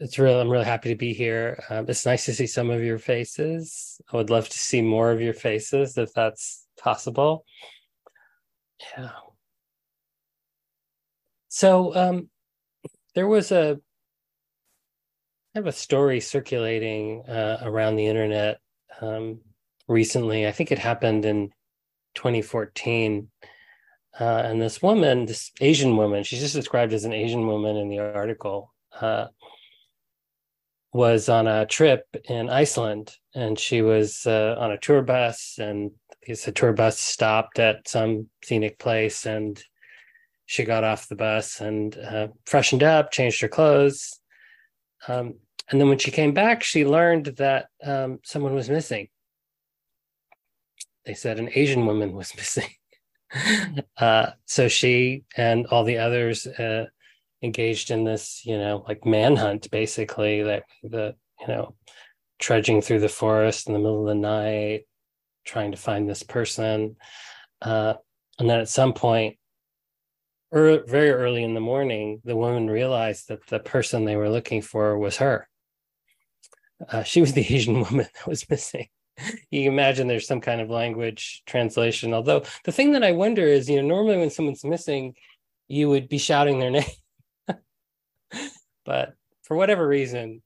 it's 0.00 0.18
real. 0.18 0.40
I'm 0.40 0.48
really 0.48 0.64
happy 0.64 0.88
to 0.88 0.96
be 0.96 1.12
here. 1.12 1.62
Um, 1.68 1.84
it's 1.88 2.06
nice 2.06 2.24
to 2.24 2.34
see 2.34 2.46
some 2.46 2.70
of 2.70 2.82
your 2.82 2.98
faces. 2.98 4.00
I 4.10 4.16
would 4.16 4.30
love 4.30 4.48
to 4.48 4.58
see 4.58 4.80
more 4.80 5.12
of 5.12 5.20
your 5.20 5.34
faces 5.34 5.98
if 5.98 6.12
that's 6.14 6.66
possible. 6.78 7.44
Yeah. 8.96 9.10
So 11.48 11.94
um, 11.94 12.30
there 13.14 13.28
was 13.28 13.52
a 13.52 13.78
I 15.54 15.58
have 15.58 15.66
a 15.66 15.72
story 15.72 16.20
circulating 16.20 17.22
uh, 17.28 17.58
around 17.62 17.96
the 17.96 18.06
internet 18.06 18.60
um, 19.00 19.40
recently. 19.88 20.46
I 20.46 20.52
think 20.52 20.70
it 20.70 20.78
happened 20.78 21.24
in 21.24 21.50
2014. 22.14 23.28
Uh, 24.18 24.24
and 24.24 24.62
this 24.62 24.80
woman, 24.80 25.26
this 25.26 25.50
Asian 25.60 25.96
woman, 25.96 26.22
she's 26.22 26.40
just 26.40 26.54
described 26.54 26.92
as 26.92 27.04
an 27.04 27.12
Asian 27.12 27.46
woman 27.46 27.76
in 27.76 27.88
the 27.88 27.98
article, 27.98 28.72
uh, 29.00 29.26
was 30.92 31.28
on 31.28 31.46
a 31.46 31.66
trip 31.66 32.04
in 32.28 32.50
Iceland, 32.50 33.16
and 33.34 33.58
she 33.58 33.82
was 33.82 34.26
uh, 34.26 34.56
on 34.58 34.72
a 34.72 34.78
tour 34.78 35.02
bus, 35.02 35.56
and 35.58 35.92
the 36.26 36.52
tour 36.52 36.72
bus 36.72 36.98
stopped 36.98 37.58
at 37.58 37.88
some 37.88 38.28
scenic 38.42 38.78
place, 38.78 39.26
and 39.26 39.62
she 40.46 40.64
got 40.64 40.84
off 40.84 41.08
the 41.08 41.16
bus 41.16 41.60
and 41.60 41.96
uh, 41.96 42.28
freshened 42.44 42.82
up, 42.82 43.12
changed 43.12 43.40
her 43.40 43.48
clothes, 43.48 44.20
um, 45.08 45.34
and 45.70 45.80
then 45.80 45.88
when 45.88 45.98
she 45.98 46.10
came 46.10 46.34
back, 46.34 46.62
she 46.62 46.84
learned 46.84 47.26
that 47.36 47.66
um, 47.84 48.18
someone 48.24 48.54
was 48.54 48.68
missing. 48.68 49.08
They 51.06 51.14
said 51.14 51.38
an 51.38 51.50
Asian 51.54 51.86
woman 51.86 52.12
was 52.12 52.34
missing. 52.36 52.68
uh, 53.96 54.30
so 54.44 54.66
she 54.66 55.22
and 55.36 55.66
all 55.66 55.84
the 55.84 55.98
others 55.98 56.46
uh, 56.46 56.86
engaged 57.42 57.90
in 57.90 58.04
this, 58.04 58.42
you 58.44 58.58
know, 58.58 58.84
like 58.86 59.04
manhunt, 59.04 59.70
basically, 59.70 60.42
that 60.42 60.64
the, 60.82 61.14
you 61.40 61.48
know, 61.48 61.74
trudging 62.38 62.82
through 62.82 63.00
the 63.00 63.08
forest 63.08 63.66
in 63.66 63.74
the 63.74 63.78
middle 63.78 64.02
of 64.02 64.08
the 64.08 64.14
night, 64.14 64.82
trying 65.44 65.70
to 65.72 65.76
find 65.76 66.08
this 66.08 66.22
person. 66.22 66.96
Uh, 67.62 67.94
and 68.38 68.48
then 68.48 68.60
at 68.60 68.68
some 68.68 68.92
point, 68.92 69.36
er, 70.54 70.82
very 70.86 71.10
early 71.10 71.44
in 71.44 71.54
the 71.54 71.60
morning, 71.60 72.20
the 72.24 72.36
woman 72.36 72.68
realized 72.68 73.28
that 73.28 73.46
the 73.46 73.58
person 73.58 74.04
they 74.04 74.16
were 74.16 74.30
looking 74.30 74.62
for 74.62 74.98
was 74.98 75.18
her. 75.18 75.48
Uh, 76.88 77.02
she 77.02 77.20
was 77.20 77.32
the 77.32 77.40
Asian 77.54 77.80
woman 77.80 78.06
that 78.14 78.26
was 78.26 78.48
missing. 78.48 78.88
You 79.50 79.70
imagine 79.70 80.08
there's 80.08 80.26
some 80.26 80.40
kind 80.40 80.62
of 80.62 80.70
language 80.70 81.42
translation. 81.44 82.14
Although 82.14 82.44
the 82.64 82.72
thing 82.72 82.92
that 82.92 83.04
I 83.04 83.12
wonder 83.12 83.42
is, 83.42 83.68
you 83.68 83.76
know, 83.76 83.86
normally 83.86 84.16
when 84.16 84.30
someone's 84.30 84.64
missing, 84.64 85.14
you 85.68 85.90
would 85.90 86.08
be 86.08 86.16
shouting 86.16 86.58
their 86.58 86.70
name 86.80 86.84
but 88.84 89.14
for 89.42 89.56
whatever 89.56 89.86
reason, 89.86 90.42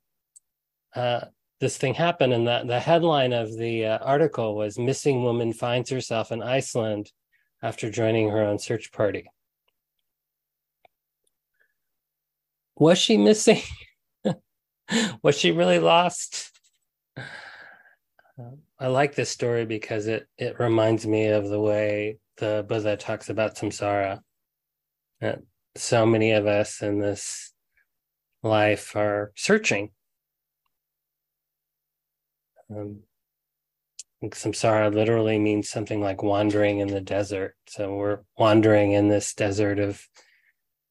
uh, 0.94 1.27
this 1.60 1.77
thing 1.77 1.94
happened, 1.94 2.32
and 2.32 2.46
the, 2.46 2.64
the 2.66 2.80
headline 2.80 3.32
of 3.32 3.56
the 3.56 3.86
uh, 3.86 3.98
article 3.98 4.56
was 4.56 4.78
"Missing 4.78 5.22
Woman 5.22 5.52
Finds 5.52 5.90
Herself 5.90 6.32
in 6.32 6.42
Iceland 6.42 7.10
After 7.62 7.90
Joining 7.90 8.30
Her 8.30 8.42
Own 8.42 8.58
Search 8.58 8.92
Party." 8.92 9.30
Was 12.77 12.98
she 12.98 13.16
missing? 13.16 13.62
was 15.22 15.38
she 15.38 15.52
really 15.52 15.78
lost? 15.78 16.50
I 18.78 18.88
like 18.88 19.14
this 19.14 19.30
story 19.30 19.64
because 19.64 20.08
it 20.08 20.27
it 20.36 20.58
reminds 20.58 21.06
me 21.06 21.28
of 21.28 21.48
the 21.48 21.60
way 21.60 22.18
the 22.36 22.64
Buddha 22.68 22.96
talks 22.96 23.30
about 23.30 23.55
samsara. 23.55 24.20
That 25.20 25.38
so 25.77 26.05
many 26.05 26.32
of 26.32 26.46
us 26.46 26.82
in 26.82 26.98
this 26.98 27.53
life 28.44 28.94
are 28.94 29.32
searching. 29.34 29.90
Um, 32.70 33.00
samsara 34.22 34.94
literally 34.94 35.38
means 35.38 35.68
something 35.68 36.00
like 36.00 36.22
wandering 36.22 36.78
in 36.78 36.88
the 36.88 37.00
desert. 37.00 37.56
So 37.66 37.94
we're 37.94 38.20
wandering 38.38 38.92
in 38.92 39.08
this 39.08 39.34
desert 39.34 39.78
of 39.78 40.06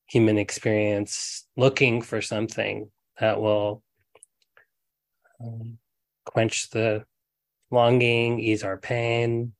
human 0.07 0.37
experience, 0.37 1.47
looking 1.55 2.01
for 2.01 2.21
something 2.21 2.91
that 3.19 3.41
will 3.41 3.81
um, 5.39 5.77
quench 6.25 6.69
the 6.69 7.05
longing, 7.71 8.39
ease 8.39 8.63
our 8.63 8.77
pain, 8.77 9.53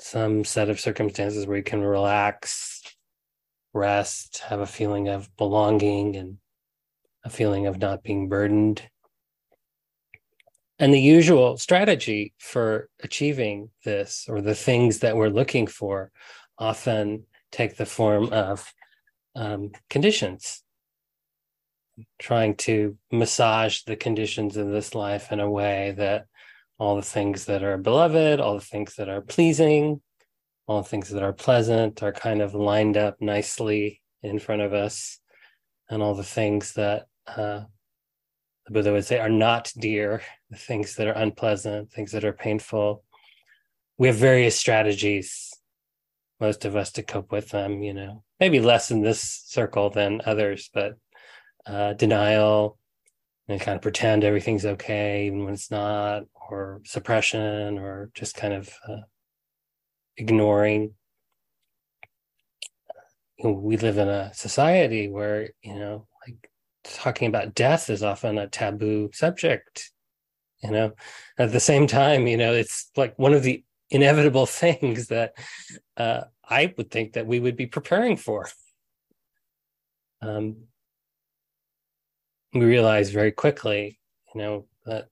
some 0.00 0.44
set 0.44 0.68
of 0.68 0.80
circumstances 0.80 1.46
where 1.46 1.56
you 1.56 1.62
can 1.62 1.82
relax, 1.82 2.82
rest, 3.72 4.38
have 4.48 4.60
a 4.60 4.66
feeling 4.66 5.08
of 5.08 5.34
belonging 5.36 6.16
and 6.16 6.38
a 7.24 7.30
feeling 7.30 7.66
of 7.66 7.78
not 7.78 8.02
being 8.02 8.28
burdened. 8.28 8.82
And 10.78 10.92
the 10.92 11.00
usual 11.00 11.56
strategy 11.58 12.34
for 12.38 12.88
achieving 13.02 13.70
this 13.84 14.26
or 14.28 14.40
the 14.40 14.54
things 14.54 15.00
that 15.00 15.16
we're 15.16 15.28
looking 15.28 15.66
for 15.66 16.10
often 16.58 17.24
take 17.52 17.76
the 17.76 17.86
form 17.86 18.32
of 18.32 18.72
um, 19.36 19.70
conditions, 19.88 20.62
trying 22.18 22.56
to 22.56 22.96
massage 23.12 23.82
the 23.82 23.96
conditions 23.96 24.56
of 24.56 24.68
this 24.68 24.94
life 24.94 25.30
in 25.30 25.40
a 25.40 25.50
way 25.50 25.94
that 25.96 26.26
all 26.78 26.96
the 26.96 27.02
things 27.02 27.44
that 27.44 27.62
are 27.62 27.78
beloved, 27.78 28.40
all 28.40 28.54
the 28.54 28.60
things 28.60 28.96
that 28.96 29.08
are 29.08 29.20
pleasing, 29.20 30.00
all 30.66 30.82
the 30.82 30.88
things 30.88 31.10
that 31.10 31.22
are 31.22 31.32
pleasant 31.32 32.02
are 32.02 32.12
kind 32.12 32.42
of 32.42 32.54
lined 32.54 32.96
up 32.96 33.16
nicely 33.20 34.00
in 34.22 34.38
front 34.38 34.62
of 34.62 34.72
us, 34.72 35.20
and 35.90 36.02
all 36.02 36.14
the 36.14 36.24
things 36.24 36.72
that 36.72 37.06
uh, 37.26 37.62
the 38.66 38.72
Buddha 38.72 38.92
would 38.92 39.04
say 39.04 39.18
are 39.18 39.28
not 39.28 39.72
dear, 39.76 40.22
the 40.50 40.56
things 40.56 40.96
that 40.96 41.06
are 41.06 41.12
unpleasant, 41.12 41.90
things 41.90 42.12
that 42.12 42.24
are 42.24 42.32
painful. 42.32 43.02
We 43.98 44.06
have 44.08 44.16
various 44.16 44.56
strategies, 44.56 45.52
most 46.40 46.64
of 46.64 46.76
us, 46.76 46.92
to 46.92 47.02
cope 47.02 47.32
with 47.32 47.50
them, 47.50 47.82
you 47.82 47.94
know, 47.94 48.24
maybe 48.40 48.60
less 48.60 48.90
in 48.90 49.02
this 49.02 49.20
circle 49.46 49.90
than 49.90 50.22
others, 50.24 50.70
but 50.72 50.96
uh, 51.66 51.92
denial 51.94 52.78
and 53.48 53.60
kind 53.60 53.76
of 53.76 53.82
pretend 53.82 54.24
everything's 54.24 54.64
okay, 54.64 55.26
even 55.26 55.44
when 55.44 55.54
it's 55.54 55.70
not, 55.70 56.22
or 56.50 56.80
suppression, 56.84 57.78
or 57.78 58.10
just 58.14 58.36
kind 58.36 58.54
of 58.54 58.72
uh, 58.88 59.02
ignoring. 60.16 60.94
You 63.38 63.44
know, 63.44 63.52
we 63.52 63.76
live 63.76 63.98
in 63.98 64.08
a 64.08 64.32
society 64.34 65.08
where, 65.08 65.50
you 65.62 65.74
know, 65.74 66.06
talking 66.84 67.28
about 67.28 67.54
death 67.54 67.90
is 67.90 68.02
often 68.02 68.38
a 68.38 68.48
taboo 68.48 69.10
subject 69.12 69.90
you 70.62 70.70
know? 70.70 70.92
At 71.38 71.52
the 71.52 71.60
same 71.60 71.86
time 71.86 72.26
you 72.26 72.36
know 72.36 72.52
it's 72.52 72.90
like 72.96 73.18
one 73.18 73.34
of 73.34 73.42
the 73.42 73.64
inevitable 73.90 74.46
things 74.62 75.08
that 75.08 75.34
uh, 75.96 76.22
i 76.48 76.72
would 76.76 76.90
think 76.90 77.12
that 77.12 77.26
we 77.26 77.40
would 77.40 77.56
be 77.56 77.66
preparing 77.66 78.16
for. 78.16 78.48
Um, 80.20 80.68
we 82.54 82.64
realized 82.64 83.12
very 83.12 83.32
quickly 83.32 83.98
you 84.34 84.40
know 84.40 84.66
that 84.86 85.08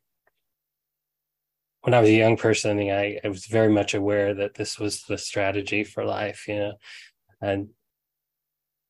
when 1.83 1.95
i 1.95 2.01
was 2.01 2.09
a 2.09 2.13
young 2.13 2.37
person 2.37 2.79
I, 2.79 3.19
I 3.25 3.29
was 3.29 3.47
very 3.47 3.73
much 3.73 3.95
aware 3.95 4.35
that 4.35 4.55
this 4.55 4.79
was 4.79 5.03
the 5.03 5.19
strategy 5.19 5.85
for 5.85 6.05
life 6.05 6.47
you 6.49 6.57
know? 6.57 6.73
And 7.41 7.71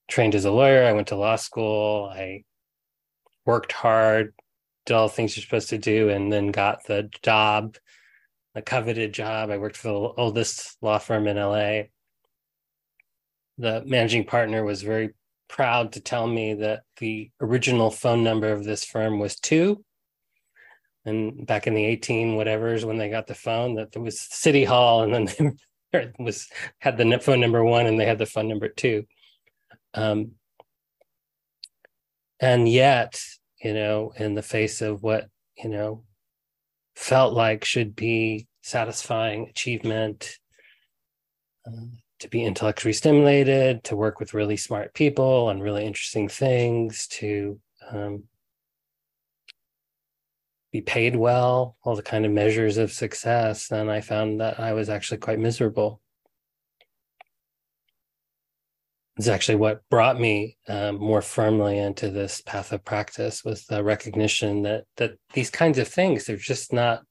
trained 0.08 0.34
as 0.34 0.44
a 0.44 0.50
lawyer 0.50 0.84
i 0.84 0.92
went 0.92 1.08
to 1.08 1.16
law 1.16 1.36
school 1.36 2.10
i 2.12 2.44
worked 3.46 3.72
hard, 3.72 4.34
did 4.86 4.94
all 4.94 5.08
the 5.08 5.14
things 5.14 5.36
you're 5.36 5.42
supposed 5.42 5.70
to 5.70 5.78
do, 5.78 6.08
and 6.08 6.32
then 6.32 6.50
got 6.50 6.84
the 6.86 7.10
job, 7.22 7.76
the 8.54 8.62
coveted 8.62 9.12
job. 9.12 9.50
I 9.50 9.58
worked 9.58 9.76
for 9.76 9.88
the 9.88 9.94
oldest 9.94 10.76
law 10.82 10.98
firm 10.98 11.26
in 11.26 11.36
LA. 11.36 11.82
The 13.58 13.82
managing 13.86 14.24
partner 14.24 14.64
was 14.64 14.82
very 14.82 15.10
proud 15.48 15.92
to 15.92 16.00
tell 16.00 16.26
me 16.26 16.54
that 16.54 16.82
the 16.98 17.30
original 17.40 17.90
phone 17.90 18.22
number 18.22 18.52
of 18.52 18.64
this 18.64 18.84
firm 18.84 19.18
was 19.18 19.36
two. 19.36 19.84
And 21.04 21.46
back 21.46 21.66
in 21.66 21.74
the 21.74 21.84
18 21.84 22.36
whatever's 22.36 22.84
when 22.84 22.98
they 22.98 23.08
got 23.08 23.26
the 23.26 23.34
phone, 23.34 23.74
that 23.76 23.92
there 23.92 24.02
was 24.02 24.20
City 24.20 24.64
Hall, 24.64 25.02
and 25.02 25.28
then 25.28 25.56
they 25.92 26.12
was 26.18 26.48
had 26.78 26.96
the 26.96 27.18
phone 27.18 27.40
number 27.40 27.64
one 27.64 27.86
and 27.86 27.98
they 27.98 28.06
had 28.06 28.18
the 28.18 28.26
phone 28.26 28.48
number 28.48 28.68
two. 28.68 29.04
Um, 29.94 30.32
and 32.40 32.68
yet 32.68 33.20
you 33.62 33.74
know 33.74 34.12
in 34.16 34.34
the 34.34 34.42
face 34.42 34.80
of 34.80 35.02
what 35.02 35.28
you 35.56 35.68
know 35.68 36.02
felt 36.96 37.34
like 37.34 37.64
should 37.64 37.94
be 37.94 38.46
satisfying 38.62 39.48
achievement 39.48 40.36
uh, 41.66 41.86
to 42.18 42.28
be 42.28 42.44
intellectually 42.44 42.92
stimulated 42.92 43.82
to 43.84 43.96
work 43.96 44.20
with 44.20 44.34
really 44.34 44.56
smart 44.56 44.92
people 44.94 45.46
on 45.48 45.60
really 45.60 45.84
interesting 45.84 46.28
things 46.28 47.06
to 47.06 47.58
um, 47.90 48.24
be 50.72 50.80
paid 50.80 51.16
well 51.16 51.76
all 51.82 51.96
the 51.96 52.02
kind 52.02 52.24
of 52.24 52.32
measures 52.32 52.76
of 52.76 52.92
success 52.92 53.70
and 53.70 53.90
i 53.90 54.00
found 54.00 54.40
that 54.40 54.60
i 54.60 54.72
was 54.72 54.88
actually 54.88 55.18
quite 55.18 55.38
miserable 55.38 56.00
is 59.18 59.28
actually 59.28 59.56
what 59.56 59.82
brought 59.90 60.20
me 60.20 60.56
um, 60.68 60.96
more 60.96 61.22
firmly 61.22 61.78
into 61.78 62.10
this 62.10 62.40
path 62.42 62.72
of 62.72 62.84
practice 62.84 63.44
was 63.44 63.66
the 63.66 63.82
recognition 63.82 64.62
that 64.62 64.84
that 64.96 65.12
these 65.34 65.50
kinds 65.50 65.78
of 65.78 65.88
things 65.88 66.24
they're 66.24 66.36
just 66.36 66.72
not 66.72 67.02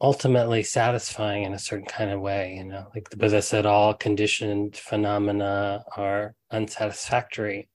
ultimately 0.00 0.62
satisfying 0.62 1.44
in 1.44 1.54
a 1.54 1.58
certain 1.58 1.86
kind 1.86 2.10
of 2.10 2.20
way 2.20 2.54
you 2.56 2.64
know? 2.64 2.86
Like 2.94 3.10
the 3.10 3.16
buddha 3.16 3.42
said 3.42 3.66
all 3.66 3.94
conditioned 3.94 4.76
phenomena 4.76 5.84
are 5.96 6.34
unsatisfactory. 6.50 7.68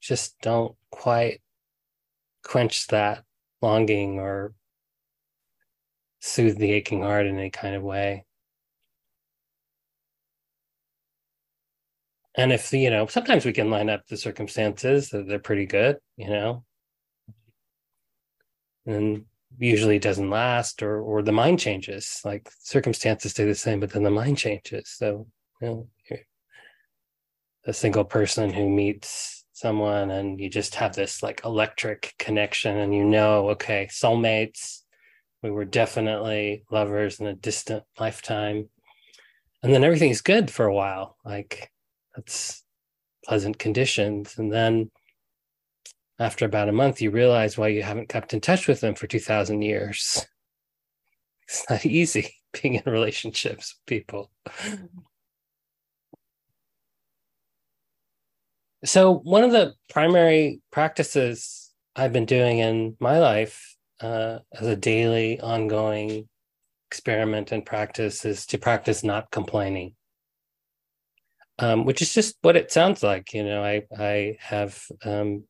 Just 0.00 0.38
don't 0.40 0.74
quite 0.90 1.40
quench 2.44 2.86
that 2.88 3.24
longing 3.62 4.18
or 4.18 4.52
soothe 6.20 6.58
the 6.58 6.72
aching 6.72 7.02
heart 7.02 7.26
in 7.26 7.38
any 7.38 7.50
kind 7.50 7.74
of 7.74 7.82
way 7.82 8.26
and 12.36 12.52
if 12.52 12.72
you 12.72 12.90
know 12.90 13.06
sometimes 13.06 13.44
we 13.44 13.52
can 13.52 13.70
line 13.70 13.90
up 13.90 14.06
the 14.06 14.16
circumstances 14.16 15.10
that 15.10 15.26
they're 15.28 15.38
pretty 15.38 15.66
good 15.66 15.98
you 16.16 16.28
know? 16.28 16.64
And 18.86 19.24
usually 19.58 19.96
it 19.96 20.02
doesn't 20.02 20.30
last 20.30 20.82
or 20.82 21.00
or 21.00 21.22
the 21.22 21.32
mind 21.32 21.60
changes. 21.60 22.20
Like 22.24 22.50
circumstances 22.58 23.32
stay 23.32 23.44
the 23.44 23.54
same 23.54 23.80
but 23.80 23.92
then 23.92 24.02
the 24.02 24.10
mind 24.10 24.38
changes. 24.38 24.88
So 24.88 25.26
you 25.60 25.68
know 25.68 25.88
a 27.64 27.72
single 27.72 28.04
person 28.04 28.52
who 28.52 28.68
meets 28.68 29.44
someone 29.52 30.10
and 30.10 30.40
you 30.40 30.50
just 30.50 30.74
have 30.74 30.94
this 30.96 31.22
like 31.22 31.42
electric 31.44 32.14
connection 32.18 32.76
and 32.78 32.92
you 32.92 33.04
know 33.04 33.50
okay 33.50 33.86
soulmates 33.88 34.82
we 35.42 35.50
were 35.50 35.64
definitely 35.64 36.64
lovers 36.70 37.18
in 37.18 37.26
a 37.26 37.34
distant 37.34 37.82
lifetime. 37.98 38.68
And 39.62 39.74
then 39.74 39.84
everything's 39.84 40.20
good 40.20 40.50
for 40.50 40.66
a 40.66 40.74
while. 40.74 41.16
Like 41.24 41.70
that's 42.14 42.62
pleasant 43.24 43.58
conditions. 43.58 44.34
And 44.38 44.52
then 44.52 44.90
after 46.18 46.44
about 46.44 46.68
a 46.68 46.72
month 46.72 47.00
you 47.00 47.10
realize 47.10 47.56
why 47.56 47.68
you 47.68 47.82
haven't 47.82 48.08
kept 48.08 48.34
in 48.34 48.40
touch 48.40 48.68
with 48.68 48.80
them 48.80 48.94
for 48.94 49.06
2000 49.06 49.62
years. 49.62 50.26
It's 51.48 51.68
not 51.68 51.84
easy 51.84 52.34
being 52.62 52.76
in 52.76 52.82
relationships 52.86 53.74
with 53.74 53.86
people. 53.86 54.30
So 58.84 59.12
one 59.12 59.44
of 59.44 59.50
the 59.50 59.74
primary 59.90 60.60
practices 60.70 61.62
i've 61.94 62.12
been 62.12 62.24
doing 62.24 62.58
in 62.58 62.96
my 63.00 63.18
life 63.18 63.76
uh, 64.00 64.38
as 64.58 64.66
a 64.66 64.76
daily 64.76 65.38
ongoing 65.40 66.28
experiment 66.90 67.52
and 67.52 67.64
practice 67.64 68.24
is 68.24 68.46
to 68.46 68.58
practice 68.58 69.04
not 69.04 69.30
complaining 69.30 69.94
um, 71.62 71.84
which 71.84 72.02
is 72.02 72.12
just 72.12 72.36
what 72.42 72.56
it 72.56 72.72
sounds 72.72 73.02
like. 73.02 73.32
You 73.32 73.44
know, 73.44 73.62
I 73.62 73.84
I 73.96 74.36
have 74.40 74.82
um, 75.04 75.44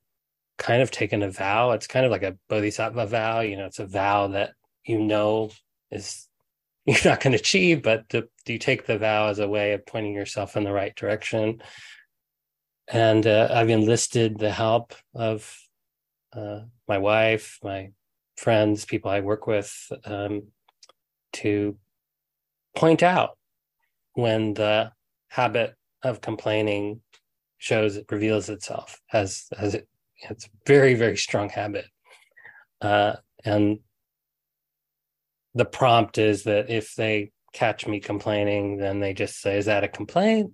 kind 0.58 0.82
of 0.82 0.90
taken 0.90 1.22
a 1.22 1.30
vow. 1.30 1.70
It's 1.70 1.86
kind 1.86 2.04
of 2.04 2.12
like 2.12 2.22
a 2.22 2.36
bodhisattva 2.48 3.06
vow. 3.06 3.40
You 3.40 3.56
know, 3.56 3.64
it's 3.64 3.78
a 3.78 3.86
vow 3.86 4.28
that 4.28 4.52
you 4.84 5.00
know 5.00 5.50
is 5.90 6.28
you're 6.86 6.98
not 7.04 7.20
going 7.20 7.32
to 7.32 7.38
achieve, 7.38 7.82
but 7.82 8.08
the, 8.10 8.28
you 8.46 8.58
take 8.58 8.86
the 8.86 8.98
vow 8.98 9.28
as 9.28 9.38
a 9.38 9.48
way 9.48 9.72
of 9.72 9.86
pointing 9.86 10.14
yourself 10.14 10.56
in 10.56 10.64
the 10.64 10.72
right 10.72 10.94
direction. 10.94 11.62
And 12.88 13.26
uh, 13.26 13.48
I've 13.50 13.70
enlisted 13.70 14.38
the 14.38 14.50
help 14.50 14.94
of 15.14 15.56
uh, 16.34 16.60
my 16.88 16.98
wife, 16.98 17.58
my 17.62 17.92
friends, 18.36 18.84
people 18.84 19.10
I 19.10 19.20
work 19.20 19.46
with, 19.46 19.72
um, 20.04 20.48
to 21.34 21.78
point 22.76 23.02
out 23.02 23.38
when 24.14 24.54
the 24.54 24.92
habit 25.28 25.76
of 26.02 26.20
complaining 26.20 27.00
shows 27.58 27.96
it 27.96 28.06
reveals 28.10 28.48
itself 28.48 29.00
as 29.12 29.46
as 29.56 29.74
it 29.74 29.88
it's 30.28 30.46
a 30.46 30.50
very 30.66 30.94
very 30.94 31.16
strong 31.16 31.48
habit. 31.48 31.86
Uh, 32.80 33.14
and 33.44 33.78
the 35.54 35.64
prompt 35.64 36.18
is 36.18 36.44
that 36.44 36.70
if 36.70 36.94
they 36.94 37.30
catch 37.52 37.86
me 37.86 38.00
complaining 38.00 38.78
then 38.78 39.00
they 39.00 39.12
just 39.12 39.40
say 39.40 39.58
is 39.58 39.66
that 39.66 39.84
a 39.84 39.88
complaint? 39.88 40.52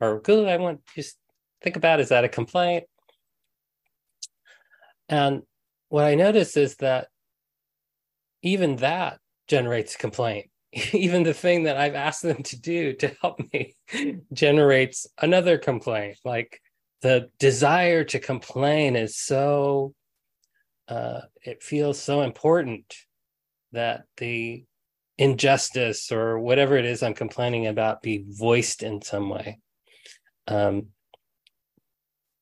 Or 0.00 0.20
good 0.20 0.48
i 0.48 0.56
want 0.56 0.80
just 0.94 1.16
think 1.62 1.76
about 1.76 2.00
is 2.00 2.10
that 2.10 2.24
a 2.24 2.28
complaint? 2.28 2.84
And 5.08 5.42
what 5.88 6.04
i 6.04 6.14
notice 6.14 6.56
is 6.56 6.76
that 6.76 7.08
even 8.42 8.76
that 8.76 9.18
generates 9.48 9.96
complaint 9.96 10.50
even 10.92 11.22
the 11.22 11.34
thing 11.34 11.64
that 11.64 11.76
I've 11.76 11.94
asked 11.94 12.22
them 12.22 12.42
to 12.42 12.60
do 12.60 12.92
to 12.94 13.14
help 13.20 13.40
me 13.52 13.74
generates 14.32 15.06
another 15.20 15.58
complaint. 15.58 16.18
Like 16.24 16.60
the 17.02 17.30
desire 17.38 18.04
to 18.04 18.18
complain 18.18 18.96
is 18.96 19.16
so, 19.16 19.94
uh, 20.88 21.20
it 21.42 21.62
feels 21.62 21.98
so 21.98 22.22
important 22.22 22.94
that 23.72 24.04
the 24.16 24.64
injustice 25.18 26.12
or 26.12 26.38
whatever 26.38 26.76
it 26.76 26.84
is 26.84 27.02
I'm 27.02 27.14
complaining 27.14 27.66
about 27.66 28.02
be 28.02 28.24
voiced 28.28 28.82
in 28.82 29.02
some 29.02 29.28
way. 29.28 29.58
Um, 30.46 30.88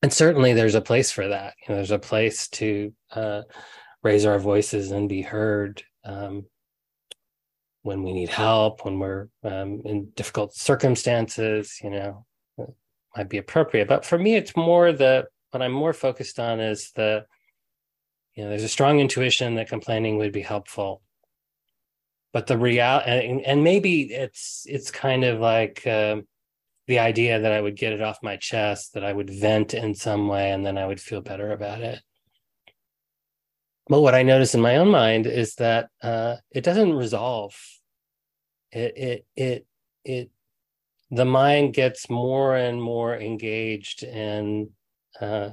and 0.01 0.13
certainly 0.13 0.53
there's 0.53 0.75
a 0.75 0.81
place 0.81 1.11
for 1.11 1.27
that. 1.27 1.55
You 1.61 1.69
know, 1.69 1.75
there's 1.77 1.91
a 1.91 1.99
place 1.99 2.47
to 2.49 2.93
uh, 3.11 3.41
raise 4.03 4.25
our 4.25 4.39
voices 4.39 4.91
and 4.91 5.09
be 5.09 5.23
heard. 5.23 5.83
Um, 6.05 6.45
when 7.87 8.03
we 8.03 8.11
need 8.11 8.27
help, 8.27 8.83
when 8.83 8.99
we're 8.99 9.29
um, 9.45 9.81
in 9.85 10.09
difficult 10.13 10.53
circumstances, 10.53 11.79
you 11.81 11.89
know, 11.89 12.25
might 13.15 13.29
be 13.29 13.37
appropriate. 13.37 13.87
But 13.87 14.03
for 14.05 14.19
me, 14.19 14.35
it's 14.35 14.57
more 14.57 14.91
the 14.91 15.27
what 15.51 15.61
I'm 15.61 15.71
more 15.71 15.93
focused 15.93 16.37
on 16.37 16.59
is 16.59 16.91
the, 16.91 17.25
you 18.35 18.43
know, 18.43 18.49
there's 18.49 18.63
a 18.63 18.67
strong 18.67 18.99
intuition 18.99 19.55
that 19.55 19.69
complaining 19.69 20.17
would 20.17 20.33
be 20.33 20.41
helpful. 20.41 21.01
But 22.33 22.47
the 22.47 22.57
real 22.57 23.01
and, 23.05 23.41
and 23.41 23.63
maybe 23.63 24.01
it's 24.01 24.65
it's 24.67 24.91
kind 24.91 25.23
of 25.23 25.39
like 25.39 25.87
uh, 25.87 26.17
the 26.87 26.99
idea 26.99 27.39
that 27.39 27.53
I 27.53 27.61
would 27.61 27.77
get 27.77 27.93
it 27.93 28.01
off 28.01 28.19
my 28.21 28.35
chest, 28.35 28.95
that 28.95 29.05
I 29.05 29.13
would 29.13 29.29
vent 29.29 29.73
in 29.73 29.95
some 29.95 30.27
way, 30.27 30.51
and 30.51 30.65
then 30.65 30.77
I 30.77 30.85
would 30.85 30.99
feel 30.99 31.21
better 31.21 31.53
about 31.53 31.79
it. 31.79 32.01
But 33.87 34.01
what 34.01 34.13
I 34.13 34.23
notice 34.23 34.53
in 34.53 34.59
my 34.59 34.75
own 34.75 34.89
mind 34.89 35.25
is 35.25 35.55
that 35.55 35.87
uh, 36.03 36.35
it 36.51 36.65
doesn't 36.65 36.93
resolve 36.93 37.55
it 38.71 38.97
it 38.97 39.25
it 39.35 39.67
it 40.03 40.29
the 41.11 41.25
mind 41.25 41.73
gets 41.73 42.09
more 42.09 42.55
and 42.55 42.81
more 42.81 43.15
engaged 43.15 44.03
in 44.03 44.69
uh, 45.21 45.51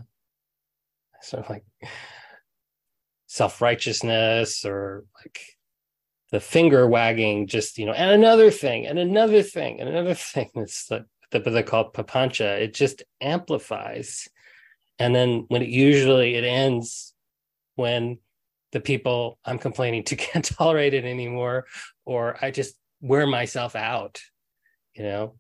sort 1.23 1.45
of 1.45 1.51
like 1.51 1.65
self-righteousness 3.27 4.65
or 4.65 5.05
like 5.23 5.41
the 6.31 6.41
finger 6.41 6.87
wagging 6.87 7.47
just 7.47 7.79
you 7.79 7.87
know 7.87 7.93
and 7.93 8.11
another 8.11 8.51
thing 8.51 8.87
and 8.87 8.99
another 8.99 9.43
thing 9.43 9.81
and 9.81 9.89
another 9.89 10.15
thing 10.33 10.51
it's 10.57 10.91
like 10.91 11.05
the 11.31 11.39
they 11.39 11.63
call 11.63 11.91
papancha 11.91 12.61
it 12.61 12.75
just 12.75 13.03
amplifies. 13.21 14.29
And 15.01 15.13
then 15.13 15.47
when 15.49 15.63
it 15.63 15.69
usually 15.69 16.37
it 16.37 16.45
ends 16.45 17.15
when 17.75 18.19
the 18.71 18.81
people 18.81 19.39
i'm 19.45 19.59
complaining 19.59 20.05
to 20.11 20.17
can't 20.17 20.45
tolerate 20.45 20.95
it 20.95 21.05
anymore 21.05 21.67
or 22.05 22.37
i 22.45 22.51
just 22.51 22.75
wear 23.05 23.27
myself 23.27 23.77
out, 23.77 24.21
you 24.95 25.05
know. 25.05 25.35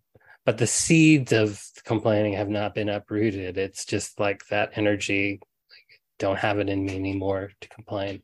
But 0.45 0.59
the 0.59 0.67
seeds 0.67 1.33
of 1.33 1.63
complaining 1.85 2.35
have 2.35 2.51
not 2.51 2.75
been 2.75 2.91
uprooted. 2.91 3.57
It's 3.57 3.87
just 3.87 4.21
like 4.21 4.47
that 4.49 4.73
energy, 4.77 5.41
like, 5.71 6.01
don't 6.19 6.39
have 6.39 6.59
it 6.59 6.69
in 6.69 6.85
me 6.85 6.95
anymore 6.95 7.51
to 7.63 7.69
complain. 7.71 8.23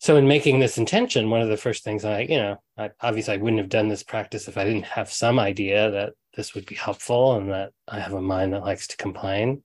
So, 0.00 0.16
in 0.16 0.26
making 0.26 0.58
this 0.58 0.76
intention, 0.76 1.30
one 1.30 1.40
of 1.40 1.48
the 1.48 1.56
first 1.56 1.84
things 1.84 2.04
I, 2.04 2.22
you 2.22 2.36
know, 2.36 2.60
I, 2.76 2.90
obviously 3.00 3.34
I 3.34 3.38
wouldn't 3.38 3.60
have 3.60 3.68
done 3.68 3.88
this 3.88 4.02
practice 4.02 4.48
if 4.48 4.58
I 4.58 4.64
didn't 4.64 4.84
have 4.86 5.10
some 5.10 5.38
idea 5.38 5.90
that 5.92 6.14
this 6.36 6.54
would 6.54 6.66
be 6.66 6.74
helpful 6.74 7.36
and 7.36 7.50
that 7.52 7.72
I 7.88 8.00
have 8.00 8.12
a 8.12 8.20
mind 8.20 8.52
that 8.52 8.62
likes 8.62 8.88
to 8.88 8.96
complain. 8.96 9.62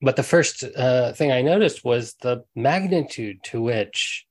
But 0.00 0.16
the 0.16 0.22
first 0.22 0.62
uh, 0.62 1.12
thing 1.12 1.32
I 1.32 1.42
noticed 1.42 1.84
was 1.84 2.14
the 2.22 2.44
magnitude 2.54 3.42
to 3.44 3.60
which 3.60 4.26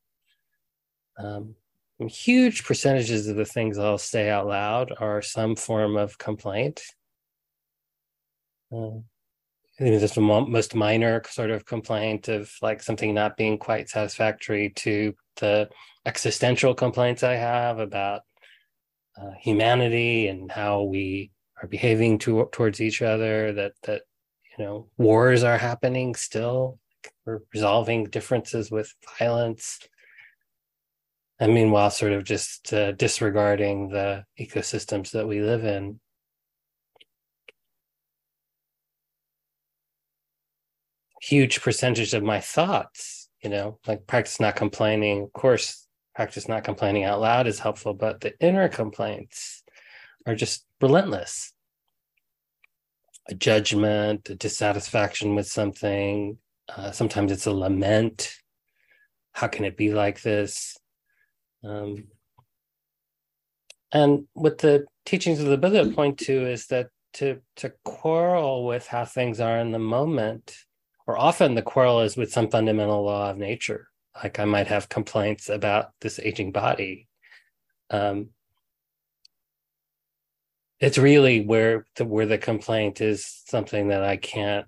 um, 1.17 1.55
huge 1.99 2.63
percentages 2.63 3.27
of 3.27 3.35
the 3.35 3.45
things 3.45 3.77
I'll 3.77 3.97
say 3.97 4.29
out 4.29 4.47
loud 4.47 4.93
are 4.99 5.21
some 5.21 5.55
form 5.55 5.95
of 5.95 6.17
complaint. 6.17 6.81
Uh, 8.71 8.97
I 9.79 9.83
think 9.83 10.01
it's 10.01 10.15
the 10.15 10.21
most 10.21 10.75
minor 10.75 11.21
sort 11.29 11.49
of 11.49 11.65
complaint 11.65 12.27
of 12.27 12.51
like 12.61 12.81
something 12.81 13.13
not 13.13 13.37
being 13.37 13.57
quite 13.57 13.89
satisfactory 13.89 14.69
to 14.77 15.15
the 15.37 15.69
existential 16.05 16.75
complaints 16.75 17.23
I 17.23 17.35
have 17.35 17.79
about 17.79 18.21
uh, 19.19 19.31
humanity 19.39 20.27
and 20.27 20.51
how 20.51 20.83
we 20.83 21.31
are 21.61 21.67
behaving 21.67 22.19
to, 22.19 22.49
towards 22.51 22.81
each 22.81 23.01
other. 23.01 23.51
That 23.51 23.73
that 23.83 24.03
you 24.57 24.63
know 24.63 24.89
wars 24.97 25.43
are 25.43 25.57
happening 25.57 26.13
still. 26.13 26.79
We're 27.25 27.39
resolving 27.51 28.05
differences 28.05 28.69
with 28.69 28.93
violence 29.17 29.79
and 31.39 31.53
meanwhile 31.53 31.89
sort 31.89 32.13
of 32.13 32.23
just 32.23 32.73
uh, 32.73 32.91
disregarding 32.93 33.89
the 33.89 34.25
ecosystems 34.39 35.11
that 35.11 35.27
we 35.27 35.41
live 35.41 35.65
in. 35.65 35.99
Huge 41.21 41.61
percentage 41.61 42.13
of 42.13 42.23
my 42.23 42.39
thoughts 42.39 43.23
you 43.43 43.49
know 43.49 43.77
like 43.85 44.07
practice 44.07 44.39
not 44.39 44.55
complaining 44.55 45.23
of 45.23 45.33
course 45.33 45.87
practice 46.15 46.47
not 46.47 46.63
complaining 46.63 47.03
out 47.03 47.19
loud 47.19 47.45
is 47.45 47.59
helpful 47.59 47.93
but 47.93 48.21
the 48.21 48.33
inner 48.39 48.69
complaints 48.69 49.63
are 50.25 50.35
just 50.35 50.65
relentless. 50.81 51.53
A 53.29 53.35
judgment 53.35 54.29
a 54.29 54.35
dissatisfaction 54.35 55.35
with 55.35 55.47
something 55.47 56.37
uh, 56.69 56.91
sometimes 56.91 57.31
it's 57.31 57.45
a 57.45 57.51
lament. 57.51 58.35
How 59.33 59.47
can 59.47 59.65
it 59.65 59.75
be 59.75 59.93
like 59.93 60.21
this 60.21 60.77
um, 61.63 62.05
and 63.91 64.27
what 64.33 64.57
the 64.57 64.85
teachings 65.05 65.39
of 65.39 65.47
the 65.47 65.57
buddha 65.57 65.91
point 65.91 66.17
to 66.19 66.47
is 66.47 66.67
that 66.67 66.87
to 67.13 67.39
to 67.57 67.71
quarrel 67.83 68.65
with 68.65 68.87
how 68.87 69.05
things 69.05 69.39
are 69.39 69.59
in 69.59 69.71
the 69.71 69.79
moment 69.79 70.55
or 71.05 71.17
often 71.17 71.55
the 71.55 71.61
quarrel 71.61 72.01
is 72.01 72.17
with 72.17 72.31
some 72.31 72.49
fundamental 72.49 73.03
law 73.03 73.29
of 73.29 73.37
nature. 73.37 73.87
Like 74.21 74.39
I 74.39 74.45
might 74.45 74.67
have 74.67 74.89
complaints 74.89 75.49
about 75.49 75.91
this 76.01 76.19
aging 76.19 76.51
body. 76.51 77.07
Um, 77.89 78.29
it's 80.79 80.97
really 80.97 81.45
where 81.45 81.85
the 81.95 82.05
where 82.05 82.25
the 82.25 82.37
complaint 82.37 83.01
is 83.01 83.41
something 83.47 83.89
that 83.89 84.03
I 84.03 84.17
can't 84.17 84.67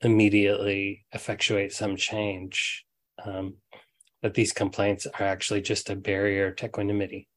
immediately 0.00 1.04
effectuate 1.12 1.72
some 1.72 1.96
change. 1.96 2.84
Um, 3.24 3.54
that 4.22 4.34
these 4.34 4.52
complaints 4.52 5.06
are 5.06 5.26
actually 5.26 5.60
just 5.60 5.90
a 5.90 5.96
barrier 5.96 6.50
to 6.52 6.66
equanimity. 6.66 7.28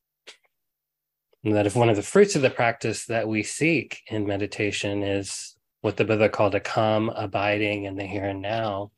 And 1.43 1.55
that 1.55 1.67
if 1.67 1.75
one 1.75 1.89
of 1.89 1.95
the 1.95 2.01
fruits 2.01 2.35
of 2.35 2.41
the 2.41 2.49
practice 2.49 3.05
that 3.05 3.27
we 3.27 3.43
seek 3.43 4.01
in 4.07 4.25
meditation 4.25 5.03
is 5.03 5.55
what 5.81 5.97
the 5.97 6.05
Buddha 6.05 6.29
called 6.29 6.55
a 6.55 6.59
calm 6.59 7.09
abiding 7.09 7.85
in 7.85 7.95
the 7.95 8.05
here 8.05 8.25
and 8.25 8.41
now, 8.41 8.91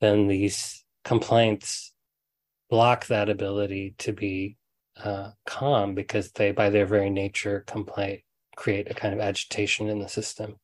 then 0.00 0.26
these 0.26 0.84
complaints 1.04 1.92
block 2.68 3.06
that 3.06 3.28
ability 3.28 3.94
to 3.98 4.12
be 4.12 4.56
uh, 5.02 5.30
calm 5.46 5.94
because 5.94 6.32
they, 6.32 6.52
by 6.52 6.68
their 6.68 6.86
very 6.86 7.10
nature, 7.10 7.64
complain 7.66 8.20
create 8.56 8.90
a 8.90 8.94
kind 8.94 9.14
of 9.14 9.20
agitation 9.20 9.88
in 9.88 10.00
the 10.00 10.08
system. 10.08 10.56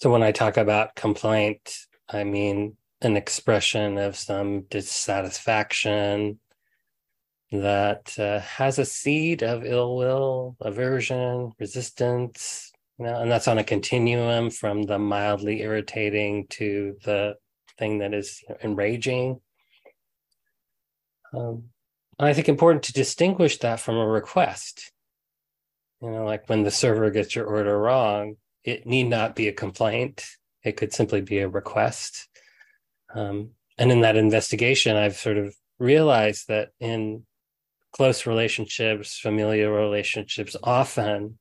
So 0.00 0.10
when 0.10 0.22
I 0.22 0.32
talk 0.32 0.56
about 0.56 0.94
complaint, 0.94 1.76
I 2.08 2.24
mean 2.24 2.76
an 3.00 3.16
expression 3.16 3.98
of 3.98 4.16
some 4.16 4.62
dissatisfaction, 4.62 6.38
that 7.60 8.18
uh, 8.18 8.40
has 8.40 8.78
a 8.78 8.84
seed 8.84 9.42
of 9.42 9.64
ill 9.64 9.96
will, 9.96 10.56
aversion, 10.60 11.52
resistance, 11.58 12.72
you 12.98 13.06
know, 13.06 13.20
and 13.20 13.30
that's 13.30 13.48
on 13.48 13.58
a 13.58 13.64
continuum 13.64 14.50
from 14.50 14.82
the 14.82 14.98
mildly 14.98 15.62
irritating 15.62 16.46
to 16.48 16.96
the 17.04 17.34
thing 17.78 17.98
that 17.98 18.14
is 18.14 18.42
you 18.42 18.54
know, 18.54 18.58
enraging. 18.62 19.40
Um, 21.32 21.64
I 22.18 22.32
think 22.32 22.48
important 22.48 22.84
to 22.84 22.92
distinguish 22.92 23.58
that 23.58 23.80
from 23.80 23.96
a 23.96 24.06
request. 24.06 24.92
You 26.00 26.10
know, 26.10 26.24
like 26.24 26.48
when 26.48 26.62
the 26.62 26.70
server 26.70 27.10
gets 27.10 27.34
your 27.34 27.46
order 27.46 27.78
wrong, 27.78 28.36
it 28.64 28.86
need 28.86 29.04
not 29.04 29.36
be 29.36 29.48
a 29.48 29.52
complaint. 29.52 30.26
It 30.62 30.76
could 30.76 30.92
simply 30.92 31.20
be 31.20 31.38
a 31.38 31.48
request. 31.48 32.28
Um, 33.14 33.50
and 33.78 33.92
in 33.92 34.00
that 34.00 34.16
investigation, 34.16 34.96
I've 34.96 35.16
sort 35.16 35.36
of 35.36 35.54
realized 35.78 36.48
that 36.48 36.70
in 36.80 37.26
close 37.92 38.26
relationships, 38.26 39.18
familial 39.18 39.70
relationships, 39.70 40.56
often 40.62 41.38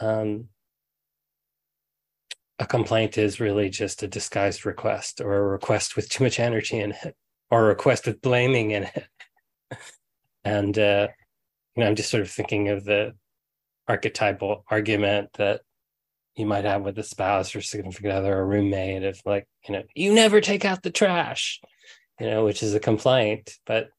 um, 0.00 0.48
a 2.58 2.66
complaint 2.66 3.18
is 3.18 3.40
really 3.40 3.68
just 3.68 4.02
a 4.02 4.08
disguised 4.08 4.64
request 4.64 5.20
or 5.20 5.34
a 5.34 5.42
request 5.42 5.96
with 5.96 6.08
too 6.08 6.24
much 6.24 6.38
energy 6.38 6.78
in 6.78 6.92
it 6.92 7.16
or 7.50 7.64
a 7.64 7.68
request 7.68 8.06
with 8.06 8.20
blaming 8.20 8.70
in 8.70 8.84
it. 8.84 9.06
and, 10.44 10.78
uh, 10.78 11.08
you 11.74 11.82
know, 11.82 11.88
I'm 11.88 11.96
just 11.96 12.10
sort 12.10 12.22
of 12.22 12.30
thinking 12.30 12.68
of 12.68 12.84
the 12.84 13.14
archetypal 13.88 14.64
argument 14.70 15.30
that 15.34 15.62
you 16.40 16.46
might 16.46 16.64
have 16.64 16.82
with 16.82 16.98
a 16.98 17.04
spouse 17.04 17.54
or 17.54 17.60
significant 17.60 18.12
other 18.12 18.36
or 18.36 18.46
roommate 18.46 19.04
of 19.04 19.20
like, 19.24 19.46
you 19.68 19.74
know, 19.74 19.82
you 19.94 20.12
never 20.12 20.40
take 20.40 20.64
out 20.64 20.82
the 20.82 20.90
trash, 20.90 21.60
you 22.18 22.26
know, 22.26 22.44
which 22.44 22.62
is 22.62 22.74
a 22.74 22.80
complaint, 22.80 23.56
but 23.66 23.90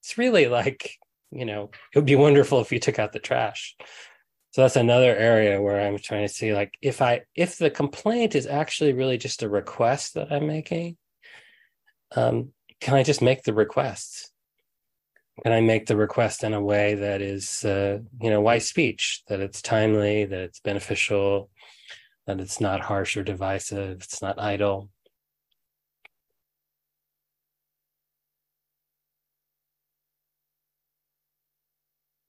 it's 0.00 0.18
really 0.18 0.46
like 0.46 0.98
you 1.30 1.44
know, 1.44 1.70
it 1.92 1.98
would 1.98 2.06
be 2.06 2.16
wonderful 2.16 2.60
if 2.60 2.72
you 2.72 2.80
took 2.80 2.98
out 2.98 3.12
the 3.12 3.18
trash. 3.18 3.76
So 4.52 4.62
that's 4.62 4.76
another 4.76 5.14
area 5.14 5.62
where 5.62 5.80
I'm 5.80 5.98
trying 5.98 6.26
to 6.26 6.32
see 6.32 6.52
like 6.52 6.74
if 6.82 7.00
I 7.00 7.22
if 7.36 7.58
the 7.58 7.70
complaint 7.70 8.34
is 8.34 8.46
actually 8.46 8.92
really 8.92 9.16
just 9.16 9.42
a 9.42 9.48
request 9.48 10.14
that 10.14 10.32
I'm 10.32 10.46
making, 10.46 10.96
um, 12.16 12.52
can 12.80 12.94
I 12.94 13.04
just 13.04 13.22
make 13.22 13.44
the 13.44 13.54
request? 13.54 14.32
Can 15.44 15.52
I 15.52 15.60
make 15.60 15.86
the 15.86 15.96
request 15.96 16.42
in 16.42 16.52
a 16.52 16.60
way 16.60 16.94
that 16.94 17.22
is 17.22 17.64
uh, 17.64 18.00
you 18.20 18.30
know 18.30 18.40
wise 18.40 18.68
speech, 18.68 19.22
that 19.28 19.40
it's 19.40 19.62
timely, 19.62 20.24
that 20.24 20.40
it's 20.40 20.60
beneficial, 20.60 21.48
that 22.38 22.42
it's 22.42 22.60
not 22.60 22.80
harsh 22.80 23.16
or 23.16 23.24
divisive, 23.24 24.02
it's 24.02 24.22
not 24.22 24.40
idle. 24.40 24.90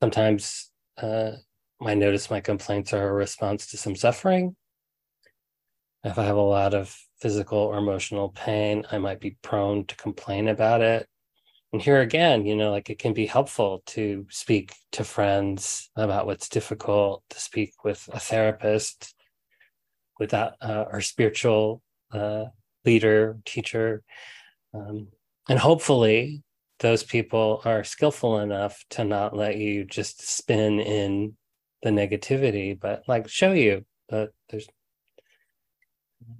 sometimes 0.01 0.72
uh, 0.98 1.31
I 1.86 1.93
notice 1.93 2.31
my 2.31 2.41
complaints 2.41 2.93
are 2.93 3.08
a 3.08 3.13
response 3.13 3.67
to 3.67 3.77
some 3.77 3.96
suffering. 3.96 4.55
If 6.03 6.17
I 6.17 6.24
have 6.25 6.38
a 6.38 6.41
lot 6.41 6.74
of 6.74 6.96
physical 7.20 7.60
or 7.60 7.77
emotional 7.77 8.29
pain, 8.29 8.86
I 8.91 8.98
might 8.98 9.20
be 9.20 9.38
prone 9.43 9.86
to 9.86 9.96
complain 9.96 10.48
about 10.48 10.81
it. 10.81 11.08
And 11.72 11.81
here 11.81 12.01
again, 12.01 12.46
you 12.46 12.55
know, 12.55 12.72
like 12.72 12.89
it 12.89 13.00
can 13.00 13.13
be 13.13 13.27
helpful 13.27 13.84
to 13.88 14.25
speak 14.29 14.74
to 14.93 15.03
friends 15.03 15.89
about 15.96 16.25
what's 16.25 16.50
difficult, 16.50 17.24
to 17.29 17.39
speak 17.39 17.84
with 17.84 18.10
a 18.12 18.20
therapist, 18.20 19.13
without 20.21 20.53
uh, 20.61 20.85
our 20.91 21.01
spiritual 21.01 21.81
uh, 22.13 22.45
leader, 22.85 23.39
teacher. 23.43 24.03
Um, 24.71 25.07
and 25.49 25.57
hopefully, 25.57 26.43
those 26.77 27.03
people 27.03 27.63
are 27.65 27.83
skillful 27.83 28.37
enough 28.37 28.85
to 28.91 29.03
not 29.03 29.35
let 29.35 29.57
you 29.57 29.83
just 29.83 30.21
spin 30.21 30.79
in 30.79 31.35
the 31.81 31.89
negativity, 31.89 32.79
but 32.79 33.01
like 33.07 33.27
show 33.29 33.51
you 33.51 33.83
that 34.09 34.29
there's 34.49 34.67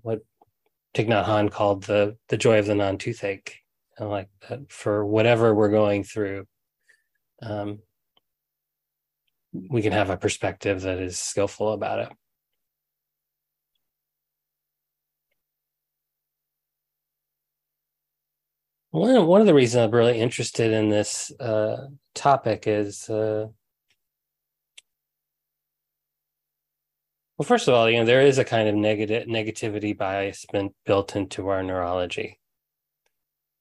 what 0.04 0.20
Thich 0.94 1.08
Nhat 1.08 1.52
called 1.52 1.86
the 1.86 2.18
the 2.30 2.38
joy 2.38 2.60
of 2.60 2.68
the 2.68 2.76
non 2.76 3.00
toothache. 3.00 3.58
And 3.98 4.12
like 4.12 4.30
that 4.48 4.72
for 4.72 5.04
whatever 5.04 5.56
we're 5.56 5.72
going 5.72 6.04
through, 6.04 6.46
um, 7.42 7.80
we 9.54 9.82
can 9.82 9.92
have 9.92 10.12
a 10.12 10.18
perspective 10.18 10.82
that 10.82 11.00
is 11.00 11.18
skillful 11.18 11.74
about 11.74 11.98
it. 11.98 12.10
One 18.92 19.26
one 19.26 19.40
of 19.40 19.48
the 19.48 19.54
reasons 19.54 19.86
I'm 19.86 19.92
really 19.92 20.20
interested 20.20 20.72
in 20.74 20.90
this 20.90 21.32
uh, 21.40 21.88
topic 22.14 22.66
is, 22.68 23.10
uh, 23.10 23.48
well, 27.38 27.46
first 27.46 27.70
of 27.70 27.74
all, 27.74 27.90
you 27.90 28.00
know, 28.00 28.06
there 28.06 28.22
is 28.22 28.38
a 28.38 28.44
kind 28.44 28.68
of 28.68 28.76
negative 28.76 29.28
negativity 29.28 29.98
bias 29.98 30.46
been 30.52 30.72
built 30.86 31.16
into 31.16 31.48
our 31.48 31.64
neurology. 31.64 32.38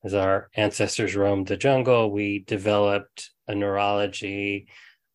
As 0.02 0.14
our 0.14 0.50
ancestors 0.56 1.14
roamed 1.14 1.46
the 1.46 1.56
jungle, 1.56 2.10
we 2.10 2.40
developed 2.40 3.30
a 3.46 3.54
neurology, 3.54 4.66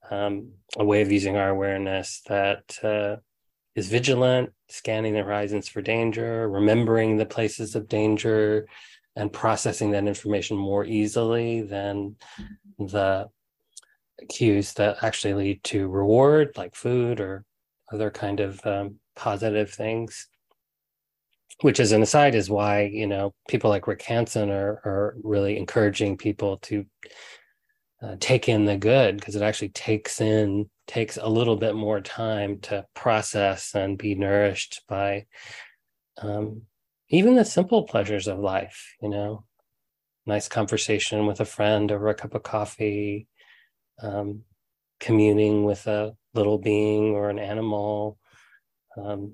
um, 0.10 0.54
a 0.78 0.86
way 0.86 1.02
of 1.02 1.12
using 1.12 1.36
our 1.36 1.50
awareness 1.50 2.22
that 2.28 2.78
uh, 2.82 3.18
is 3.76 3.90
vigilant, 3.90 4.52
scanning 4.70 5.14
the 5.14 5.24
horizons 5.24 5.68
for 5.68 5.82
danger, 5.82 6.48
remembering 6.48 7.18
the 7.18 7.26
places 7.26 7.76
of 7.76 7.90
danger 7.90 8.66
and 9.16 9.32
processing 9.32 9.92
that 9.92 10.08
information 10.08 10.58
more 10.58 10.86
easily 10.86 11.62
than 11.62 12.16
the 12.78 13.30
cues 14.30 14.74
that 14.74 15.04
actually 15.04 15.34
lead 15.34 15.64
to 15.64 15.88
reward 15.88 16.52
like 16.58 16.76
food 16.76 17.20
or 17.20 17.46
other 17.92 18.10
kind 18.10 18.40
of 18.40 18.66
um, 18.66 18.96
positive 19.16 19.72
things. 19.72 20.28
Which 21.62 21.80
as 21.80 21.94
an 21.94 22.02
aside 22.02 22.36
is 22.36 22.50
why 22.50 22.82
you 22.82 23.08
know 23.08 23.34
people 23.48 23.70
like 23.70 23.88
rick 23.88 24.02
hanson 24.02 24.50
are, 24.50 24.82
are 24.84 25.16
really 25.24 25.58
encouraging 25.58 26.18
people 26.18 26.58
to 26.64 26.86
uh, 28.04 28.18
take 28.20 28.50
in 28.50 28.66
the 28.66 28.76
good 28.76 29.16
because 29.16 29.38
it 29.38 29.42
actually 29.42 29.70
takes 29.70 30.20
in 30.20 30.70
takes 30.86 31.18
a 31.18 31.28
little 31.28 31.56
bit 31.56 31.74
more 31.74 32.02
time 32.02 32.60
to 32.60 32.86
process 32.94 33.74
and 33.74 33.98
be 33.98 34.16
nourished 34.16 34.82
by 34.88 35.26
um, 36.22 36.62
even 37.10 37.36
the 37.36 37.46
simple 37.46 37.84
pleasures 37.84 38.28
of 38.28 38.40
life, 38.40 38.96
you 39.02 39.10
know, 39.10 39.46
nice 40.26 40.48
conversation 40.48 41.26
with 41.26 41.40
a 41.40 41.46
friend 41.46 41.92
over 41.92 42.10
a 42.10 42.16
cup 42.16 42.34
of 42.34 42.44
coffee, 42.44 43.28
um, 44.02 44.42
communing 45.00 45.64
with 45.64 45.88
a 45.88 46.16
little 46.34 46.58
being 46.58 47.16
or 47.16 47.30
an 47.30 47.40
animal. 47.40 48.18
Um, 48.98 49.34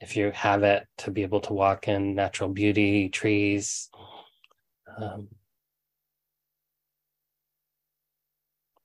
if 0.00 0.16
you 0.16 0.30
have 0.30 0.62
it 0.62 0.86
to 0.98 1.10
be 1.10 1.22
able 1.22 1.40
to 1.40 1.52
walk 1.52 1.88
in 1.88 2.14
natural 2.14 2.48
beauty, 2.48 3.08
trees. 3.08 3.90
Um, 4.96 5.28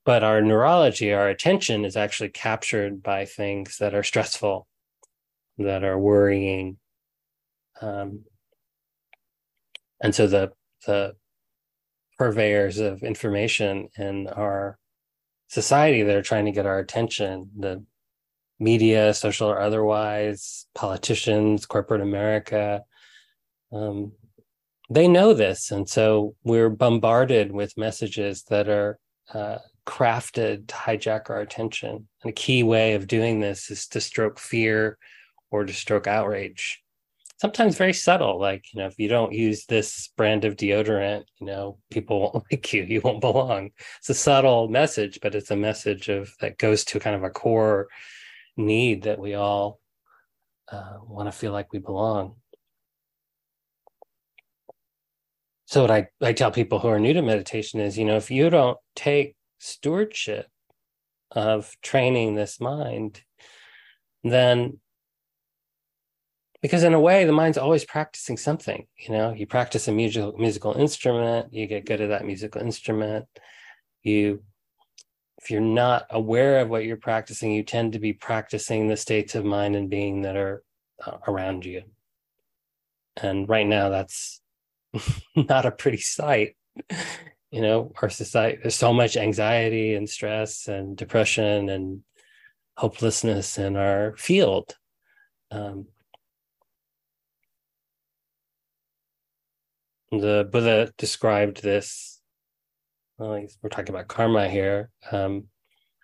but 0.04 0.24
our 0.24 0.42
neurology, 0.42 1.14
our 1.14 1.30
attention 1.30 1.86
is 1.86 1.96
actually 1.96 2.30
captured 2.30 3.02
by 3.02 3.26
things 3.26 3.78
that 3.78 3.96
are 3.96 4.04
stressful, 4.04 4.68
that 5.58 5.84
are 5.84 5.98
worrying. 5.98 6.78
Um, 7.82 8.26
and 10.02 10.14
so 10.14 10.28
the 10.28 10.52
the 10.86 11.16
purveyors 12.18 12.80
of 12.80 13.04
information 13.04 13.90
in 13.98 14.28
our 14.28 14.78
society 15.48 16.04
that 16.04 16.16
are 16.16 16.22
trying 16.22 16.46
to 16.46 16.52
get 16.52 16.66
our 16.66 16.80
attention, 16.80 17.50
the 17.58 17.84
media, 18.60 19.14
social 19.14 19.50
or 19.50 19.60
otherwise, 19.60 20.66
politicians, 20.76 21.66
corporate 21.66 22.02
America, 22.02 22.84
um, 23.72 24.14
they 24.90 25.08
know 25.08 25.34
this. 25.34 25.72
And 25.72 25.90
so 25.90 26.36
we're 26.44 26.70
bombarded 26.70 27.52
with 27.52 27.78
messages 27.78 28.44
that 28.44 28.70
are 28.70 29.00
uh, 29.34 29.58
crafted 29.86 30.68
to 30.68 30.76
hijack 30.76 31.30
our 31.30 31.42
attention. 31.42 32.08
And 32.24 32.30
a 32.30 32.34
key 32.34 32.64
way 32.64 32.94
of 32.94 33.08
doing 33.08 33.40
this 33.40 33.70
is 33.70 33.88
to 33.88 34.02
stroke 34.02 34.40
fear 34.40 34.98
or 35.52 35.66
to 35.66 35.74
stroke 35.74 36.08
outrage. 36.08 36.82
Sometimes 37.38 37.78
very 37.78 37.94
subtle, 37.94 38.40
like, 38.40 38.66
you 38.74 38.80
know, 38.80 38.88
if 38.88 38.98
you 38.98 39.10
don't 39.10 39.34
use 39.34 39.66
this 39.66 40.10
brand 40.16 40.46
of 40.46 40.56
deodorant, 40.56 41.26
you 41.40 41.48
know, 41.48 41.78
people 41.92 42.20
won't 42.22 42.46
like 42.52 42.72
you, 42.72 42.84
you 42.84 43.02
won't 43.02 43.22
belong. 43.22 43.72
It's 44.00 44.10
a 44.10 44.14
subtle 44.14 44.70
message, 44.70 45.20
but 45.22 45.36
it's 45.36 45.52
a 45.52 45.56
message 45.56 46.08
of 46.10 46.34
that 46.40 46.58
goes 46.58 46.86
to 46.86 47.00
kind 47.00 47.16
of 47.16 47.24
a 47.24 47.30
core 47.30 47.88
need 48.56 49.04
that 49.04 49.20
we 49.20 49.34
all 49.34 49.80
uh, 50.72 50.98
want 51.04 51.28
to 51.28 51.38
feel 51.38 51.52
like 51.52 51.74
we 51.74 51.80
belong. 51.80 52.36
So 55.66 55.82
what 55.82 55.92
I, 55.92 56.08
I 56.22 56.34
tell 56.34 56.52
people 56.52 56.80
who 56.80 56.88
are 56.88 57.00
new 57.00 57.14
to 57.14 57.22
meditation 57.22 57.80
is, 57.80 57.98
you 57.98 58.06
know, 58.06 58.18
if 58.18 58.32
you 58.32 58.50
don't 58.50 58.78
take 58.96 59.36
stewardship 59.60 60.48
of 61.32 61.76
training 61.82 62.36
this 62.36 62.62
mind, 62.62 63.22
then 64.24 64.80
because 66.66 66.84
in 66.84 66.94
a 66.94 67.00
way 67.00 67.26
the 67.26 67.32
mind's 67.32 67.58
always 67.58 67.86
practicing 67.86 68.38
something 68.38 68.86
you 68.98 69.12
know 69.12 69.32
you 69.32 69.46
practice 69.46 69.88
a 69.88 69.92
musical 69.92 70.34
musical 70.38 70.74
instrument 70.74 71.54
you 71.54 71.68
get 71.68 71.86
good 71.86 72.02
at 72.02 72.10
that 72.10 72.26
musical 72.26 72.62
instrument 72.62 73.26
you 74.04 74.42
if 75.46 75.52
you're 75.52 75.62
not 75.62 76.08
aware 76.10 76.60
of 76.60 76.70
what 76.70 76.86
you're 76.86 76.98
practicing, 76.98 77.52
you 77.52 77.62
tend 77.62 77.94
to 77.94 78.00
be 78.00 78.14
practicing 78.14 78.88
the 78.88 78.98
states 78.98 79.36
of 79.36 79.46
mind 79.46 79.76
and 79.76 79.92
being 79.92 80.24
that 80.24 80.36
are 80.36 80.64
uh, 81.06 81.18
around 81.28 81.66
you. 81.66 81.84
And 83.18 83.48
right 83.48 83.68
now, 83.68 83.90
that's 83.90 84.42
not 85.36 85.68
a 85.68 85.72
pretty 85.72 86.00
sight. 86.00 86.56
You 87.52 87.62
know, 87.62 87.94
our 88.02 88.10
society, 88.10 88.58
there's 88.60 88.74
so 88.74 88.92
much 88.92 89.18
anxiety 89.18 89.94
and 89.94 90.10
stress 90.10 90.68
and 90.68 90.98
depression 90.98 91.70
and 91.70 92.02
hopelessness 92.76 93.60
in 93.60 93.76
our 93.76 94.16
field. 94.18 94.76
Um, 95.52 95.86
the 100.22 100.48
Buddha 100.52 100.92
described 100.98 101.62
this 101.62 102.16
well, 103.18 103.46
we're 103.62 103.70
talking 103.70 103.96
about 103.96 104.08
karma 104.10 104.50
here. 104.50 104.90
Um, 105.12 105.46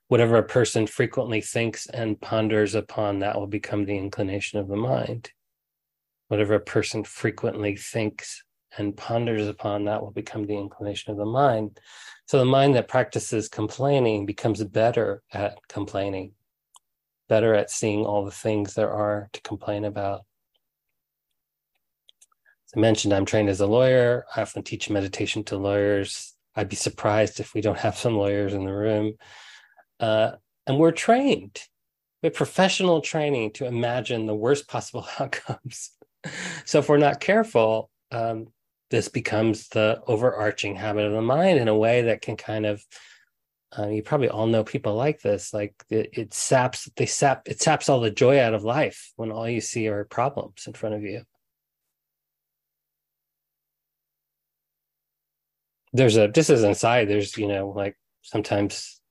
whatever 0.07 0.37
a 0.37 0.43
person 0.43 0.87
frequently 0.87 1.41
thinks 1.41 1.87
and 1.87 2.19
ponders 2.19 2.73
upon, 2.75 3.19
that 3.19 3.37
will 3.37 3.47
become 3.47 3.85
the 3.85 3.97
inclination 3.97 4.59
of 4.59 4.67
the 4.67 4.77
mind. 4.77 5.31
Whatever 6.29 6.53
a 6.55 6.61
person 6.61 7.03
frequently 7.03 7.75
thinks 7.75 8.43
and 8.77 8.95
ponders 8.95 9.47
upon, 9.47 9.85
that 9.85 10.01
will 10.01 10.11
become 10.11 10.45
the 10.45 10.57
inclination 10.57 11.11
of 11.11 11.17
the 11.17 11.25
mind. 11.25 11.79
So 12.27 12.39
the 12.39 12.45
mind 12.45 12.75
that 12.75 12.87
practices 12.87 13.49
complaining 13.49 14.25
becomes 14.25 14.63
better 14.63 15.21
at 15.33 15.57
complaining, 15.67 16.31
better 17.27 17.53
at 17.53 17.69
seeing 17.69 18.05
all 18.05 18.23
the 18.23 18.31
things 18.31 18.73
there 18.73 18.91
are 18.91 19.29
to 19.33 19.41
complain 19.41 19.83
about. 19.83 20.21
I 22.75 22.79
mentioned, 22.79 23.13
I'm 23.13 23.25
trained 23.25 23.49
as 23.49 23.61
a 23.61 23.67
lawyer. 23.67 24.25
I 24.35 24.41
often 24.41 24.63
teach 24.63 24.89
meditation 24.89 25.43
to 25.45 25.57
lawyers. 25.57 26.33
I'd 26.55 26.69
be 26.69 26.75
surprised 26.75 27.39
if 27.39 27.53
we 27.53 27.61
don't 27.61 27.77
have 27.77 27.97
some 27.97 28.15
lawyers 28.15 28.53
in 28.53 28.65
the 28.65 28.73
room. 28.73 29.13
Uh, 29.99 30.33
and 30.67 30.77
we're 30.77 30.91
trained, 30.91 31.59
with 32.21 32.33
professional 32.33 33.01
training 33.01 33.51
to 33.53 33.65
imagine 33.65 34.25
the 34.25 34.35
worst 34.35 34.67
possible 34.67 35.07
outcomes. 35.19 35.91
so 36.65 36.79
if 36.79 36.89
we're 36.89 36.97
not 36.97 37.19
careful, 37.19 37.89
um, 38.11 38.47
this 38.89 39.07
becomes 39.07 39.69
the 39.69 40.01
overarching 40.07 40.75
habit 40.75 41.05
of 41.05 41.13
the 41.13 41.21
mind 41.21 41.59
in 41.59 41.67
a 41.67 41.77
way 41.77 42.03
that 42.03 42.21
can 42.21 42.35
kind 42.37 42.65
of 42.65 42.83
uh, 43.79 43.87
you 43.87 44.03
probably 44.03 44.27
all 44.27 44.47
know 44.47 44.65
people 44.65 44.95
like 44.95 45.21
this 45.21 45.53
like 45.53 45.73
it, 45.89 46.09
it 46.11 46.33
saps 46.33 46.89
they 46.97 47.05
sap 47.05 47.47
it 47.47 47.61
saps 47.61 47.87
all 47.87 48.01
the 48.01 48.11
joy 48.11 48.37
out 48.37 48.53
of 48.53 48.65
life 48.65 49.13
when 49.15 49.31
all 49.31 49.47
you 49.47 49.61
see 49.61 49.87
are 49.87 50.03
problems 50.03 50.65
in 50.67 50.73
front 50.73 50.93
of 50.93 51.03
you 51.03 51.21
there's 55.93 56.17
a 56.17 56.27
just 56.27 56.49
as 56.49 56.63
inside 56.63 57.09
there's 57.09 57.37
you 57.37 57.47
know 57.47 57.69
like 57.69 57.95
sometimes 58.21 59.01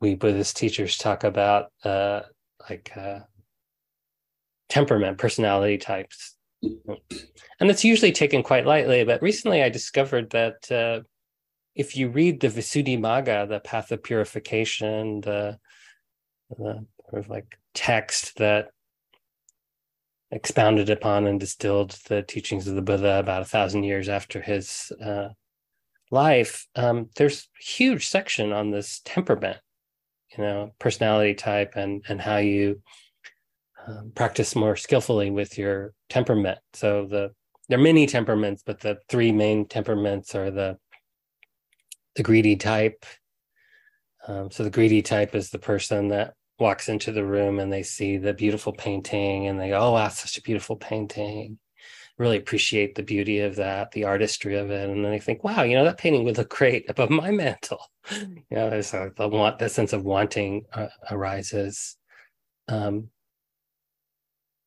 we 0.00 0.14
buddhist 0.14 0.56
teachers 0.56 0.96
talk 0.96 1.24
about 1.24 1.72
uh 1.84 2.20
like 2.68 2.90
uh 2.96 3.20
temperament 4.68 5.16
personality 5.16 5.78
types. 5.78 6.36
And 6.62 7.70
it's 7.70 7.84
usually 7.84 8.12
taken 8.12 8.42
quite 8.42 8.66
lightly 8.66 9.04
but 9.04 9.22
recently 9.22 9.62
i 9.62 9.68
discovered 9.68 10.30
that 10.30 10.70
uh 10.70 11.00
if 11.74 11.96
you 11.96 12.08
read 12.08 12.40
the 12.40 12.48
visuddhimagga 12.48 13.48
the 13.48 13.60
path 13.60 13.92
of 13.92 14.02
purification 14.02 15.20
the 15.20 15.58
the 16.50 16.84
sort 17.08 17.24
of 17.24 17.28
like 17.28 17.58
text 17.74 18.36
that 18.38 18.70
expounded 20.30 20.90
upon 20.90 21.26
and 21.26 21.40
distilled 21.40 21.98
the 22.08 22.22
teachings 22.22 22.68
of 22.68 22.74
the 22.74 22.82
Buddha 22.82 23.18
about 23.18 23.42
a 23.42 23.46
thousand 23.46 23.84
years 23.84 24.08
after 24.08 24.40
his 24.40 24.92
uh, 25.02 25.28
life, 26.10 26.66
um, 26.76 27.08
there's 27.16 27.48
huge 27.60 28.08
section 28.08 28.52
on 28.52 28.70
this 28.70 29.00
temperament, 29.04 29.58
you 30.36 30.44
know, 30.44 30.72
personality 30.78 31.34
type, 31.34 31.72
and 31.76 32.04
and 32.08 32.20
how 32.20 32.36
you 32.36 32.82
um, 33.86 34.12
practice 34.14 34.54
more 34.54 34.76
skillfully 34.76 35.30
with 35.30 35.56
your 35.56 35.92
temperament. 36.08 36.58
So 36.72 37.06
the 37.06 37.32
there 37.68 37.78
are 37.78 37.82
many 37.82 38.06
temperaments, 38.06 38.62
but 38.64 38.80
the 38.80 38.98
three 39.08 39.32
main 39.32 39.66
temperaments 39.66 40.34
are 40.34 40.50
the 40.50 40.78
the 42.16 42.22
greedy 42.22 42.56
type. 42.56 43.04
Um, 44.26 44.50
so 44.50 44.64
the 44.64 44.70
greedy 44.70 45.00
type 45.00 45.34
is 45.34 45.50
the 45.50 45.58
person 45.58 46.08
that 46.08 46.34
walks 46.58 46.88
into 46.88 47.12
the 47.12 47.24
room 47.24 47.58
and 47.58 47.72
they 47.72 47.82
see 47.82 48.16
the 48.16 48.34
beautiful 48.34 48.72
painting 48.72 49.46
and 49.46 49.60
they 49.60 49.68
go, 49.68 49.78
oh, 49.78 49.92
wow, 49.92 50.08
such 50.08 50.38
a 50.38 50.42
beautiful 50.42 50.76
painting. 50.76 51.58
Really 52.16 52.36
appreciate 52.36 52.94
the 52.94 53.02
beauty 53.02 53.40
of 53.40 53.56
that, 53.56 53.92
the 53.92 54.04
artistry 54.04 54.56
of 54.56 54.70
it. 54.70 54.90
And 54.90 55.04
then 55.04 55.12
they 55.12 55.20
think, 55.20 55.44
wow, 55.44 55.62
you 55.62 55.76
know, 55.76 55.84
that 55.84 55.98
painting 55.98 56.24
would 56.24 56.36
look 56.36 56.50
great 56.50 56.90
above 56.90 57.10
my 57.10 57.30
mantle. 57.32 57.80
you 58.10 58.44
know, 58.50 58.80
so 58.80 59.10
the 59.16 59.28
want 59.28 59.58
that 59.60 59.70
sense 59.70 59.92
of 59.92 60.04
wanting 60.04 60.64
uh, 60.72 60.88
arises. 61.10 61.96
Um, 62.66 63.10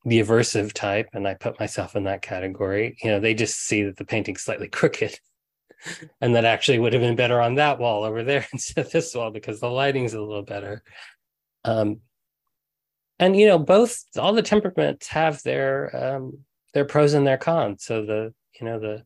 the 0.06 0.20
aversive 0.20 0.74
type, 0.74 1.10
and 1.14 1.28
I 1.28 1.36
put 1.36 1.60
myself 1.60 1.96
in 1.96 2.06
that 2.06 2.24
category, 2.24 2.98
you 3.04 3.12
know, 3.12 3.20
they 3.20 3.36
just 3.36 3.60
see 3.60 3.84
that 3.84 3.98
the 3.98 4.06
painting's 4.06 4.42
slightly 4.42 4.68
crooked. 4.68 5.20
and 6.22 6.36
that 6.36 6.46
actually 6.46 6.80
would 6.80 6.94
have 6.94 7.02
been 7.02 7.16
better 7.16 7.42
on 7.42 7.56
that 7.56 7.80
wall 7.80 8.04
over 8.04 8.24
there 8.24 8.48
instead 8.54 8.86
of 8.86 8.92
this 8.92 9.14
wall 9.14 9.32
because 9.32 9.60
the 9.60 9.70
lighting's 9.70 10.14
a 10.14 10.22
little 10.22 10.44
better. 10.44 10.84
Um, 11.64 12.02
and 13.20 13.36
you 13.36 13.48
know, 13.48 13.60
both 13.60 14.04
all 14.18 14.34
the 14.34 14.42
temperaments 14.42 15.08
have 15.08 15.42
their 15.44 15.96
um, 15.96 16.40
their 16.74 16.86
pros 16.86 17.14
and 17.14 17.26
their 17.26 17.38
cons. 17.38 17.84
So 17.84 18.06
the 18.06 18.34
you 18.60 18.66
know 18.66 18.80
the 18.80 19.04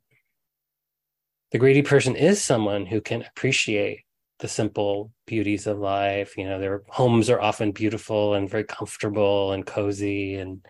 the 1.51 1.59
greedy 1.59 1.81
person 1.81 2.15
is 2.15 2.41
someone 2.41 2.85
who 2.85 3.01
can 3.01 3.23
appreciate 3.23 4.05
the 4.39 4.47
simple 4.47 5.11
beauties 5.25 5.67
of 5.67 5.79
life. 5.79 6.37
You 6.37 6.45
know, 6.45 6.59
their 6.59 6.83
homes 6.87 7.29
are 7.29 7.41
often 7.41 7.71
beautiful 7.71 8.33
and 8.33 8.49
very 8.49 8.63
comfortable 8.63 9.51
and 9.51 9.65
cozy, 9.65 10.35
and 10.35 10.65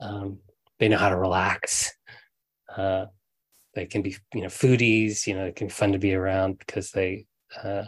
um, 0.00 0.38
they 0.78 0.88
know 0.88 0.98
how 0.98 1.08
to 1.08 1.16
relax. 1.16 1.92
Uh, 2.74 3.06
they 3.74 3.86
can 3.86 4.02
be, 4.02 4.16
you 4.34 4.42
know, 4.42 4.48
foodies. 4.48 5.26
You 5.26 5.34
know, 5.34 5.46
it 5.46 5.56
can 5.56 5.68
be 5.68 5.72
fun 5.72 5.92
to 5.92 5.98
be 5.98 6.14
around 6.14 6.58
because 6.58 6.90
they 6.90 7.26
uh, 7.62 7.84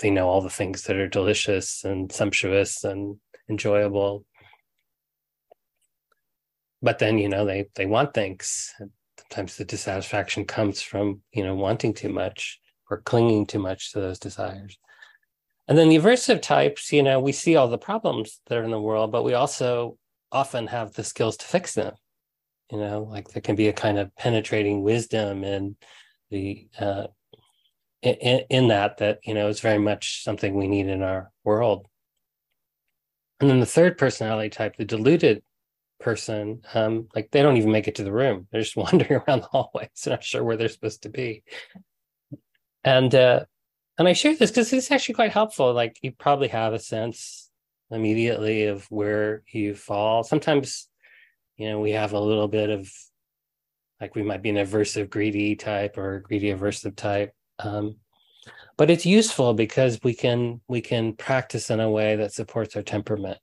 they 0.00 0.10
know 0.10 0.28
all 0.28 0.40
the 0.40 0.50
things 0.50 0.82
that 0.84 0.96
are 0.96 1.08
delicious 1.08 1.84
and 1.84 2.10
sumptuous 2.10 2.84
and 2.84 3.16
enjoyable 3.48 4.24
but 6.82 6.98
then 6.98 7.18
you 7.18 7.28
know 7.28 7.44
they 7.44 7.68
they 7.74 7.86
want 7.86 8.14
things. 8.14 8.74
Sometimes 9.18 9.56
the 9.56 9.64
dissatisfaction 9.64 10.44
comes 10.44 10.82
from 10.82 11.20
you 11.32 11.44
know 11.44 11.54
wanting 11.54 11.94
too 11.94 12.08
much 12.08 12.60
or 12.90 13.02
clinging 13.02 13.46
too 13.46 13.58
much 13.58 13.92
to 13.92 14.00
those 14.00 14.18
desires. 14.18 14.78
And 15.68 15.78
then 15.78 15.88
the 15.88 15.98
aversive 15.98 16.42
types, 16.42 16.92
you 16.92 17.02
know, 17.02 17.20
we 17.20 17.30
see 17.30 17.54
all 17.54 17.68
the 17.68 17.78
problems 17.78 18.40
that 18.46 18.58
are 18.58 18.64
in 18.64 18.72
the 18.72 18.80
world, 18.80 19.12
but 19.12 19.22
we 19.22 19.34
also 19.34 19.96
often 20.32 20.66
have 20.66 20.92
the 20.94 21.04
skills 21.04 21.36
to 21.36 21.46
fix 21.46 21.74
them. 21.74 21.94
You 22.72 22.78
know, 22.78 23.02
like 23.08 23.28
there 23.28 23.42
can 23.42 23.54
be 23.54 23.68
a 23.68 23.72
kind 23.72 23.96
of 23.96 24.14
penetrating 24.16 24.82
wisdom 24.82 25.44
in 25.44 25.76
the 26.30 26.66
uh, 26.78 27.06
in, 28.02 28.42
in 28.50 28.68
that 28.68 28.98
that 28.98 29.20
you 29.24 29.34
know 29.34 29.48
is 29.48 29.60
very 29.60 29.78
much 29.78 30.22
something 30.24 30.54
we 30.54 30.68
need 30.68 30.86
in 30.86 31.02
our 31.02 31.30
world. 31.44 31.86
And 33.40 33.48
then 33.48 33.60
the 33.60 33.66
third 33.66 33.96
personality 33.96 34.50
type, 34.50 34.76
the 34.76 34.84
deluded 34.84 35.42
person, 35.98 36.62
um, 36.74 37.08
like 37.14 37.30
they 37.30 37.42
don't 37.42 37.56
even 37.56 37.72
make 37.72 37.88
it 37.88 37.94
to 37.96 38.04
the 38.04 38.12
room. 38.12 38.46
They're 38.50 38.62
just 38.62 38.76
wandering 38.76 39.22
around 39.26 39.42
the 39.42 39.48
hallways, 39.48 39.88
not 40.06 40.24
sure 40.24 40.44
where 40.44 40.56
they're 40.56 40.68
supposed 40.68 41.02
to 41.02 41.08
be. 41.08 41.42
And 42.84 43.14
uh, 43.14 43.44
and 43.98 44.08
I 44.08 44.14
share 44.14 44.34
this 44.34 44.50
because 44.50 44.72
it's 44.72 44.90
actually 44.90 45.14
quite 45.14 45.32
helpful. 45.32 45.72
Like 45.74 45.98
you 46.02 46.12
probably 46.12 46.48
have 46.48 46.72
a 46.72 46.78
sense 46.78 47.50
immediately 47.90 48.64
of 48.64 48.84
where 48.90 49.42
you 49.52 49.74
fall. 49.74 50.22
Sometimes, 50.22 50.88
you 51.56 51.68
know, 51.68 51.80
we 51.80 51.90
have 51.90 52.12
a 52.12 52.20
little 52.20 52.48
bit 52.48 52.70
of 52.70 52.90
like 54.00 54.14
we 54.14 54.22
might 54.22 54.42
be 54.42 54.48
an 54.48 54.56
aversive 54.56 55.10
greedy 55.10 55.54
type 55.56 55.98
or 55.98 56.20
greedy 56.20 56.48
aversive 56.48 56.96
type. 56.96 57.34
Um, 57.62 57.96
but 58.76 58.90
it's 58.90 59.04
useful 59.04 59.52
because 59.52 59.98
we 60.02 60.14
can 60.14 60.60
we 60.68 60.80
can 60.80 61.14
practice 61.14 61.70
in 61.70 61.80
a 61.80 61.90
way 61.90 62.16
that 62.16 62.32
supports 62.32 62.76
our 62.76 62.82
temperament. 62.82 63.38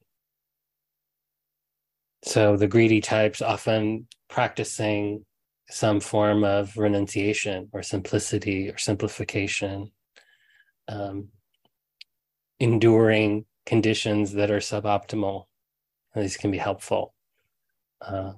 So 2.24 2.58
the 2.58 2.68
greedy 2.68 3.02
types 3.02 3.42
often 3.42 4.08
practicing 4.30 5.26
some 5.70 6.00
form 6.00 6.44
of 6.44 6.76
renunciation 6.78 7.70
or 7.72 7.84
simplicity 7.84 8.70
or 8.70 8.78
simplification 8.78 9.92
um, 10.88 11.30
enduring 12.60 13.46
conditions 13.66 14.34
that 14.34 14.50
are 14.50 14.60
suboptimal. 14.60 15.46
These 16.16 16.38
can 16.38 16.52
be 16.52 16.58
helpful. 16.58 17.14
Uh, 18.02 18.34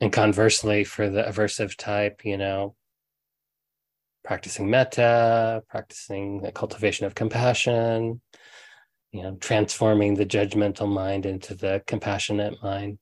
and 0.00 0.12
conversely, 0.12 0.84
for 0.84 1.10
the 1.10 1.22
aversive 1.22 1.76
type, 1.76 2.24
you 2.24 2.38
know, 2.38 2.74
practicing 4.24 4.70
metta, 4.70 5.62
practicing 5.68 6.40
the 6.40 6.52
cultivation 6.52 7.06
of 7.06 7.14
compassion, 7.14 8.20
you 9.12 9.22
know, 9.22 9.36
transforming 9.36 10.14
the 10.14 10.26
judgmental 10.26 10.88
mind 10.90 11.26
into 11.26 11.54
the 11.54 11.82
compassionate 11.86 12.62
mind. 12.62 12.98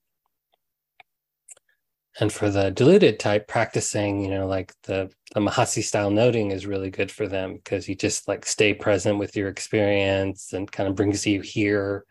And 2.18 2.33
for 2.33 2.50
the 2.50 2.70
deluded 2.70 3.20
type 3.20 3.46
practicing 3.46 4.20
you 4.20 4.30
know 4.30 4.46
like 4.46 4.74
the 4.83 5.11
the 5.33 5.40
mahasi 5.40 5.83
style 5.83 6.11
noting 6.11 6.50
is 6.50 6.66
really 6.66 6.90
good 6.90 7.11
for 7.11 7.28
them 7.28 7.54
because 7.54 7.88
you 7.88 7.94
just 7.94 8.26
like 8.26 8.44
stay 8.44 8.74
present 8.74 9.18
with 9.18 9.37
your 9.37 9.48
experience 9.48 10.52
and 10.52 10.70
kind 10.70 10.88
of 10.88 10.96
brings 10.96 11.24
you 11.24 11.40
here 11.40 12.04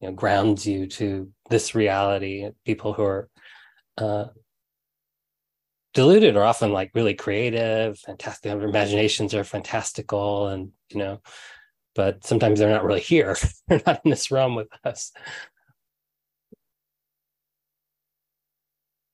you 0.00 0.08
know 0.08 0.14
grounds 0.14 0.64
you 0.66 0.86
to 0.86 1.30
this 1.50 1.74
reality. 1.74 2.48
People 2.64 2.92
who 2.92 3.02
are 3.02 3.28
uh 3.98 4.26
deluded 5.94 6.36
are 6.36 6.44
often 6.44 6.72
like 6.72 6.90
really 6.94 7.14
creative 7.14 7.98
fantastic 7.98 8.50
their 8.50 8.68
imaginations 8.68 9.34
are 9.34 9.44
fantastical 9.44 10.48
and 10.48 10.70
you 10.90 10.98
know 10.98 11.20
but 11.94 12.24
sometimes 12.24 12.58
they're 12.58 12.70
not 12.70 12.84
really 12.84 13.00
here 13.00 13.36
they're 13.68 13.82
not 13.86 14.00
in 14.04 14.10
this 14.10 14.30
realm 14.30 14.54
with 14.54 14.68
us 14.84 15.12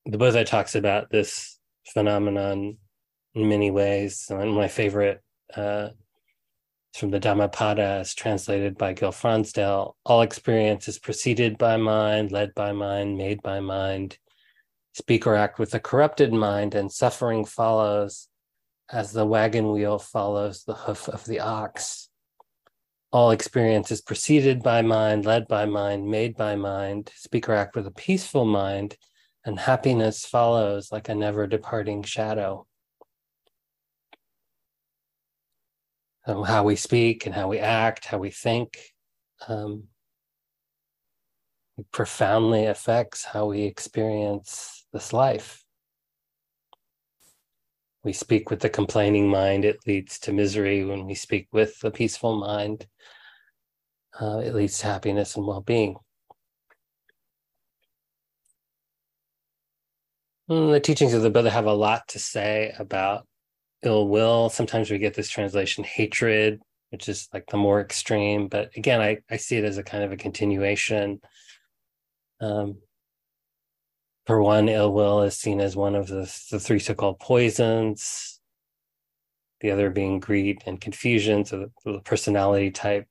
the 0.08 0.16
Buddha 0.16 0.42
talks 0.42 0.74
about 0.74 1.10
this 1.10 1.58
phenomenon 1.92 2.78
in 3.34 3.48
many 3.48 3.70
ways. 3.70 4.26
And 4.30 4.54
my 4.54 4.66
favorite 4.66 5.22
uh, 5.54 5.90
from 6.94 7.10
the 7.10 7.20
Dhammapada 7.20 8.00
is 8.00 8.14
translated 8.14 8.78
by 8.78 8.94
Gil 8.94 9.12
Fronsdal. 9.12 9.94
All 10.06 10.22
experience 10.22 10.88
is 10.88 10.98
preceded 10.98 11.58
by 11.58 11.76
mind, 11.76 12.32
led 12.32 12.54
by 12.54 12.72
mind, 12.72 13.18
made 13.18 13.42
by 13.42 13.60
mind. 13.60 14.18
Speak 14.98 15.28
or 15.28 15.36
act 15.36 15.60
with 15.60 15.72
a 15.74 15.78
corrupted 15.78 16.32
mind, 16.32 16.74
and 16.74 16.90
suffering 16.90 17.44
follows 17.44 18.26
as 18.90 19.12
the 19.12 19.24
wagon 19.24 19.70
wheel 19.70 20.00
follows 20.00 20.64
the 20.64 20.74
hoof 20.74 21.08
of 21.08 21.24
the 21.24 21.38
ox. 21.38 22.08
All 23.12 23.30
experience 23.30 23.92
is 23.92 24.00
preceded 24.00 24.60
by 24.60 24.82
mind, 24.82 25.24
led 25.24 25.46
by 25.46 25.66
mind, 25.66 26.10
made 26.10 26.36
by 26.36 26.56
mind. 26.56 27.12
Speak 27.14 27.48
or 27.48 27.54
act 27.54 27.76
with 27.76 27.86
a 27.86 27.92
peaceful 27.92 28.44
mind, 28.44 28.96
and 29.44 29.60
happiness 29.60 30.26
follows 30.26 30.90
like 30.90 31.08
a 31.08 31.14
never 31.14 31.46
departing 31.46 32.02
shadow. 32.02 32.66
How 36.26 36.64
we 36.64 36.74
speak 36.74 37.24
and 37.24 37.36
how 37.36 37.46
we 37.46 37.60
act, 37.60 38.06
how 38.06 38.18
we 38.18 38.32
think, 38.32 38.76
um, 39.46 39.84
profoundly 41.92 42.66
affects 42.66 43.24
how 43.24 43.46
we 43.46 43.62
experience 43.62 44.77
this 44.92 45.12
life. 45.12 45.62
We 48.04 48.12
speak 48.12 48.50
with 48.50 48.60
the 48.60 48.70
complaining 48.70 49.28
mind, 49.28 49.64
it 49.64 49.78
leads 49.86 50.18
to 50.20 50.32
misery. 50.32 50.84
When 50.84 51.06
we 51.06 51.14
speak 51.14 51.48
with 51.52 51.78
the 51.80 51.90
peaceful 51.90 52.36
mind, 52.36 52.86
uh, 54.20 54.38
it 54.38 54.54
leads 54.54 54.78
to 54.78 54.86
happiness 54.86 55.36
and 55.36 55.46
well 55.46 55.60
being. 55.60 55.96
Mm, 60.50 60.72
the 60.72 60.80
teachings 60.80 61.12
of 61.12 61.22
the 61.22 61.30
Buddha 61.30 61.50
have 61.50 61.66
a 61.66 61.72
lot 61.72 62.08
to 62.08 62.18
say 62.18 62.72
about 62.78 63.26
ill 63.82 64.08
will. 64.08 64.48
Sometimes 64.48 64.90
we 64.90 64.98
get 64.98 65.14
this 65.14 65.28
translation 65.28 65.84
hatred, 65.84 66.60
which 66.90 67.08
is 67.08 67.28
like 67.34 67.46
the 67.50 67.56
more 67.56 67.80
extreme. 67.80 68.48
But 68.48 68.70
again, 68.76 69.00
I, 69.00 69.18
I 69.30 69.36
see 69.36 69.56
it 69.56 69.64
as 69.64 69.78
a 69.78 69.82
kind 69.82 70.02
of 70.02 70.12
a 70.12 70.16
continuation. 70.16 71.20
Um, 72.40 72.78
for 74.28 74.42
one, 74.42 74.68
ill 74.68 74.92
will 74.92 75.22
is 75.22 75.38
seen 75.38 75.58
as 75.58 75.74
one 75.74 75.94
of 75.94 76.06
the, 76.06 76.30
the 76.50 76.60
three 76.60 76.78
so 76.78 76.92
called 76.92 77.18
poisons, 77.18 78.38
the 79.62 79.70
other 79.70 79.88
being 79.88 80.20
greed 80.20 80.62
and 80.66 80.78
confusion. 80.78 81.46
So 81.46 81.70
the, 81.82 81.92
the 81.92 82.00
personality 82.00 82.70
type 82.70 83.06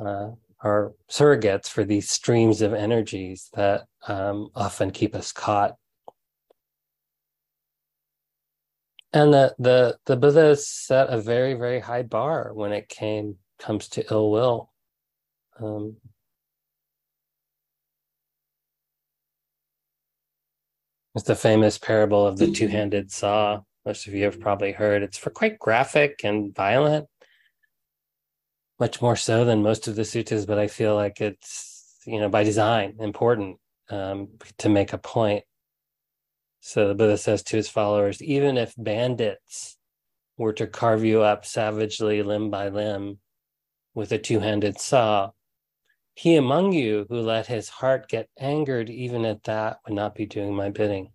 uh, 0.00 0.30
are 0.60 0.94
surrogates 1.10 1.68
for 1.68 1.84
these 1.84 2.08
streams 2.08 2.62
of 2.62 2.72
energies 2.72 3.50
that 3.52 3.82
um, 4.08 4.48
often 4.54 4.92
keep 4.92 5.14
us 5.14 5.30
caught 5.30 5.76
and 9.12 9.34
the 9.34 9.54
the 9.58 9.98
the 10.06 10.16
buddha 10.16 10.56
set 10.56 11.10
a 11.10 11.20
very 11.20 11.52
very 11.52 11.80
high 11.80 12.02
bar 12.02 12.52
when 12.54 12.72
it 12.72 12.88
came 12.88 13.36
comes 13.58 13.88
to 13.88 14.04
ill 14.10 14.30
will 14.30 14.72
um, 15.60 15.96
it's 21.14 21.24
the 21.24 21.34
famous 21.34 21.78
parable 21.78 22.26
of 22.26 22.38
the 22.38 22.50
two-handed 22.50 23.10
saw. 23.10 23.60
Most 23.84 24.06
of 24.06 24.14
you 24.14 24.24
have 24.24 24.40
probably 24.40 24.72
heard. 24.72 25.02
It's 25.02 25.18
for 25.18 25.30
quite 25.30 25.58
graphic 25.58 26.20
and 26.24 26.54
violent. 26.54 27.06
Much 28.78 29.02
more 29.02 29.16
so 29.16 29.44
than 29.44 29.62
most 29.62 29.86
of 29.86 29.94
the 29.94 30.02
suttas 30.02 30.46
but 30.46 30.58
i 30.58 30.66
feel 30.66 30.96
like 30.96 31.20
it's 31.20 32.00
you 32.04 32.18
know 32.18 32.28
by 32.28 32.42
design 32.42 32.96
important 32.98 33.58
um, 33.90 34.28
to 34.58 34.68
make 34.68 34.92
a 34.92 34.98
point. 34.98 35.44
So 36.60 36.88
the 36.88 36.94
Buddha 36.94 37.18
says 37.18 37.42
to 37.44 37.56
his 37.56 37.68
followers 37.68 38.22
even 38.22 38.56
if 38.56 38.74
bandits 38.78 39.76
were 40.38 40.52
to 40.54 40.66
carve 40.66 41.04
you 41.04 41.22
up 41.22 41.44
savagely 41.44 42.22
limb 42.22 42.50
by 42.50 42.68
limb 42.68 43.18
with 43.94 44.12
a 44.12 44.18
two 44.18 44.40
handed 44.40 44.80
saw, 44.80 45.30
he 46.14 46.36
among 46.36 46.72
you 46.72 47.06
who 47.08 47.20
let 47.20 47.46
his 47.46 47.68
heart 47.68 48.08
get 48.08 48.28
angered 48.38 48.90
even 48.90 49.24
at 49.24 49.44
that 49.44 49.78
would 49.84 49.94
not 49.94 50.14
be 50.14 50.26
doing 50.26 50.54
my 50.54 50.70
bidding. 50.70 51.12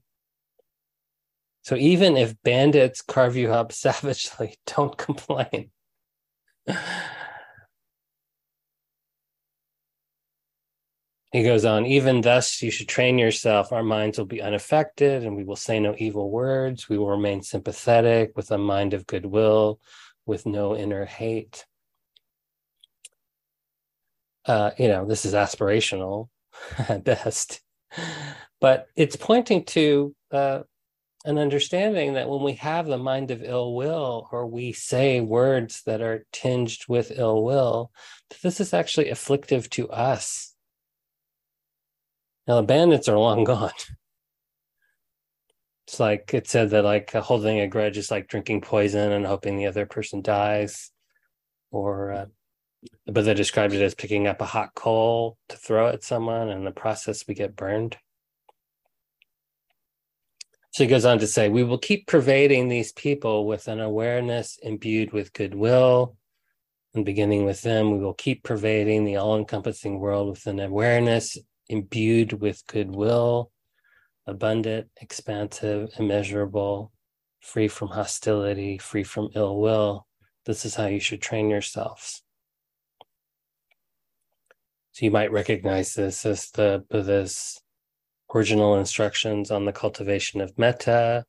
So 1.62 1.76
even 1.76 2.18
if 2.18 2.42
bandits 2.44 3.02
carve 3.02 3.36
you 3.36 3.52
up 3.52 3.72
savagely, 3.74 4.56
don't 4.66 4.98
complain. 4.98 5.72
He 11.34 11.44
goes 11.44 11.66
on, 11.66 11.86
even 11.86 12.22
thus, 12.22 12.62
you 12.62 12.72
should 12.72 12.88
train 12.88 13.20
yourself. 13.20 13.74
Our 13.74 13.84
minds 13.84 14.18
will 14.18 14.26
be 14.26 14.42
unaffected 14.42 15.24
and 15.24 15.36
we 15.36 15.44
will 15.44 15.58
say 15.58 15.78
no 15.80 15.94
evil 15.98 16.32
words. 16.32 16.88
We 16.88 16.98
will 16.98 17.10
remain 17.10 17.44
sympathetic 17.44 18.32
with 18.36 18.50
a 18.52 18.58
mind 18.58 18.94
of 18.94 19.06
goodwill, 19.06 19.82
with 20.26 20.46
no 20.46 20.76
inner 20.76 21.06
hate. 21.06 21.66
Uh, 24.48 24.72
you 24.80 24.88
know, 24.88 25.06
this 25.06 25.26
is 25.26 25.34
aspirational 25.34 26.30
at 26.90 27.04
best, 27.04 27.62
but 28.62 28.88
it's 28.96 29.16
pointing 29.18 29.66
to 29.66 30.16
uh, 30.32 30.62
an 31.26 31.38
understanding 31.38 32.14
that 32.14 32.30
when 32.30 32.42
we 32.44 32.54
have 32.54 32.88
the 32.88 32.98
mind 32.98 33.32
of 33.32 33.44
ill 33.44 33.76
will 33.76 34.28
or 34.32 34.48
we 34.48 34.72
say 34.74 35.22
words 35.22 35.84
that 35.86 36.02
are 36.02 36.26
tinged 36.34 36.80
with 36.88 37.12
ill 37.16 37.44
will, 37.44 37.92
that 38.30 38.42
this 38.42 38.60
is 38.60 38.74
actually 38.74 39.10
afflictive 39.10 39.70
to 39.70 39.90
us 39.90 40.56
Now 42.48 42.56
the 42.56 42.64
bandits 42.64 43.10
are 43.10 43.20
long 43.20 43.44
gone. 43.44 43.72
It's 45.86 46.00
like 46.00 46.34
it 46.34 46.48
said 46.48 46.70
that 46.72 46.84
like 46.84 47.12
holding 47.12 47.60
a 47.60 47.68
grudge 47.68 47.98
is 47.98 48.12
like 48.12 48.28
drinking 48.28 48.62
poison 48.62 49.12
and 49.12 49.26
hoping 49.26 49.58
the 49.58 49.68
other 49.68 49.86
person 49.86 50.22
dies, 50.22 50.92
or 51.72 52.12
uh, 52.12 52.26
but 53.06 53.26
they 53.26 53.34
described 53.34 53.74
it 53.74 53.82
as 53.82 53.96
picking 53.96 54.28
up 54.28 54.42
a 54.42 54.46
hot 54.46 54.74
coal 54.76 55.38
to 55.50 55.58
throw 55.58 55.88
at 55.88 56.04
someone, 56.04 56.50
and 56.50 56.60
in 56.60 56.66
the 56.66 56.72
process 56.72 57.28
we 57.28 57.34
get 57.34 57.56
burned. 57.56 57.98
So 60.72 60.84
he 60.84 60.90
goes 60.90 61.06
on 61.06 61.20
to 61.20 61.28
say, 61.28 61.50
we 61.50 61.64
will 61.64 61.80
keep 61.80 62.06
pervading 62.06 62.68
these 62.68 62.92
people 62.92 63.48
with 63.48 63.68
an 63.68 63.80
awareness 63.80 64.60
imbued 64.62 65.12
with 65.12 65.34
goodwill. 65.34 66.16
And 66.94 67.04
beginning 67.04 67.46
with 67.46 67.64
them, 67.64 67.92
we 67.92 68.00
will 68.00 68.14
keep 68.14 68.44
pervading 68.44 69.04
the 69.04 69.16
all 69.16 69.38
encompassing 69.38 70.00
world 70.00 70.30
with 70.30 70.46
an 70.46 70.60
awareness 70.60 71.38
imbued 71.70 72.34
with 72.34 72.66
goodwill 72.68 73.52
abundant, 74.28 74.90
expansive, 75.00 75.90
immeasurable, 75.98 76.92
free 77.40 77.70
from 77.70 77.88
hostility, 77.88 78.78
free 78.78 79.04
from 79.04 79.30
ill 79.34 79.60
will. 79.60 80.06
This 80.46 80.66
is 80.66 80.76
how 80.76 80.88
you 80.88 81.00
should 81.00 81.22
train 81.22 81.50
yourselves. 81.50 82.22
So 84.98 85.06
you 85.06 85.12
might 85.12 85.32
recognize 85.32 85.94
this 85.94 86.26
as 86.26 86.50
the 86.50 86.84
Buddha's 86.90 87.62
original 88.34 88.80
instructions 88.80 89.52
on 89.52 89.66
the 89.66 89.72
cultivation 89.72 90.42
of 90.42 90.58
metta, 90.58 91.24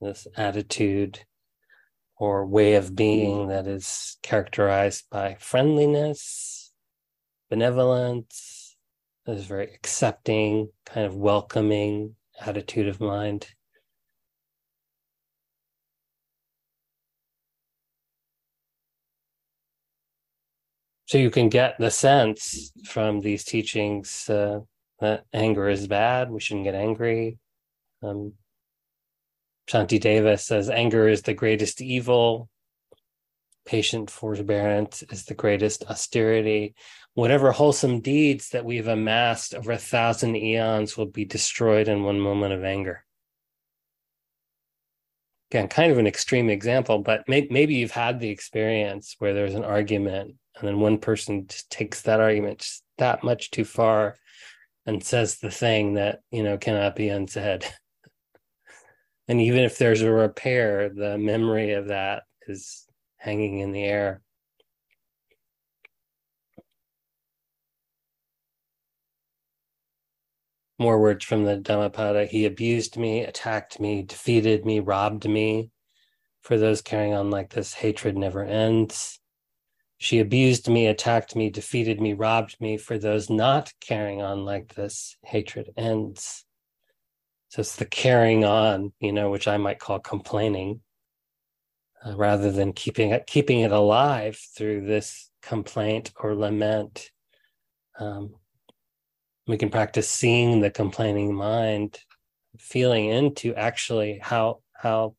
this 0.00 0.26
attitude 0.38 1.26
or 2.16 2.46
way 2.46 2.76
of 2.76 2.96
being 2.96 3.40
mm. 3.40 3.48
that 3.48 3.66
is 3.66 4.16
characterized 4.22 5.04
by 5.10 5.36
friendliness, 5.38 6.72
benevolence, 7.50 8.74
this 9.26 9.44
very 9.44 9.70
accepting, 9.74 10.70
kind 10.86 11.04
of 11.04 11.14
welcoming 11.14 12.16
attitude 12.40 12.88
of 12.88 13.02
mind. 13.02 13.48
So 21.06 21.18
you 21.18 21.30
can 21.30 21.48
get 21.48 21.76
the 21.78 21.90
sense 21.90 22.72
from 22.84 23.20
these 23.20 23.44
teachings 23.44 24.28
uh, 24.30 24.60
that 25.00 25.24
anger 25.32 25.68
is 25.68 25.86
bad. 25.86 26.30
We 26.30 26.40
shouldn't 26.40 26.64
get 26.64 26.74
angry. 26.74 27.38
Um, 28.02 28.34
Davis 29.66 30.44
says 30.44 30.70
anger 30.70 31.08
is 31.08 31.22
the 31.22 31.34
greatest 31.34 31.80
evil. 31.80 32.48
Patient 33.64 34.10
forbearance 34.10 35.02
is 35.04 35.24
the 35.24 35.34
greatest 35.34 35.84
austerity 35.88 36.74
whatever 37.14 37.52
wholesome 37.52 38.00
deeds 38.00 38.50
that 38.50 38.64
we've 38.64 38.88
amassed 38.88 39.54
over 39.54 39.72
a 39.72 39.78
thousand 39.78 40.36
eons 40.36 40.96
will 40.96 41.06
be 41.06 41.24
destroyed 41.24 41.88
in 41.88 42.04
one 42.04 42.18
moment 42.18 42.54
of 42.54 42.64
anger. 42.64 43.04
Again, 45.50 45.68
kind 45.68 45.92
of 45.92 45.98
an 45.98 46.06
extreme 46.06 46.48
example, 46.48 46.98
but 47.00 47.28
may- 47.28 47.48
maybe 47.50 47.74
you've 47.74 47.90
had 47.90 48.18
the 48.18 48.30
experience 48.30 49.16
where 49.18 49.34
there's 49.34 49.54
an 49.54 49.64
argument 49.64 50.36
and 50.58 50.68
then 50.68 50.80
one 50.80 50.98
person 50.98 51.46
just 51.46 51.70
takes 51.70 52.02
that 52.02 52.20
argument 52.20 52.66
that 52.98 53.24
much 53.24 53.50
too 53.50 53.64
far 53.64 54.16
and 54.86 55.02
says 55.02 55.38
the 55.38 55.50
thing 55.50 55.94
that, 55.94 56.20
you 56.30 56.42
know, 56.42 56.58
cannot 56.58 56.96
be 56.96 57.08
unsaid. 57.08 57.64
and 59.28 59.40
even 59.40 59.64
if 59.64 59.78
there's 59.78 60.02
a 60.02 60.10
repair, 60.10 60.88
the 60.88 61.18
memory 61.18 61.72
of 61.72 61.88
that 61.88 62.24
is 62.46 62.86
hanging 63.16 63.60
in 63.60 63.72
the 63.72 63.84
air. 63.84 64.22
more 70.82 70.98
words 70.98 71.24
from 71.24 71.44
the 71.44 71.56
Dhammapada. 71.56 72.26
He 72.26 72.44
abused 72.44 72.96
me, 72.98 73.22
attacked 73.22 73.80
me, 73.80 74.02
defeated 74.02 74.66
me, 74.66 74.80
robbed 74.80 75.28
me. 75.28 75.70
For 76.42 76.58
those 76.58 76.82
carrying 76.82 77.14
on 77.14 77.30
like 77.30 77.50
this, 77.50 77.72
hatred 77.72 78.18
never 78.18 78.42
ends. 78.42 79.20
She 80.02 80.18
abused 80.18 80.68
me, 80.68 80.88
attacked 80.88 81.36
me, 81.36 81.48
defeated 81.48 82.00
me, 82.00 82.12
robbed 82.12 82.60
me. 82.60 82.76
For 82.76 82.98
those 82.98 83.30
not 83.30 83.72
carrying 83.80 84.20
on 84.20 84.44
like 84.44 84.74
this, 84.74 85.16
hatred 85.22 85.70
ends. 85.76 86.44
So 87.50 87.60
it's 87.60 87.76
the 87.76 87.84
carrying 87.84 88.44
on, 88.44 88.92
you 88.98 89.12
know, 89.12 89.30
which 89.30 89.46
I 89.46 89.58
might 89.58 89.78
call 89.78 90.00
complaining, 90.00 90.80
uh, 92.04 92.16
rather 92.16 92.50
than 92.50 92.72
keeping 92.72 93.10
it 93.10 93.28
keeping 93.28 93.60
it 93.60 93.70
alive 93.70 94.36
through 94.56 94.86
this 94.86 95.30
complaint 95.40 96.10
or 96.20 96.34
lament. 96.34 97.12
Um, 97.96 98.34
we 99.46 99.56
can 99.56 99.70
practice 99.70 100.10
seeing 100.10 100.58
the 100.58 100.70
complaining 100.72 101.32
mind 101.32 102.00
feeling 102.58 103.04
into 103.04 103.54
actually 103.54 104.18
how 104.20 104.62
how 104.72 105.14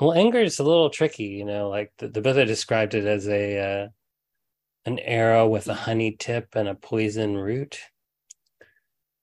well 0.00 0.12
anger 0.12 0.40
is 0.40 0.58
a 0.58 0.64
little 0.64 0.90
tricky 0.90 1.24
you 1.24 1.44
know 1.44 1.68
like 1.68 1.92
the, 1.98 2.08
the 2.08 2.20
buddha 2.20 2.44
described 2.44 2.94
it 2.94 3.04
as 3.04 3.28
a 3.28 3.58
uh, 3.58 3.88
an 4.88 4.98
arrow 5.00 5.46
with 5.46 5.68
a 5.68 5.74
honey 5.74 6.16
tip 6.18 6.48
and 6.54 6.66
a 6.66 6.74
poison 6.74 7.36
root. 7.36 7.78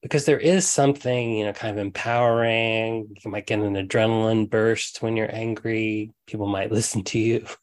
Because 0.02 0.26
there 0.26 0.40
is 0.40 0.68
something 0.68 1.32
you 1.34 1.46
know 1.46 1.54
kind 1.54 1.78
of 1.78 1.84
empowering. 1.84 3.16
You 3.24 3.32
might 3.32 3.48
get 3.48 3.60
an 3.60 3.74
adrenaline 3.74 4.50
burst 4.50 5.02
when 5.02 5.18
you're 5.18 5.34
angry. 5.34 6.12
People 6.28 6.48
might 6.48 6.72
listen 6.72 7.04
to 7.06 7.20
you. 7.20 7.46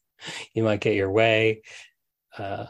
You 0.55 0.63
might 0.63 0.81
get 0.81 0.95
your 0.95 1.11
way. 1.11 1.63
Uh, 2.39 2.67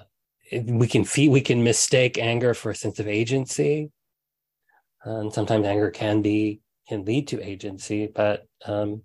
we 0.65 0.87
can 0.87 1.05
feel 1.05 1.31
we 1.31 1.43
can 1.43 1.63
mistake 1.63 2.17
anger 2.17 2.55
for 2.55 2.71
a 2.71 2.75
sense 2.75 2.99
of 2.99 3.07
agency. 3.07 3.91
And 5.05 5.31
sometimes 5.31 5.67
anger 5.67 5.91
can 5.91 6.23
be 6.23 6.63
can 6.89 7.05
lead 7.05 7.29
to 7.29 7.47
agency 7.47 8.07
but 8.07 8.47
um, 8.65 9.03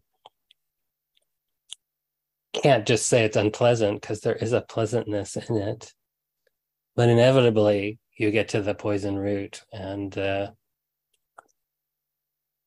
can't 2.61 2.87
just 2.87 3.07
say 3.07 3.23
it's 3.23 3.37
unpleasant 3.37 4.01
because 4.01 4.21
there 4.21 4.35
is 4.35 4.53
a 4.53 4.61
pleasantness 4.61 5.35
in 5.35 5.57
it. 5.57 5.93
But 6.95 7.09
inevitably 7.09 7.99
you 8.17 8.31
get 8.31 8.49
to 8.49 8.61
the 8.61 8.73
poison 8.73 9.17
root 9.17 9.61
and 9.71 10.17
uh, 10.17 10.51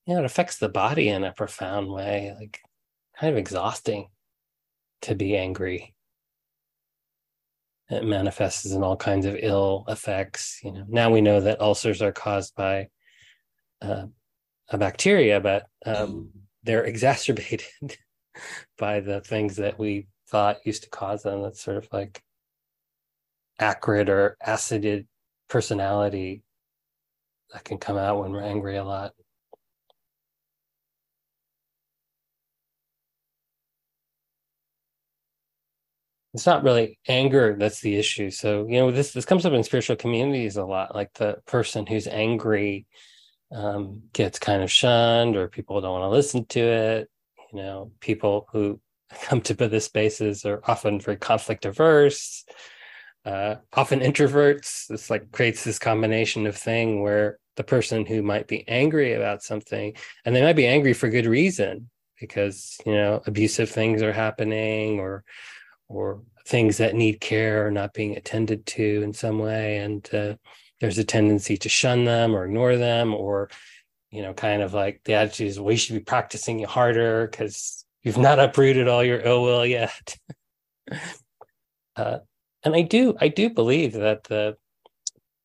you 0.07 0.15
know 0.15 0.21
it 0.21 0.25
affects 0.25 0.59
the 0.59 0.69
body 0.69 1.09
in 1.09 1.25
a 1.25 1.33
profound 1.33 1.91
way 1.91 2.35
like 2.39 2.61
kind 3.19 3.33
of 3.33 3.39
exhausting 3.39 4.09
to 5.03 5.15
be 5.15 5.37
angry. 5.37 5.95
It 7.89 8.05
manifests 8.05 8.71
in 8.71 8.85
all 8.85 8.97
kinds 8.97 9.27
of 9.27 9.37
ill 9.41 9.85
effects. 9.89 10.61
You 10.63 10.73
know, 10.73 10.85
now 10.89 11.11
we 11.11 11.21
know 11.21 11.41
that 11.41 11.61
ulcers 11.61 12.03
are 12.03 12.13
caused 12.13 12.55
by 12.55 12.89
uh, 13.83 14.05
a 14.69 14.79
bacteria, 14.79 15.41
but 15.41 15.67
um, 15.85 16.31
they're 16.63 16.85
exacerbated 16.93 17.97
by 18.79 19.01
the 19.01 19.21
things 19.21 19.57
that 19.57 19.79
we 19.79 20.07
thought 20.29 20.65
used 20.65 20.85
to 20.85 20.91
cause 20.91 21.23
them. 21.23 21.43
that 21.43 21.57
sort 21.57 21.77
of 21.77 21.89
like 21.93 22.23
acrid 23.59 24.09
or 24.09 24.37
acided 24.41 25.07
personality 25.49 26.43
that 27.53 27.65
can 27.65 27.79
come 27.79 27.97
out 27.97 28.21
when 28.21 28.33
we're 28.33 28.43
angry 28.43 28.77
a 28.77 28.85
lot. 28.85 29.13
it's 36.35 36.47
not 36.47 36.63
really 36.63 36.99
anger 37.09 37.57
that's 37.59 37.81
the 37.81 37.97
issue 37.97 38.31
so 38.31 38.67
you 38.69 38.79
know 38.79 38.91
this 38.91 39.13
this 39.13 39.25
comes 39.25 39.45
up 39.45 39.53
in 39.53 39.65
spiritual 39.65 39.97
communities 39.97 40.57
a 40.57 40.65
lot 40.65 40.95
like 40.95 41.13
the 41.15 41.37
person 41.47 41.87
who's 41.87 42.07
angry 42.07 42.87
um, 43.53 44.03
gets 44.13 44.39
kind 44.39 44.63
of 44.63 44.71
shunned 44.71 45.37
or 45.37 45.49
people 45.49 45.81
don't 45.81 45.99
want 46.01 46.05
to 46.05 46.09
listen 46.09 46.45
to 46.47 46.61
it 46.61 47.11
you 47.53 47.59
know 47.61 47.93
people 48.01 48.49
who 48.53 48.81
come 49.23 49.41
to 49.41 49.55
buddhist 49.55 49.87
spaces 49.87 50.45
are 50.45 50.61
often 50.67 51.01
very 51.01 51.17
conflict 51.17 51.65
averse 51.65 52.45
uh, 53.25 53.57
often 53.75 54.01
introverts. 54.01 54.91
It's 54.91 55.11
like 55.11 55.31
creates 55.33 55.65
this 55.65 55.79
combination 55.79 56.47
of 56.47 56.57
thing 56.57 57.03
where 57.03 57.39
the 57.57 57.65
person 57.65 58.07
who 58.07 58.23
might 58.23 58.49
be 58.49 58.67
angry 58.69 59.15
about 59.15 59.43
something 59.43 59.95
and 60.25 60.35
they 60.35 60.43
might 60.43 60.57
be 60.57 60.67
angry 60.67 60.95
for 60.95 61.09
good 61.11 61.27
reason 61.27 61.91
because 62.19 62.79
you 62.87 62.93
know 62.93 63.23
abusive 63.27 63.69
things 63.69 64.03
are 64.03 64.13
happening 64.13 65.01
or 65.01 65.25
or 65.89 66.23
things 66.47 66.79
that 66.79 66.95
need 66.95 67.21
care 67.21 67.67
are 67.67 67.71
not 67.71 67.93
being 67.93 68.17
attended 68.17 68.65
to 68.65 69.03
in 69.03 69.13
some 69.13 69.39
way. 69.39 69.79
And 69.79 70.15
uh, 70.15 70.37
there's 70.81 70.99
a 70.99 71.05
tendency 71.05 71.57
to 71.59 71.69
shun 71.69 72.05
them 72.05 72.35
or 72.35 72.47
ignore 72.47 72.77
them 72.77 73.15
or 73.15 73.51
you 74.11 74.23
know 74.23 74.33
kind 74.35 74.63
of 74.63 74.75
like 74.75 75.01
the 75.05 75.15
attitude 75.15 75.49
is 75.49 75.61
we 75.61 75.77
should 75.77 75.95
be 75.95 76.01
practicing 76.01 76.63
harder 76.65 77.27
because 77.27 77.85
you've 78.03 78.19
not 78.19 78.39
uprooted 78.39 78.89
all 78.89 79.05
your 79.05 79.21
ill 79.21 79.43
will 79.43 79.67
yet 79.67 80.17
uh, 81.97 82.19
and 82.65 82.75
i 82.75 82.83
do 82.83 83.15
i 83.21 83.29
do 83.29 83.51
believe 83.51 83.93
that 83.93 84.25
the 84.25 84.57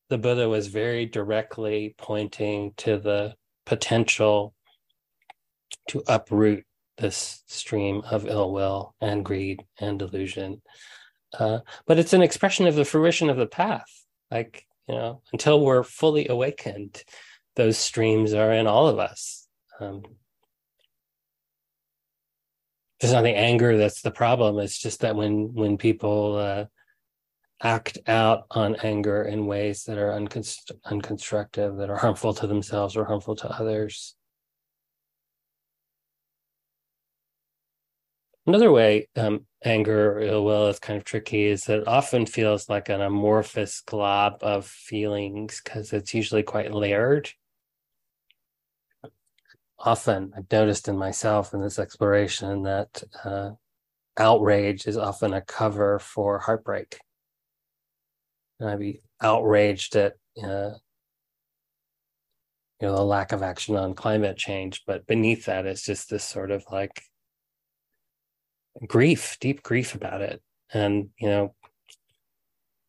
the 0.08 0.18
buddha 0.18 0.48
was 0.48 0.68
very 0.68 1.06
directly 1.06 1.94
pointing 1.98 2.72
to 2.76 2.98
the 2.98 3.34
potential 3.64 4.54
to 5.88 6.02
uproot 6.06 6.64
this 6.98 7.42
stream 7.46 8.02
of 8.10 8.26
ill 8.26 8.52
will 8.52 8.94
and 9.00 9.24
greed 9.24 9.62
and 9.78 9.98
delusion. 9.98 10.62
Uh, 11.38 11.58
but 11.86 11.98
it's 11.98 12.12
an 12.12 12.22
expression 12.22 12.66
of 12.66 12.74
the 12.74 12.84
fruition 12.84 13.28
of 13.28 13.36
the 13.36 13.46
path. 13.46 14.04
Like 14.30 14.66
you 14.88 14.94
know, 14.94 15.22
until 15.32 15.60
we're 15.60 15.82
fully 15.82 16.28
awakened, 16.28 17.02
those 17.56 17.78
streams 17.78 18.34
are 18.34 18.52
in 18.52 18.66
all 18.66 18.86
of 18.86 18.98
us. 18.98 19.48
Um, 19.80 20.02
there's 23.00 23.12
not 23.12 23.24
the 23.24 23.36
anger 23.36 23.76
that's 23.76 24.02
the 24.02 24.10
problem. 24.10 24.58
It's 24.58 24.78
just 24.78 25.00
that 25.00 25.16
when 25.16 25.52
when 25.54 25.76
people 25.76 26.36
uh, 26.36 26.64
act 27.62 27.98
out 28.06 28.46
on 28.50 28.76
anger 28.76 29.22
in 29.22 29.46
ways 29.46 29.84
that 29.84 29.98
are 29.98 30.10
unconst- 30.10 30.72
unconstructive, 30.86 31.78
that 31.78 31.90
are 31.90 31.96
harmful 31.96 32.34
to 32.34 32.46
themselves 32.46 32.96
or 32.96 33.04
harmful 33.04 33.36
to 33.36 33.48
others. 33.48 34.14
Another 38.46 38.70
way 38.70 39.08
um, 39.16 39.44
anger 39.64 40.12
or 40.12 40.20
ill 40.20 40.44
will 40.44 40.68
is 40.68 40.78
kind 40.78 40.96
of 40.96 41.04
tricky 41.04 41.46
is 41.46 41.64
that 41.64 41.80
it 41.80 41.88
often 41.88 42.26
feels 42.26 42.68
like 42.68 42.88
an 42.88 43.00
amorphous 43.00 43.80
glob 43.80 44.38
of 44.40 44.66
feelings 44.66 45.60
because 45.62 45.92
it's 45.92 46.14
usually 46.14 46.44
quite 46.44 46.72
layered. 46.72 47.28
Often, 49.78 50.32
I've 50.36 50.50
noticed 50.50 50.88
in 50.88 50.96
myself 50.96 51.52
in 51.52 51.60
this 51.60 51.78
exploration 51.78 52.62
that 52.62 53.02
uh, 53.24 53.50
outrage 54.16 54.86
is 54.86 54.96
often 54.96 55.34
a 55.34 55.42
cover 55.42 55.98
for 55.98 56.38
heartbreak. 56.38 56.98
And 58.58 58.70
I'd 58.70 58.78
be 58.78 59.02
outraged 59.20 59.96
at 59.96 60.14
uh, 60.42 60.70
you 62.80 62.88
know 62.88 62.96
the 62.96 63.04
lack 63.04 63.32
of 63.32 63.42
action 63.42 63.76
on 63.76 63.94
climate 63.94 64.36
change, 64.36 64.82
but 64.86 65.06
beneath 65.06 65.44
that 65.46 65.66
is 65.66 65.82
just 65.82 66.10
this 66.10 66.24
sort 66.24 66.50
of 66.50 66.64
like 66.70 67.02
grief, 68.86 69.36
deep 69.40 69.62
grief 69.62 69.94
about 69.94 70.22
it, 70.22 70.42
and 70.72 71.10
you 71.18 71.28
know 71.28 71.54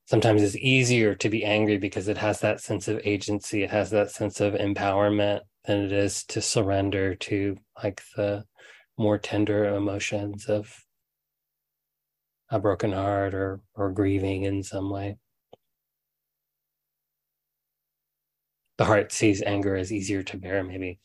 sometimes 0.05 0.41
it's 0.41 0.55
easier 0.55 1.15
to 1.15 1.29
be 1.29 1.43
angry 1.43 1.77
because 1.77 2.07
it 2.07 2.17
has 2.17 2.39
that 2.39 2.61
sense 2.61 2.87
of 2.87 3.01
agency, 3.03 3.63
it 3.63 3.69
has 3.69 3.89
that 3.91 4.09
sense 4.09 4.39
of 4.39 4.53
empowerment 4.53 5.41
than 5.67 5.83
it 5.83 5.91
is 5.91 6.23
to 6.25 6.41
surrender 6.41 7.15
to 7.15 7.57
like 7.83 8.01
the 8.15 8.45
more 8.97 9.17
tender 9.19 9.65
emotions 9.75 10.47
of 10.47 10.73
a 12.49 12.59
broken 12.59 12.93
heart 12.93 13.33
or 13.35 13.61
or 13.75 13.91
grieving 13.91 14.43
in 14.43 14.63
some 14.63 14.89
way. 14.89 15.17
the 18.77 18.85
heart 18.85 19.11
sees 19.11 19.41
anger 19.41 19.75
as 19.75 19.91
easier 19.91 20.23
to 20.23 20.37
bear, 20.37 20.63
maybe. 20.63 20.99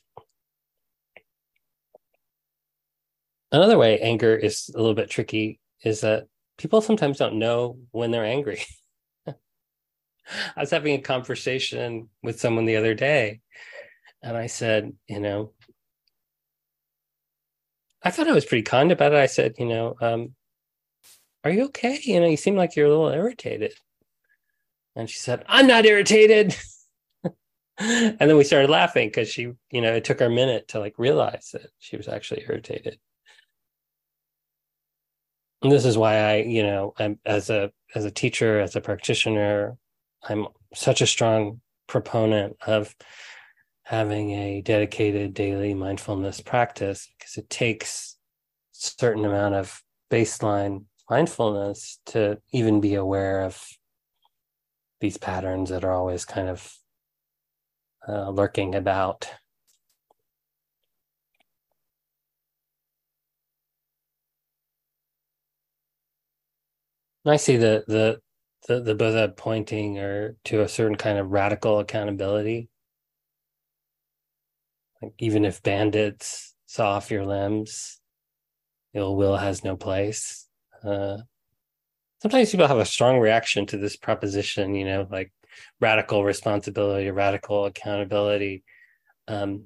Another 3.50 3.76
way 3.76 3.98
anger 4.00 4.34
is 4.34 4.70
a 4.74 4.78
little 4.78 4.94
bit 4.94 5.10
tricky 5.10 5.58
is 5.84 6.02
that 6.02 6.26
people 6.58 6.80
sometimes 6.80 7.18
don't 7.18 7.38
know 7.38 7.78
when 7.90 8.10
they're 8.10 8.24
angry. 8.24 8.62
I 9.26 9.34
was 10.56 10.70
having 10.70 10.94
a 10.94 11.02
conversation 11.02 12.08
with 12.22 12.40
someone 12.40 12.64
the 12.64 12.76
other 12.76 12.94
day, 12.94 13.40
and 14.22 14.36
I 14.36 14.46
said, 14.46 14.92
you 15.08 15.20
know, 15.20 15.52
I 18.02 18.10
thought 18.10 18.28
I 18.28 18.32
was 18.32 18.44
pretty 18.44 18.62
kind 18.62 18.92
about 18.92 19.12
it. 19.12 19.18
I 19.18 19.26
said, 19.26 19.54
you 19.58 19.66
know, 19.66 19.94
um, 20.00 20.34
are 21.44 21.50
you 21.50 21.64
okay? 21.66 21.98
You 22.02 22.20
know, 22.20 22.26
you 22.26 22.36
seem 22.36 22.56
like 22.56 22.76
you're 22.76 22.86
a 22.86 22.90
little 22.90 23.08
irritated. 23.08 23.74
And 24.94 25.08
she 25.08 25.18
said, 25.18 25.44
I'm 25.48 25.66
not 25.66 25.86
irritated. 25.86 26.56
and 27.78 28.18
then 28.18 28.36
we 28.36 28.44
started 28.44 28.70
laughing 28.70 29.08
because 29.08 29.28
she, 29.28 29.52
you 29.70 29.80
know, 29.80 29.92
it 29.94 30.04
took 30.04 30.20
her 30.20 30.26
a 30.26 30.30
minute 30.30 30.68
to 30.68 30.80
like 30.80 30.98
realize 30.98 31.50
that 31.52 31.70
she 31.78 31.96
was 31.96 32.08
actually 32.08 32.44
irritated. 32.48 32.98
And 35.62 35.70
this 35.70 35.84
is 35.84 35.96
why 35.96 36.16
I, 36.16 36.36
you 36.38 36.62
know, 36.62 36.92
I'm 36.98 37.18
as 37.24 37.48
a 37.50 37.70
as 37.94 38.04
a 38.04 38.10
teacher, 38.10 38.60
as 38.60 38.74
a 38.74 38.80
practitioner, 38.80 39.76
I'm 40.24 40.48
such 40.74 41.00
a 41.00 41.06
strong 41.06 41.60
proponent 41.86 42.56
of 42.66 42.94
having 43.84 44.30
a 44.30 44.62
dedicated 44.62 45.34
daily 45.34 45.74
mindfulness 45.74 46.40
practice 46.40 47.08
because 47.18 47.36
it 47.36 47.50
takes 47.50 48.16
a 48.74 48.76
certain 48.76 49.24
amount 49.24 49.54
of 49.54 49.82
baseline 50.10 50.84
mindfulness 51.10 51.98
to 52.06 52.38
even 52.52 52.80
be 52.80 52.94
aware 52.94 53.42
of 53.42 53.62
these 55.00 55.16
patterns 55.18 55.70
that 55.70 55.84
are 55.84 55.92
always 55.92 56.24
kind 56.24 56.48
of 56.48 56.72
uh, 58.08 58.30
lurking 58.30 58.74
about. 58.74 59.28
I 67.24 67.36
see 67.36 67.56
the 67.56 67.84
the 67.86 68.20
the, 68.68 68.80
the 68.80 68.94
Buddha 68.94 69.32
pointing 69.36 69.98
or 69.98 70.36
to 70.44 70.60
a 70.62 70.68
certain 70.68 70.96
kind 70.96 71.18
of 71.18 71.30
radical 71.30 71.80
accountability. 71.80 72.68
Like 75.02 75.14
even 75.18 75.44
if 75.44 75.62
bandits 75.62 76.54
saw 76.66 76.92
off 76.92 77.10
your 77.10 77.26
limbs, 77.26 78.00
ill 78.94 79.16
will 79.16 79.36
has 79.36 79.64
no 79.64 79.76
place. 79.76 80.48
Uh, 80.84 81.18
sometimes 82.20 82.50
people 82.50 82.68
have 82.68 82.78
a 82.78 82.84
strong 82.84 83.18
reaction 83.18 83.66
to 83.66 83.76
this 83.76 83.96
proposition, 83.96 84.74
you 84.74 84.84
know, 84.84 85.06
like 85.10 85.32
radical 85.80 86.24
responsibility, 86.24 87.10
radical 87.10 87.66
accountability. 87.66 88.62
Um, 89.28 89.64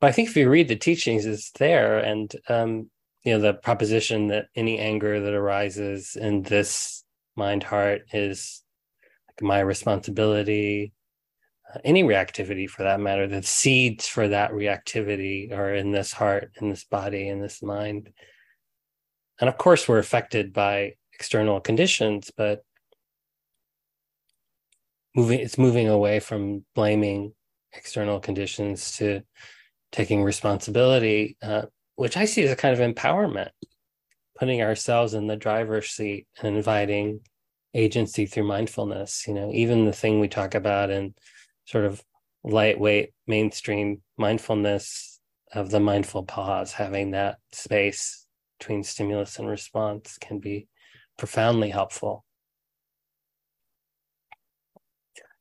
but 0.00 0.08
I 0.08 0.12
think 0.12 0.28
if 0.28 0.36
you 0.36 0.50
read 0.50 0.68
the 0.68 0.76
teachings, 0.76 1.24
it's 1.24 1.50
there, 1.52 1.98
and 1.98 2.30
um, 2.48 2.90
you 3.24 3.32
know 3.32 3.40
the 3.40 3.54
proposition 3.54 4.28
that 4.28 4.46
any 4.54 4.78
anger 4.78 5.20
that 5.20 5.32
arises 5.32 6.16
in 6.16 6.42
this 6.42 7.02
mind 7.34 7.62
heart 7.62 8.02
is 8.12 8.62
like 9.28 9.42
my 9.42 9.60
responsibility. 9.60 10.92
Any 11.84 12.04
reactivity, 12.04 12.68
for 12.68 12.84
that 12.84 13.00
matter, 13.00 13.26
the 13.26 13.42
seeds 13.42 14.06
for 14.06 14.28
that 14.28 14.52
reactivity 14.52 15.52
are 15.52 15.74
in 15.74 15.90
this 15.90 16.12
heart, 16.12 16.52
in 16.60 16.70
this 16.70 16.84
body, 16.84 17.28
in 17.28 17.40
this 17.40 17.62
mind. 17.62 18.12
And 19.40 19.48
of 19.48 19.58
course, 19.58 19.88
we're 19.88 19.98
affected 19.98 20.52
by 20.52 20.94
external 21.12 21.60
conditions, 21.60 22.30
but 22.34 22.62
moving 25.16 25.40
it's 25.40 25.58
moving 25.58 25.88
away 25.88 26.20
from 26.20 26.64
blaming 26.74 27.32
external 27.72 28.20
conditions 28.20 28.92
to 28.98 29.22
taking 29.90 30.22
responsibility 30.22 31.36
uh, 31.42 31.62
which 31.96 32.16
i 32.16 32.24
see 32.24 32.42
as 32.42 32.52
a 32.52 32.56
kind 32.56 32.78
of 32.78 32.94
empowerment 32.94 33.48
putting 34.38 34.60
ourselves 34.62 35.14
in 35.14 35.26
the 35.26 35.36
driver's 35.36 35.88
seat 35.88 36.26
and 36.42 36.56
inviting 36.56 37.20
agency 37.74 38.26
through 38.26 38.46
mindfulness 38.46 39.24
you 39.26 39.34
know 39.34 39.50
even 39.52 39.86
the 39.86 39.92
thing 39.92 40.20
we 40.20 40.28
talk 40.28 40.54
about 40.54 40.90
in 40.90 41.14
sort 41.66 41.84
of 41.84 42.02
lightweight 42.44 43.12
mainstream 43.26 44.00
mindfulness 44.16 45.20
of 45.52 45.70
the 45.70 45.80
mindful 45.80 46.24
pause 46.24 46.72
having 46.72 47.12
that 47.12 47.38
space 47.52 48.26
between 48.58 48.82
stimulus 48.82 49.38
and 49.38 49.48
response 49.48 50.16
can 50.18 50.38
be 50.38 50.66
profoundly 51.18 51.70
helpful 51.70 52.24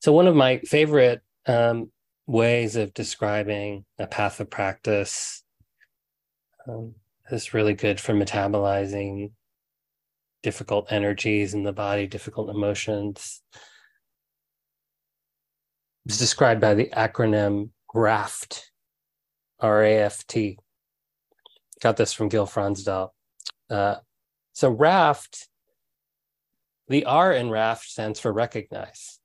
So, 0.05 0.13
one 0.13 0.27
of 0.27 0.35
my 0.35 0.59
favorite 0.59 1.21
um, 1.47 1.91
ways 2.27 2.75
of 2.75 2.93
describing 2.93 3.85
a 3.97 4.05
path 4.05 4.39
of 4.39 4.51
practice 4.51 5.43
um, 6.67 6.93
is 7.31 7.55
really 7.55 7.73
good 7.73 7.99
for 7.99 8.13
metabolizing 8.13 9.31
difficult 10.43 10.91
energies 10.91 11.55
in 11.55 11.63
the 11.63 11.73
body, 11.73 12.05
difficult 12.05 12.51
emotions. 12.51 13.41
It's 16.05 16.19
described 16.19 16.61
by 16.61 16.75
the 16.75 16.89
acronym 16.95 17.71
RAFT, 17.93 18.71
R 19.59 19.83
A 19.83 19.97
F 20.03 20.27
T. 20.27 20.59
Got 21.81 21.97
this 21.97 22.13
from 22.13 22.29
Gil 22.29 22.45
Fronsdal. 22.45 23.09
Uh, 23.69 23.95
so, 24.53 24.69
RAFT, 24.69 25.47
the 26.87 27.05
R 27.05 27.33
in 27.33 27.49
RAFT 27.49 27.85
stands 27.85 28.19
for 28.19 28.31
recognize. 28.31 29.19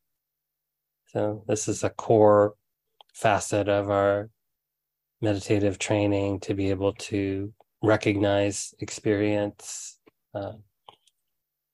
So, 1.08 1.44
this 1.46 1.68
is 1.68 1.84
a 1.84 1.90
core 1.90 2.54
facet 3.12 3.68
of 3.68 3.90
our 3.90 4.30
meditative 5.20 5.78
training 5.78 6.40
to 6.40 6.54
be 6.54 6.70
able 6.70 6.94
to 6.94 7.52
recognize 7.82 8.72
experience 8.78 9.98
uh, 10.34 10.52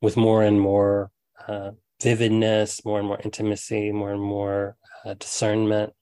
with 0.00 0.16
more 0.16 0.42
and 0.42 0.60
more 0.60 1.12
uh, 1.46 1.70
vividness, 2.02 2.84
more 2.84 2.98
and 2.98 3.06
more 3.06 3.20
intimacy, 3.22 3.92
more 3.92 4.12
and 4.12 4.20
more 4.20 4.76
uh, 5.06 5.14
discernment. 5.14 5.92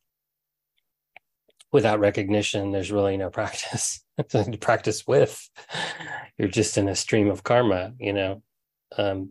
Without 1.72 2.00
recognition, 2.00 2.70
there's 2.70 2.92
really 2.92 3.16
no 3.16 3.30
practice. 3.30 4.04
to 4.28 4.58
practice 4.60 5.06
with. 5.06 5.50
You're 6.38 6.48
just 6.48 6.78
in 6.78 6.88
a 6.88 6.94
stream 6.94 7.28
of 7.28 7.42
karma, 7.42 7.92
you 7.98 8.12
know. 8.12 8.42
Um, 8.96 9.30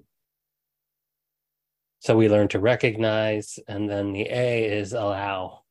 so 2.00 2.18
we 2.18 2.30
learn 2.30 2.50
to 2.50 2.60
recognize, 2.60 3.60
and 3.68 3.90
then 3.90 4.12
the 4.12 4.28
A 4.30 4.66
is 4.66 4.92
allow. 4.94 5.64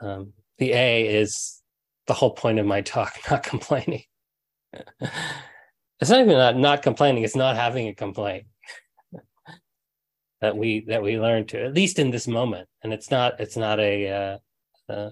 Um, 0.00 0.32
the 0.58 0.72
A 0.72 1.06
is 1.06 1.62
the 2.08 2.14
whole 2.14 2.32
point 2.32 2.58
of 2.58 2.66
my 2.66 2.80
talk, 2.80 3.18
not 3.30 3.44
complaining. 3.44 4.02
it's 4.72 6.10
not 6.10 6.20
even 6.20 6.36
not, 6.36 6.56
not 6.56 6.82
complaining, 6.82 7.22
it's 7.22 7.36
not 7.36 7.54
having 7.54 7.86
a 7.86 7.94
complaint. 7.94 8.46
That 10.42 10.56
we 10.56 10.80
that 10.88 11.02
we 11.02 11.18
learn 11.18 11.46
to 11.46 11.64
at 11.64 11.72
least 11.72 11.98
in 11.98 12.10
this 12.10 12.26
moment. 12.26 12.68
And 12.82 12.92
it's 12.92 13.10
not 13.10 13.40
it's 13.40 13.56
not 13.56 13.78
a 13.78 14.08
uh, 14.08 14.92
uh, 14.92 15.10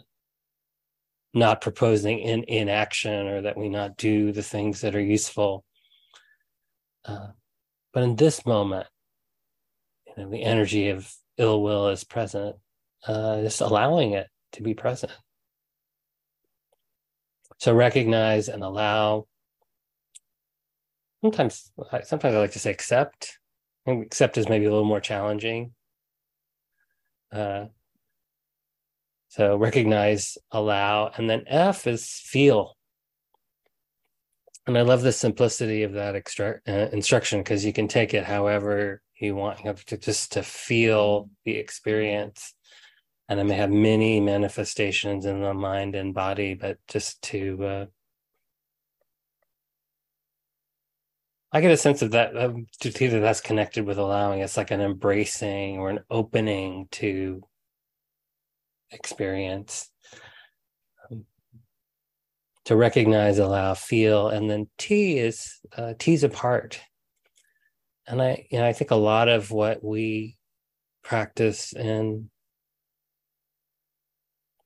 not 1.33 1.61
proposing 1.61 2.19
in 2.19 2.45
inaction 2.45 3.29
or 3.29 3.43
that 3.43 3.57
we 3.57 3.69
not 3.69 3.97
do 3.97 4.33
the 4.33 4.43
things 4.43 4.81
that 4.81 4.97
are 4.97 5.01
useful. 5.01 5.65
Uh, 7.05 7.29
but 7.95 8.03
in 8.03 8.17
this 8.17 8.45
moment 8.45 8.89
you 10.07 10.23
know 10.23 10.31
the 10.31 10.43
energy 10.43 10.91
of 10.91 11.11
ill 11.39 11.63
will 11.63 11.89
is 11.89 12.05
present 12.05 12.57
uh, 13.07 13.41
just 13.41 13.61
allowing 13.63 14.13
it 14.13 14.27
to 14.53 14.63
be 14.63 14.75
present. 14.75 15.13
So 17.59 17.73
recognize 17.73 18.49
and 18.49 18.63
allow. 18.63 19.27
Sometimes 21.23 21.71
sometimes 22.05 22.35
i 22.35 22.39
like 22.39 22.53
to 22.53 22.59
say 22.59 22.71
accept 22.71 23.40
accept 23.87 24.39
is 24.39 24.49
maybe 24.49 24.67
a 24.67 24.71
little 24.71 24.85
more 24.85 25.01
challenging 25.01 25.73
uh, 27.33 27.67
so 29.29 29.57
recognize, 29.57 30.37
allow, 30.51 31.13
and 31.17 31.31
then 31.31 31.45
F 31.47 31.87
is 31.87 32.09
feel. 32.09 32.77
And 34.67 34.77
I 34.77 34.83
love 34.83 35.03
the 35.03 35.13
simplicity 35.13 35.85
of 35.85 35.93
that 35.93 36.17
extra, 36.17 36.61
uh, 36.67 36.89
instruction 36.93 37.41
because 37.41 37.65
you 37.65 37.73
can 37.73 37.89
take 37.89 38.13
it 38.13 38.25
however 38.25 39.03
you 39.21 39.37
want. 39.37 39.61
You 39.61 39.67
have 39.67 39.85
to 39.87 39.97
just 39.97 40.33
to 40.33 40.43
feel 40.43 41.31
the 41.45 41.57
experience, 41.57 42.55
and 43.29 43.39
it 43.39 43.45
may 43.45 43.55
have 43.55 43.71
many 43.71 44.21
manifestations 44.21 45.27
in 45.27 45.41
the 45.41 45.55
mind 45.55 45.95
and 45.95 46.13
body, 46.13 46.55
but 46.55 46.79
just 46.89 47.23
to 47.23 47.65
uh, 47.65 47.87
I 51.53 51.61
get 51.61 51.73
a 51.73 51.77
sense 51.77 52.03
of 52.03 52.13
that 52.13 52.37
um, 52.37 52.67
either 52.85 53.21
that's 53.21 53.41
connected 53.41 53.85
with 53.85 53.99
allowing. 53.99 54.41
It's 54.41 54.57
like 54.57 54.71
an 54.71 54.81
embracing 54.81 55.79
or 55.79 55.91
an 55.91 56.01
opening 56.09 56.87
to 56.93 57.43
experience 58.93 59.91
um, 61.11 61.25
to 62.65 62.77
recognize 62.77 63.39
allow 63.39 63.75
feel 63.75 64.29
and 64.29 64.51
then 64.51 64.69
t 64.79 65.19
is 65.19 65.61
uh, 65.77 65.95
tease 65.99 66.25
apart 66.25 66.81
and 68.07 68.21
i 68.21 68.45
you 68.51 68.59
know 68.59 68.67
i 68.67 68.73
think 68.73 68.91
a 68.91 68.97
lot 68.97 69.29
of 69.29 69.51
what 69.51 69.83
we 69.85 70.37
practice 71.03 71.73
in 71.73 72.29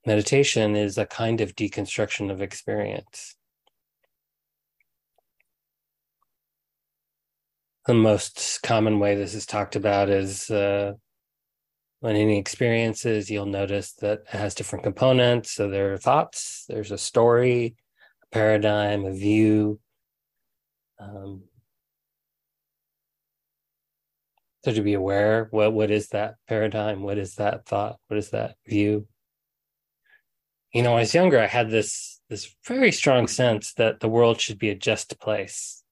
meditation 0.06 0.76
is 0.76 0.98
a 0.98 1.06
kind 1.06 1.40
of 1.40 1.54
deconstruction 1.54 2.30
of 2.30 2.42
experience 2.42 3.36
the 7.86 7.94
most 7.94 8.60
common 8.62 8.98
way 8.98 9.14
this 9.14 9.34
is 9.34 9.46
talked 9.46 9.76
about 9.76 10.08
is 10.08 10.50
uh, 10.50 10.92
when 12.00 12.16
any 12.16 12.38
experiences, 12.38 13.30
you'll 13.30 13.46
notice 13.46 13.92
that 13.94 14.20
it 14.20 14.36
has 14.36 14.54
different 14.54 14.84
components. 14.84 15.52
So 15.52 15.68
there 15.68 15.92
are 15.92 15.98
thoughts, 15.98 16.64
there's 16.68 16.90
a 16.90 16.98
story, 16.98 17.76
a 18.22 18.26
paradigm, 18.34 19.04
a 19.04 19.12
view. 19.12 19.80
Um, 20.98 21.44
so 24.64 24.72
to 24.72 24.82
be 24.82 24.94
aware, 24.94 25.48
what 25.50 25.74
what 25.74 25.90
is 25.90 26.08
that 26.08 26.36
paradigm? 26.48 27.02
What 27.02 27.18
is 27.18 27.34
that 27.34 27.66
thought? 27.66 27.98
What 28.08 28.16
is 28.18 28.30
that 28.30 28.56
view? 28.66 29.06
You 30.72 30.82
know, 30.82 30.90
when 30.90 30.98
I 30.98 31.02
was 31.02 31.14
younger, 31.14 31.38
I 31.38 31.46
had 31.46 31.70
this 31.70 32.20
this 32.30 32.54
very 32.66 32.92
strong 32.92 33.28
sense 33.28 33.74
that 33.74 34.00
the 34.00 34.08
world 34.08 34.40
should 34.40 34.58
be 34.58 34.70
a 34.70 34.74
just 34.74 35.20
place, 35.20 35.83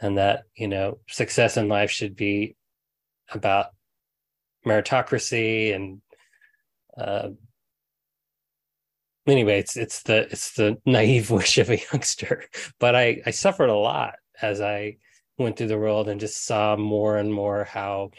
and 0.00 0.18
that 0.18 0.44
you 0.54 0.68
know 0.68 0.98
success 1.08 1.56
in 1.56 1.68
life 1.68 1.90
should 1.90 2.16
be 2.16 2.56
about 3.30 3.66
meritocracy 4.66 5.74
and 5.74 6.00
uh, 6.96 7.28
anyway 9.26 9.58
it's 9.58 9.76
it's 9.76 10.02
the 10.02 10.30
it's 10.30 10.52
the 10.54 10.76
naive 10.86 11.30
wish 11.38 11.58
of 11.58 11.70
a 11.70 11.80
youngster. 11.92 12.44
But 12.78 12.94
i 12.94 13.22
i 13.26 13.30
suffered 13.30 13.70
a 13.70 13.74
lot 13.76 14.14
as 14.40 14.60
i 14.60 14.96
went 15.38 15.56
through 15.56 15.68
the 15.68 15.78
world 15.78 16.08
and 16.08 16.20
just 16.20 16.44
saw 16.44 16.76
more 16.76 17.16
and 17.16 17.32
more 17.32 17.64
how 17.64 18.10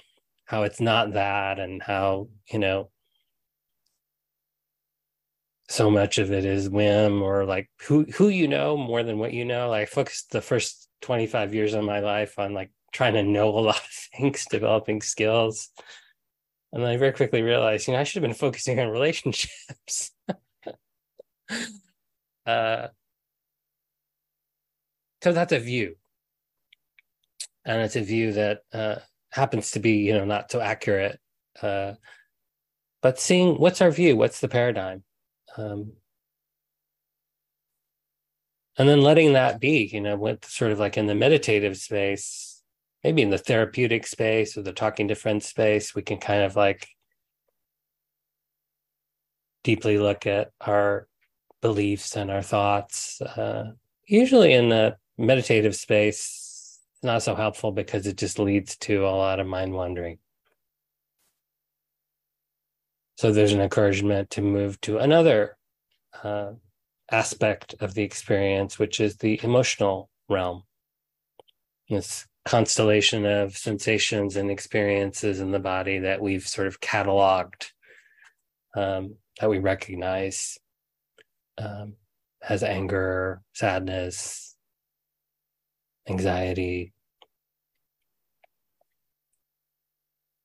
how 0.45 0.63
it's 0.63 0.81
not 0.81 1.13
that 1.13 1.59
and 1.59 1.81
how 1.81 2.29
you 2.51 2.59
know 2.59 2.89
so 5.69 5.91
much 5.91 6.17
of 6.17 6.31
it 6.31 6.45
is 6.45 6.69
whim 6.69 7.21
or 7.21 7.45
like 7.45 7.69
who 7.81 8.03
who 8.15 8.29
you 8.29 8.47
know 8.47 8.75
more 8.75 9.03
than 9.03 9.19
what 9.19 9.33
you 9.33 9.45
know. 9.45 9.69
Like 9.69 9.83
i 9.83 9.85
focused 9.85 10.31
the 10.31 10.41
first 10.41 10.88
25 11.01 11.53
years 11.53 11.73
of 11.73 11.83
my 11.83 11.99
life 11.99 12.37
on 12.39 12.53
like 12.53 12.71
trying 12.91 13.13
to 13.13 13.23
know 13.23 13.49
a 13.49 13.59
lot 13.69 13.77
of 13.77 14.07
things 14.17 14.45
developing 14.49 15.01
skills 15.01 15.69
and 16.71 16.85
I 16.85 16.97
very 16.97 17.13
quickly 17.13 17.41
realized, 17.41 17.87
you 17.87 17.93
know, 17.93 17.99
I 17.99 18.03
should 18.03 18.21
have 18.21 18.29
been 18.29 18.37
focusing 18.37 18.79
on 18.79 18.89
relationships. 18.89 20.11
uh, 22.45 22.87
so 25.23 25.33
that's 25.33 25.51
a 25.51 25.59
view. 25.59 25.95
And 27.65 27.81
it's 27.81 27.95
a 27.95 28.01
view 28.01 28.33
that 28.33 28.59
uh, 28.71 28.95
happens 29.31 29.71
to 29.71 29.79
be, 29.79 29.97
you 29.97 30.13
know, 30.13 30.25
not 30.25 30.51
so 30.51 30.59
accurate. 30.59 31.19
Uh, 31.61 31.93
but 33.01 33.19
seeing 33.19 33.55
what's 33.55 33.81
our 33.81 33.91
view, 33.91 34.15
what's 34.15 34.39
the 34.39 34.47
paradigm? 34.47 35.03
Um, 35.57 35.93
and 38.77 38.87
then 38.87 39.01
letting 39.01 39.33
that 39.33 39.59
be, 39.59 39.89
you 39.91 40.01
know, 40.01 40.15
with 40.15 40.45
sort 40.45 40.71
of 40.71 40.79
like 40.79 40.97
in 40.97 41.07
the 41.07 41.15
meditative 41.15 41.77
space, 41.77 42.61
maybe 43.03 43.21
in 43.21 43.29
the 43.29 43.37
therapeutic 43.37 44.07
space 44.07 44.57
or 44.57 44.61
the 44.61 44.73
talking 44.73 45.07
to 45.07 45.15
friends 45.15 45.45
space, 45.47 45.95
we 45.95 46.01
can 46.01 46.17
kind 46.17 46.43
of 46.43 46.55
like 46.55 46.87
deeply 49.63 49.97
look 49.97 50.25
at 50.25 50.51
our 50.61 51.07
beliefs 51.61 52.15
and 52.15 52.31
our 52.31 52.41
thoughts. 52.41 53.21
Uh, 53.21 53.71
usually 54.07 54.53
in 54.53 54.69
the 54.69 54.95
meditative 55.17 55.75
space, 55.75 56.79
not 57.03 57.23
so 57.23 57.35
helpful 57.35 57.71
because 57.71 58.07
it 58.07 58.17
just 58.17 58.39
leads 58.39 58.77
to 58.77 59.05
a 59.05 59.09
lot 59.09 59.39
of 59.39 59.47
mind 59.47 59.73
wandering. 59.73 60.17
So 63.17 63.31
there's 63.33 63.51
an 63.51 63.61
encouragement 63.61 64.29
to 64.31 64.41
move 64.41 64.79
to 64.81 64.97
another 64.97 65.57
uh, 66.23 66.51
aspect 67.11 67.75
of 67.79 67.93
the 67.93 68.03
experience, 68.03 68.79
which 68.79 68.99
is 68.99 69.17
the 69.17 69.39
emotional 69.43 70.09
realm. 70.27 70.63
This 71.89 72.27
constellation 72.45 73.25
of 73.25 73.57
sensations 73.57 74.35
and 74.35 74.49
experiences 74.49 75.39
in 75.39 75.51
the 75.51 75.59
body 75.59 75.99
that 75.99 76.21
we've 76.21 76.47
sort 76.47 76.67
of 76.67 76.79
cataloged, 76.79 77.71
um, 78.75 79.15
that 79.39 79.49
we 79.49 79.59
recognize 79.59 80.57
um, 81.57 81.95
as 82.47 82.63
anger, 82.63 83.41
sadness, 83.53 84.55
anxiety, 86.07 86.93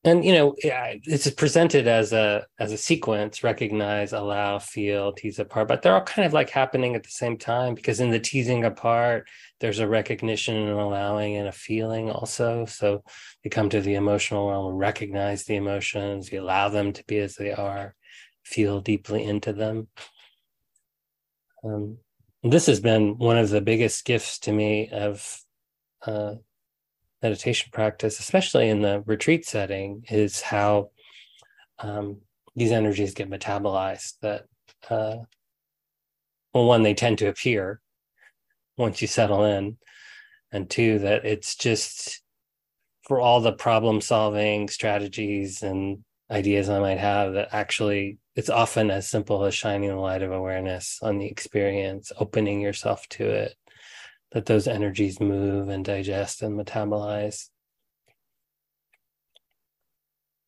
and 0.05 0.23
you 0.23 0.31
know 0.31 0.55
it's 0.61 1.29
presented 1.31 1.87
as 1.87 2.13
a 2.13 2.45
as 2.59 2.71
a 2.71 2.77
sequence 2.77 3.43
recognize 3.43 4.13
allow 4.13 4.59
feel 4.59 5.11
tease 5.11 5.39
apart 5.39 5.67
but 5.67 5.81
they're 5.81 5.95
all 5.95 6.01
kind 6.03 6.25
of 6.25 6.31
like 6.31 6.49
happening 6.49 6.95
at 6.95 7.03
the 7.03 7.09
same 7.09 7.37
time 7.37 7.75
because 7.75 7.99
in 7.99 8.11
the 8.11 8.19
teasing 8.19 8.63
apart 8.63 9.27
there's 9.59 9.79
a 9.79 9.87
recognition 9.87 10.55
and 10.55 10.79
allowing 10.79 11.37
and 11.37 11.47
a 11.47 11.51
feeling 11.51 12.11
also. 12.11 12.65
So 12.65 13.03
you 13.43 13.49
come 13.49 13.69
to 13.69 13.81
the 13.81 13.95
emotional 13.95 14.49
realm 14.49 14.75
recognize 14.75 15.45
the 15.45 15.55
emotions 15.55 16.31
you 16.31 16.41
allow 16.41 16.69
them 16.69 16.93
to 16.93 17.03
be 17.05 17.19
as 17.19 17.35
they 17.35 17.51
are 17.51 17.95
feel 18.43 18.81
deeply 18.81 19.23
into 19.23 19.53
them. 19.53 19.87
Um, 21.63 21.97
this 22.43 22.67
has 22.67 22.79
been 22.79 23.17
one 23.17 23.37
of 23.37 23.49
the 23.49 23.61
biggest 23.61 24.05
gifts 24.05 24.39
to 24.39 24.51
me 24.51 24.89
of 24.89 25.39
uh, 26.05 26.35
meditation 27.25 27.71
practice, 27.73 28.19
especially 28.19 28.69
in 28.69 28.81
the 28.81 29.01
retreat 29.07 29.45
setting, 29.47 30.03
is 30.09 30.41
how 30.41 30.91
um, 31.79 32.17
these 32.55 32.71
energies 32.71 33.15
get 33.15 33.29
metabolized. 33.29 34.13
That, 34.21 34.45
uh, 34.89 35.17
well, 36.53 36.65
one, 36.65 36.83
they 36.83 36.93
tend 36.93 37.17
to 37.19 37.27
appear 37.27 37.81
once 38.77 39.01
you 39.01 39.07
settle 39.07 39.43
in, 39.43 39.77
and 40.51 40.69
two, 40.69 40.99
that 40.99 41.25
it's 41.25 41.55
just 41.55 42.21
for 43.07 43.19
all 43.19 43.41
the 43.41 43.53
problem 43.53 44.01
solving 44.01 44.69
strategies 44.69 45.63
and 45.63 46.03
ideas 46.29 46.69
I 46.69 46.79
might 46.79 46.99
have, 46.99 47.33
that 47.33 47.49
actually 47.51 48.19
it's 48.35 48.49
often 48.49 48.91
as 48.91 49.09
simple 49.09 49.45
as 49.45 49.55
shining 49.55 49.89
the 49.89 49.95
light 49.95 50.21
of 50.21 50.31
awareness 50.31 50.99
on 51.01 51.17
the 51.17 51.27
experience, 51.27 52.11
opening 52.19 52.61
yourself 52.61 53.07
to 53.09 53.27
it, 53.27 53.55
that 54.35 54.47
those 54.47 54.67
energies 54.67 55.21
move 55.21 55.69
and 55.69 55.85
digest 55.85 56.41
and 56.41 56.59
metabolize. 56.59 57.47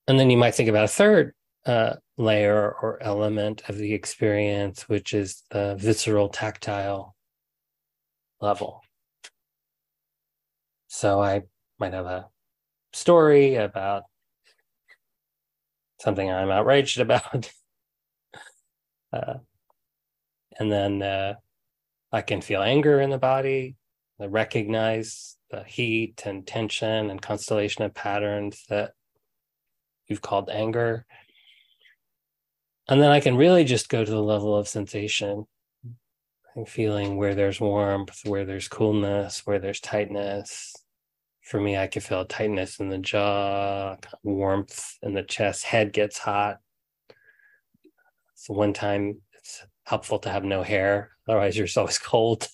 And 0.09 0.19
then 0.19 0.29
you 0.29 0.35
might 0.35 0.55
think 0.55 0.67
about 0.67 0.83
a 0.83 0.89
third 0.89 1.33
uh, 1.65 1.95
layer 2.17 2.69
or 2.69 3.01
element 3.01 3.61
of 3.69 3.77
the 3.77 3.93
experience, 3.93 4.89
which 4.89 5.13
is 5.13 5.41
the 5.51 5.75
visceral 5.79 6.27
tactile 6.27 7.15
level. 8.41 8.83
So 10.89 11.21
I 11.21 11.43
might 11.79 11.93
have 11.93 12.07
a 12.07 12.27
story 12.91 13.55
about 13.55 14.03
something 16.01 16.29
I'm 16.29 16.51
outraged 16.51 16.99
about. 16.99 17.49
uh, 19.13 19.35
and 20.59 20.69
then 20.69 21.01
uh, 21.01 21.35
I 22.11 22.21
can 22.21 22.41
feel 22.41 22.61
anger 22.61 22.99
in 22.99 23.11
the 23.11 23.17
body, 23.17 23.76
Recognize 24.20 25.38
the 25.51 25.63
heat 25.63 26.24
and 26.26 26.45
tension 26.45 27.09
and 27.09 27.22
constellation 27.22 27.84
of 27.84 27.93
patterns 27.93 28.65
that 28.70 28.93
you've 30.07 30.22
called 30.22 30.49
anger. 30.49 31.05
And 32.89 33.01
then 33.01 33.11
I 33.11 33.20
can 33.20 33.36
really 33.36 33.63
just 33.63 33.89
go 33.89 34.03
to 34.03 34.11
the 34.11 34.24
level 34.24 34.55
of 34.55 34.68
sensation 34.68 35.45
and 36.55 36.68
feeling 36.68 37.18
where 37.18 37.36
there's 37.36 37.59
warmth, 37.59 38.22
where 38.26 38.45
there's 38.45 38.68
coolness, 38.68 39.45
where 39.45 39.59
there's 39.59 39.80
tightness. 39.80 40.74
For 41.41 41.61
me, 41.61 41.78
I 41.78 41.88
can 41.88 42.01
feel 42.01 42.26
tightness 42.26 42.80
in 42.80 42.89
the 42.89 42.97
jaw, 42.97 43.97
warmth 44.24 44.97
in 45.01 45.13
the 45.13 45.24
chest, 45.24 45.63
head 45.65 45.93
gets 45.93 46.18
hot. 46.18 46.57
So 48.36 48.53
one 48.53 48.74
time 48.74 49.22
it's 49.34 49.65
helpful 49.84 50.20
to 50.20 50.30
have 50.30 50.43
no 50.43 50.63
hair, 50.63 51.11
otherwise 51.28 51.57
you're 51.57 51.68
always 51.78 51.99
cold. 51.99 52.47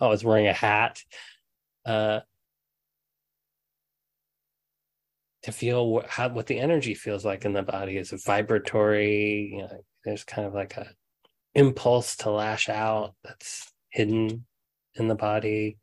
I 0.00 0.06
was 0.06 0.24
wearing 0.24 0.46
a 0.46 0.52
hat. 0.52 1.00
Uh, 1.84 2.20
to 5.42 5.52
feel 5.52 5.88
what, 5.88 6.06
how, 6.08 6.28
what 6.28 6.46
the 6.46 6.58
energy 6.58 6.94
feels 6.94 7.24
like 7.24 7.44
in 7.44 7.52
the 7.52 7.62
body 7.62 7.96
is 7.96 8.12
vibratory 8.26 9.50
you 9.52 9.58
know 9.58 9.84
there's 10.04 10.24
kind 10.24 10.46
of 10.46 10.52
like 10.52 10.76
a 10.76 10.90
impulse 11.54 12.16
to 12.16 12.30
lash 12.30 12.68
out 12.68 13.14
that's 13.24 13.72
hidden 13.90 14.44
in 14.96 15.08
the 15.08 15.14
body 15.14 15.78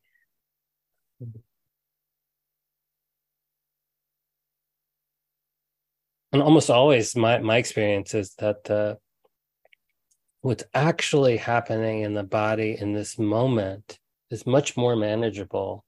and 6.31 6.41
almost 6.41 6.69
always 6.69 7.15
my 7.15 7.39
my 7.39 7.57
experience 7.57 8.13
is 8.13 8.35
that 8.35 8.69
uh, 8.69 8.95
what's 10.45 10.63
actually 10.75 11.37
happening 11.37 12.01
in 12.01 12.13
the 12.13 12.21
body 12.21 12.77
in 12.79 12.93
this 12.93 13.17
moment 13.17 13.97
is 14.29 14.45
much 14.45 14.77
more 14.77 14.95
manageable 14.95 15.83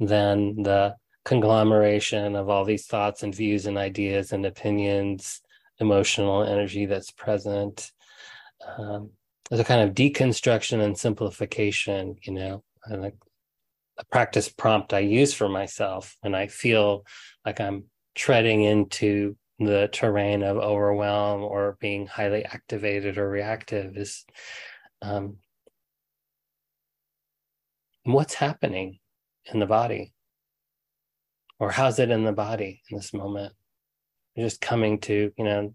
than 0.00 0.60
the 0.64 0.96
conglomeration 1.24 2.34
of 2.34 2.48
all 2.48 2.64
these 2.64 2.86
thoughts 2.86 3.22
and 3.22 3.32
views 3.32 3.66
and 3.66 3.78
ideas 3.78 4.32
and 4.32 4.44
opinions, 4.44 5.40
emotional 5.78 6.42
energy 6.42 6.86
that's 6.86 7.12
present. 7.12 7.92
Um, 8.76 9.10
a 9.52 9.62
kind 9.62 9.88
of 9.88 9.94
deconstruction 9.94 10.80
and 10.80 10.98
simplification, 10.98 12.16
you 12.22 12.32
know, 12.32 12.64
and 12.86 13.00
like 13.00 13.16
a 13.98 14.04
practice 14.06 14.48
prompt 14.48 14.92
I 14.92 14.98
use 14.98 15.32
for 15.32 15.48
myself 15.48 16.16
when 16.22 16.34
I 16.34 16.48
feel 16.48 17.04
like 17.46 17.60
I'm 17.60 17.84
treading 18.16 18.64
into 18.64 19.36
the 19.58 19.88
terrain 19.92 20.42
of 20.42 20.56
overwhelm 20.56 21.42
or 21.42 21.76
being 21.80 22.06
highly 22.06 22.44
activated 22.44 23.18
or 23.18 23.28
reactive 23.28 23.96
is 23.96 24.24
um, 25.02 25.36
what's 28.04 28.34
happening 28.34 28.98
in 29.52 29.60
the 29.60 29.66
body? 29.66 30.12
Or 31.60 31.70
how's 31.70 31.98
it 31.98 32.10
in 32.10 32.24
the 32.24 32.32
body 32.32 32.82
in 32.90 32.96
this 32.96 33.14
moment? 33.14 33.52
Just 34.36 34.60
coming 34.60 34.98
to 35.02 35.30
you 35.38 35.44
know 35.44 35.74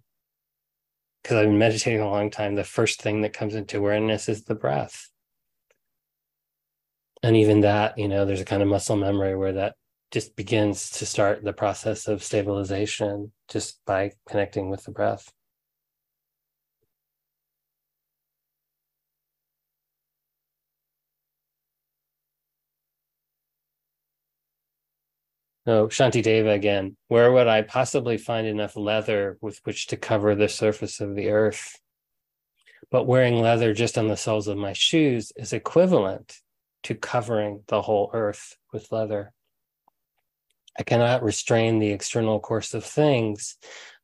because 1.24 1.38
i've 1.38 1.46
been 1.46 1.58
meditating 1.58 2.02
a 2.02 2.10
long 2.10 2.30
time 2.30 2.56
the 2.56 2.64
first 2.64 3.02
thing 3.02 3.22
that 3.22 3.34
comes 3.34 3.56
into 3.56 3.78
awareness 3.78 4.30
is 4.30 4.44
the 4.44 4.56
breath. 4.56 5.10
And 7.24 7.36
even 7.36 7.62
that 7.62 7.98
you 7.98 8.08
know 8.08 8.26
there's 8.26 8.42
a 8.42 8.46
kind 8.46 8.62
of 8.62 8.68
muscle 8.68 8.96
memory 8.96 9.36
where 9.36 9.54
that 9.54 9.76
just 10.12 10.36
begins 10.36 10.90
to 10.90 11.06
start 11.06 11.44
the 11.44 11.54
process 11.54 12.08
of 12.08 12.24
stabilization 12.24 13.32
just 13.48 13.80
by 13.86 14.12
connecting 14.28 14.70
with 14.70 14.84
the 14.86 14.92
breath 14.92 15.32
No, 25.70 25.88
Shantideva 25.88 26.56
again. 26.56 26.98
Where 27.10 27.32
would 27.32 27.46
I 27.46 27.62
possibly 27.62 28.18
find 28.18 28.48
enough 28.48 28.76
leather 28.76 29.38
with 29.40 29.60
which 29.66 29.86
to 29.88 29.98
cover 29.98 30.34
the 30.34 30.50
surface 30.50 31.00
of 31.00 31.14
the 31.16 31.30
earth? 31.30 31.80
But 32.90 33.06
wearing 33.06 33.40
leather 33.40 33.72
just 33.76 33.96
on 33.96 34.08
the 34.08 34.18
soles 34.18 34.48
of 34.48 34.58
my 34.58 34.74
shoes 34.74 35.32
is 35.36 35.54
equivalent 35.54 36.38
to 36.84 36.96
covering 36.96 37.66
the 37.68 37.84
whole 37.84 38.10
earth 38.14 38.58
with 38.74 38.92
leather. 38.92 39.32
I 40.80 40.84
cannot 40.84 41.24
restrain 41.24 41.80
the 41.80 41.92
external 41.92 42.40
course 42.40 42.74
of 42.74 42.86
things, 42.86 43.58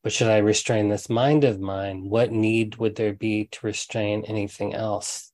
but 0.04 0.12
should 0.12 0.28
I 0.28 0.40
restrain 0.40 0.90
this 0.90 1.10
mind 1.10 1.46
of 1.46 1.60
mine, 1.60 2.10
what 2.10 2.32
need 2.32 2.76
would 2.76 2.98
there 2.98 3.14
be 3.14 3.46
to 3.46 3.66
restrain 3.66 4.26
anything 4.28 4.76
else? 4.76 5.32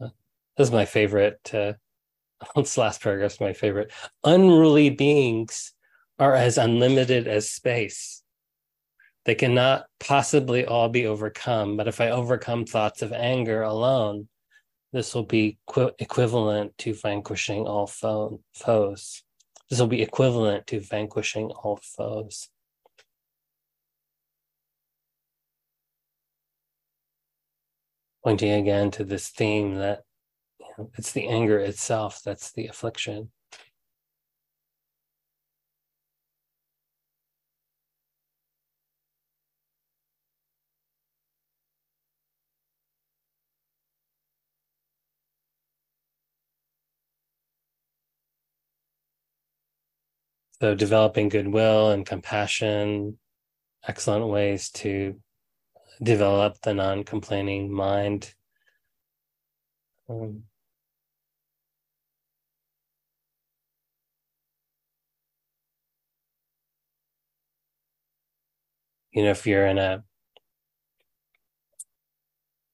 This 0.00 0.68
is 0.68 0.72
my 0.72 0.86
favorite 0.86 1.54
uh, 1.54 1.74
this 2.56 2.76
last 2.76 3.00
paragraph 3.00 3.32
is 3.32 3.40
my 3.40 3.52
favorite. 3.52 3.92
Unruly 4.24 4.90
beings 4.90 5.72
are 6.18 6.34
as 6.34 6.58
unlimited 6.58 7.28
as 7.28 7.48
space. 7.48 8.22
They 9.24 9.34
cannot 9.34 9.86
possibly 10.00 10.64
all 10.64 10.88
be 10.88 11.06
overcome, 11.06 11.76
but 11.76 11.88
if 11.88 12.00
I 12.00 12.10
overcome 12.10 12.64
thoughts 12.64 13.02
of 13.02 13.12
anger 13.12 13.62
alone, 13.62 14.28
this 14.92 15.14
will 15.14 15.24
be 15.24 15.58
qu- 15.66 15.92
equivalent 15.98 16.76
to 16.78 16.94
vanquishing 16.94 17.66
all 17.66 17.86
fo- 17.86 18.40
foes. 18.54 19.22
This 19.68 19.80
will 19.80 19.88
be 19.88 20.02
equivalent 20.02 20.66
to 20.68 20.80
vanquishing 20.80 21.50
all 21.50 21.80
foes. 21.82 22.48
Pointing 28.24 28.52
again 28.52 28.90
to 28.92 29.04
this 29.04 29.28
theme 29.28 29.76
that 29.76 30.02
it's 30.96 31.12
the 31.12 31.28
anger 31.28 31.58
itself 31.58 32.20
that's 32.24 32.52
the 32.52 32.66
affliction. 32.66 33.30
So, 50.60 50.74
developing 50.74 51.28
goodwill 51.28 51.90
and 51.90 52.06
compassion, 52.06 53.18
excellent 53.86 54.28
ways 54.28 54.70
to 54.70 55.20
develop 56.02 56.60
the 56.62 56.74
non 56.74 57.04
complaining 57.04 57.72
mind. 57.72 58.34
Um, 60.08 60.44
you 69.12 69.22
know, 69.24 69.30
if 69.30 69.46
you're 69.46 69.66
in 69.66 69.78
a, 69.78 70.04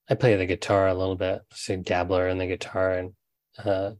I 0.09 0.15
play 0.15 0.35
the 0.35 0.45
guitar 0.45 0.87
a 0.87 0.93
little 0.93 1.15
bit, 1.15 1.41
so 1.53 1.75
dabbler 1.77 2.27
in 2.27 2.37
the 2.37 2.47
guitar, 2.47 2.93
and 2.93 3.13
uh, 3.63 3.91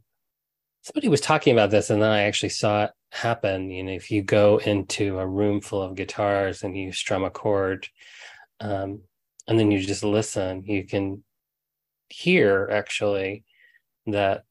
somebody 0.81 1.07
was 1.09 1.21
talking 1.21 1.53
about 1.53 1.71
this, 1.71 1.89
and 1.89 2.01
then 2.01 2.11
I 2.11 2.23
actually 2.23 2.49
saw 2.49 2.85
it 2.85 2.91
happen. 3.13 3.69
You 3.69 3.83
know, 3.83 3.91
if 3.91 4.09
you 4.09 4.23
go 4.23 4.57
into 4.57 5.19
a 5.19 5.27
room 5.27 5.61
full 5.61 5.81
of 5.81 5.95
guitars 5.95 6.63
and 6.63 6.75
you 6.75 6.91
strum 6.91 7.23
a 7.23 7.29
chord, 7.29 7.87
um, 8.59 9.01
and 9.47 9.59
then 9.59 9.71
you 9.71 9.79
just 9.79 10.03
listen, 10.03 10.63
you 10.65 10.85
can 10.85 11.23
hear 12.09 12.69
actually 12.71 13.43
that 14.07 14.43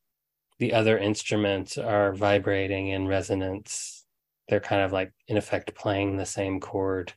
the 0.59 0.73
other 0.75 0.97
instruments 0.97 1.77
are 1.77 2.15
vibrating 2.15 2.89
in 2.89 3.09
resonance. 3.09 4.05
They're 4.49 4.61
kind 4.61 4.83
of 4.83 4.93
like, 4.93 5.13
in 5.27 5.37
effect, 5.37 5.75
playing 5.75 6.17
the 6.17 6.27
same 6.27 6.61
chord. 6.61 7.13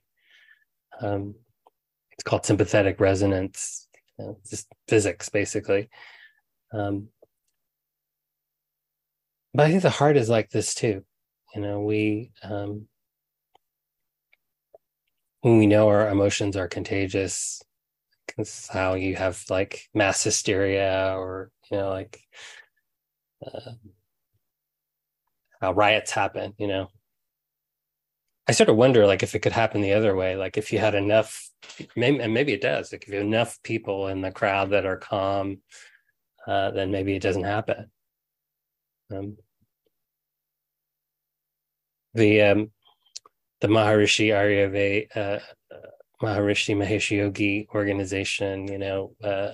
Um, 1.00 1.36
it's 2.12 2.24
called 2.24 2.46
sympathetic 2.46 3.00
resonance, 3.00 3.88
you 4.18 4.26
know, 4.26 4.38
just 4.50 4.68
physics, 4.88 5.30
basically. 5.30 5.90
Um, 6.74 7.10
but 9.54 9.68
I 9.68 9.70
think 9.70 9.84
the 9.84 9.90
heart 9.90 10.18
is 10.18 10.30
like 10.30 10.50
this 10.50 10.74
too. 10.74 11.04
You 11.56 11.62
know, 11.62 11.80
we 11.82 12.32
um, 12.44 12.88
when 15.42 15.58
we 15.58 15.68
know 15.68 15.88
our 15.88 16.10
emotions 16.10 16.58
are 16.58 16.68
contagious, 16.68 17.62
it's 18.38 18.68
how 18.68 18.96
you 18.96 19.16
have 19.16 19.44
like 19.50 19.88
mass 19.94 20.24
hysteria 20.24 21.16
or 21.18 21.52
you 21.72 21.78
know 21.78 21.90
like 21.90 22.22
uh, 23.46 23.72
how 25.62 25.72
riots 25.74 26.12
happen. 26.12 26.54
You 26.58 26.68
know, 26.68 26.88
I 28.48 28.52
sort 28.52 28.70
of 28.70 28.76
wonder, 28.76 29.08
like, 29.08 29.24
if 29.24 29.34
it 29.36 29.40
could 29.40 29.52
happen 29.54 29.82
the 29.82 29.94
other 29.94 30.16
way. 30.16 30.36
Like, 30.36 30.58
if 30.58 30.72
you 30.72 30.80
had 30.80 30.96
enough, 30.96 31.50
maybe, 31.96 32.20
and 32.20 32.34
maybe 32.34 32.54
it 32.54 32.62
does. 32.62 32.92
Like, 32.92 33.04
if 33.04 33.10
you 33.10 33.16
have 33.16 33.26
enough 33.26 33.62
people 33.64 34.08
in 34.08 34.22
the 34.22 34.32
crowd 34.32 34.70
that 34.72 34.86
are 34.86 34.98
calm, 34.98 35.62
uh, 36.48 36.72
then 36.72 36.92
maybe 36.92 37.16
it 37.16 37.22
doesn't 37.22 37.44
happen. 37.44 37.92
Um, 39.12 39.38
the 42.16 42.42
um, 42.42 42.72
the 43.62 43.68
Maharishi 43.68 44.28
Aryave, 44.30 45.08
uh, 45.16 45.40
Maharishi 46.22 46.76
Mahesh 46.76 47.16
Yogi 47.16 47.68
organization, 47.74 48.68
you 48.68 48.78
know, 48.78 49.16
uh, 49.24 49.52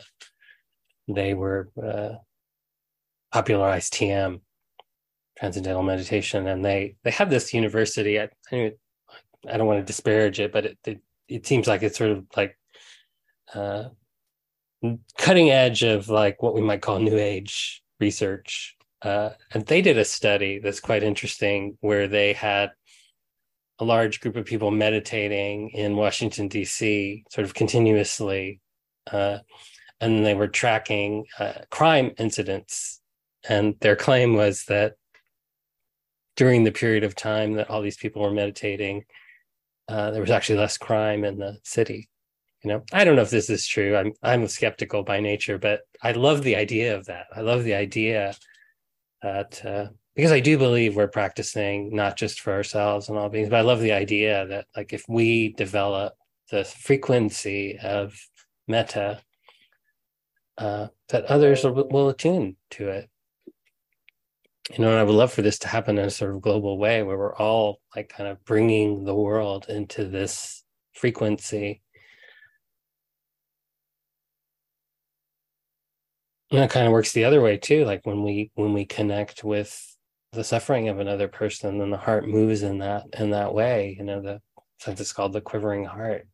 they 1.08 1.34
were 1.34 1.70
uh, 1.82 2.16
popularized 3.32 3.94
TM, 3.94 4.42
transcendental 5.38 5.84
meditation, 5.84 6.48
and 6.48 6.64
they 6.64 6.96
they 7.04 7.12
have 7.12 7.30
this 7.30 7.54
university. 7.54 8.20
I 8.20 8.30
I, 8.52 8.74
I 9.50 9.58
don't 9.58 9.68
want 9.68 9.80
to 9.80 9.86
disparage 9.86 10.40
it, 10.40 10.54
but 10.54 10.66
it, 10.66 10.78
it, 10.86 11.02
it 11.28 11.48
seems 11.48 11.68
like 11.68 11.82
it's 11.82 11.98
sort 11.98 12.12
of 12.12 12.26
like 12.38 12.58
uh, 13.56 13.86
cutting 15.18 15.50
edge 15.50 15.84
of 15.84 16.10
like 16.10 16.42
what 16.44 16.54
we 16.54 16.62
might 16.62 16.82
call 16.82 17.00
new 17.00 17.18
age 17.18 17.84
research. 18.00 18.78
Uh, 19.02 19.32
and 19.52 19.66
they 19.66 19.82
did 19.82 19.98
a 19.98 20.06
study 20.06 20.60
that's 20.60 20.80
quite 20.80 21.04
interesting 21.04 21.78
where 21.82 22.08
they 22.08 22.34
had 22.34 22.72
a 23.80 23.86
large 23.86 24.22
group 24.22 24.36
of 24.36 24.46
people 24.46 24.70
meditating 24.70 25.70
in 25.72 25.96
Washington, 25.96 26.48
D.C., 26.48 27.24
sort 27.32 27.46
of 27.46 27.54
continuously. 27.54 28.62
Uh, 29.12 29.40
and 30.00 30.26
they 30.26 30.36
were 30.36 30.48
tracking 30.48 31.26
uh, 31.40 31.54
crime 31.72 32.12
incidents. 32.18 33.02
And 33.48 33.76
their 33.82 33.96
claim 33.96 34.36
was 34.36 34.66
that 34.66 34.94
during 36.36 36.64
the 36.64 36.72
period 36.72 37.04
of 37.04 37.16
time 37.16 37.54
that 37.54 37.70
all 37.70 37.82
these 37.82 37.98
people 37.98 38.22
were 38.22 38.32
meditating, 38.32 39.06
uh, 39.88 40.12
there 40.12 40.22
was 40.22 40.32
actually 40.32 40.60
less 40.60 40.78
crime 40.78 41.24
in 41.24 41.38
the 41.38 41.58
city. 41.64 42.10
You 42.64 42.70
know, 42.70 42.84
I 42.94 43.04
don't 43.04 43.16
know 43.16 43.24
if 43.24 43.32
this 43.32 43.50
is 43.50 43.66
true. 43.66 43.98
I'm 43.98 44.14
I'm 44.22 44.48
skeptical 44.48 45.02
by 45.04 45.20
nature, 45.20 45.58
but 45.58 45.82
I 46.04 46.12
love 46.12 46.44
the 46.44 46.56
idea 46.56 46.96
of 46.96 47.06
that. 47.08 47.26
I 47.36 47.42
love 47.42 47.64
the 47.64 47.74
idea 47.74 48.36
that 49.22 49.66
uh, 49.66 49.88
because 50.16 50.32
I 50.32 50.40
do 50.40 50.58
believe 50.58 50.96
we're 50.96 51.08
practicing 51.08 51.96
not 51.96 52.18
just 52.18 52.42
for 52.42 52.52
ourselves 52.52 53.08
and 53.08 53.18
all 53.18 53.30
beings, 53.30 53.50
but 53.50 53.60
I 53.60 53.62
love 53.62 53.80
the 53.80 53.94
idea 53.94 54.46
that 54.48 54.66
like 54.76 54.94
if 54.94 55.06
we 55.08 55.54
develop 55.54 56.14
the 56.50 56.66
frequency 56.66 57.78
of 57.80 58.20
metta, 58.68 59.22
uh, 60.58 60.88
that 61.10 61.26
others 61.26 61.64
will, 61.64 61.88
will 61.90 62.10
attune 62.10 62.58
to 62.72 62.90
it. 62.90 63.10
You 64.70 64.80
know, 64.80 64.92
and 64.92 65.00
I 65.00 65.04
would 65.04 65.16
love 65.16 65.34
for 65.34 65.42
this 65.42 65.60
to 65.60 65.68
happen 65.68 65.98
in 65.98 66.06
a 66.06 66.10
sort 66.10 66.36
of 66.36 66.42
global 66.42 66.78
way 66.78 67.04
where 67.04 67.18
we're 67.18 67.36
all 67.36 67.82
like 67.96 68.10
kind 68.10 68.30
of 68.30 68.44
bringing 68.46 69.06
the 69.06 69.16
world 69.16 69.66
into 69.70 70.06
this 70.06 70.64
frequency. 70.94 71.82
And 76.52 76.60
it 76.62 76.70
kind 76.70 76.86
of 76.86 76.92
works 76.94 77.14
the 77.14 77.24
other 77.26 77.42
way 77.42 77.58
too. 77.58 77.86
Like 77.86 78.06
when 78.06 78.24
we 78.24 78.52
when 78.56 78.74
we 78.74 78.86
connect 78.86 79.44
with 79.44 79.96
the 80.34 80.44
suffering 80.44 80.90
of 80.90 81.00
another 81.00 81.28
person, 81.28 81.78
then 81.78 81.90
the 81.92 81.98
heart 81.98 82.28
moves 82.28 82.62
in 82.64 82.80
that 82.80 83.06
in 83.18 83.32
that 83.32 83.54
way. 83.54 83.96
You 83.98 84.04
know, 84.06 84.22
the 84.22 84.42
sense 84.80 85.00
it's 85.02 85.14
called 85.14 85.34
the 85.34 85.42
quivering 85.42 85.86
heart. 85.86 86.28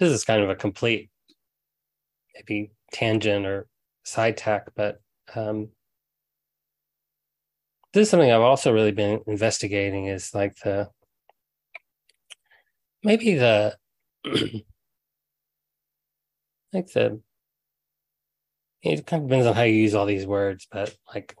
This 0.00 0.12
is 0.12 0.24
kind 0.24 0.42
of 0.42 0.50
a 0.50 0.56
complete 0.56 1.10
maybe 2.34 2.70
tangent 2.92 3.46
or 3.46 3.66
side 4.04 4.36
tack, 4.36 4.68
but 4.74 5.00
um, 5.34 5.68
this 7.92 8.02
is 8.02 8.10
something 8.10 8.30
I've 8.30 8.40
also 8.40 8.72
really 8.72 8.92
been 8.92 9.20
investigating 9.26 10.06
is 10.06 10.34
like 10.34 10.56
the 10.56 10.90
maybe 13.02 13.34
the 13.34 13.76
like 16.72 16.88
the 16.92 17.20
it 18.82 19.06
kind 19.06 19.22
of 19.22 19.28
depends 19.28 19.46
on 19.46 19.54
how 19.54 19.62
you 19.62 19.74
use 19.74 19.94
all 19.94 20.06
these 20.06 20.26
words, 20.26 20.66
but 20.70 20.96
like 21.12 21.34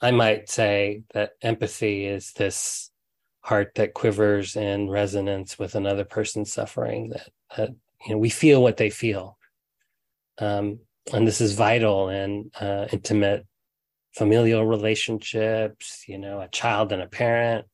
I 0.00 0.10
might 0.10 0.50
say 0.50 1.02
that 1.14 1.32
empathy 1.40 2.06
is 2.06 2.32
this 2.32 2.90
heart 3.40 3.72
that 3.76 3.94
quivers 3.94 4.56
in 4.56 4.90
resonance 4.90 5.58
with 5.58 5.74
another 5.74 6.04
person's 6.04 6.52
suffering 6.52 7.10
that 7.10 7.28
that 7.56 7.70
you 8.06 8.12
know 8.12 8.18
we 8.18 8.30
feel 8.30 8.62
what 8.62 8.76
they 8.76 8.90
feel. 8.90 9.38
Um, 10.38 10.80
and 11.12 11.26
this 11.26 11.40
is 11.40 11.54
vital 11.54 12.08
in 12.08 12.50
uh, 12.60 12.86
intimate 12.92 13.46
familial 14.14 14.64
relationships 14.66 16.04
you 16.06 16.18
know 16.18 16.40
a 16.40 16.48
child 16.48 16.92
and 16.92 17.02
a 17.02 17.06
parent 17.06 17.66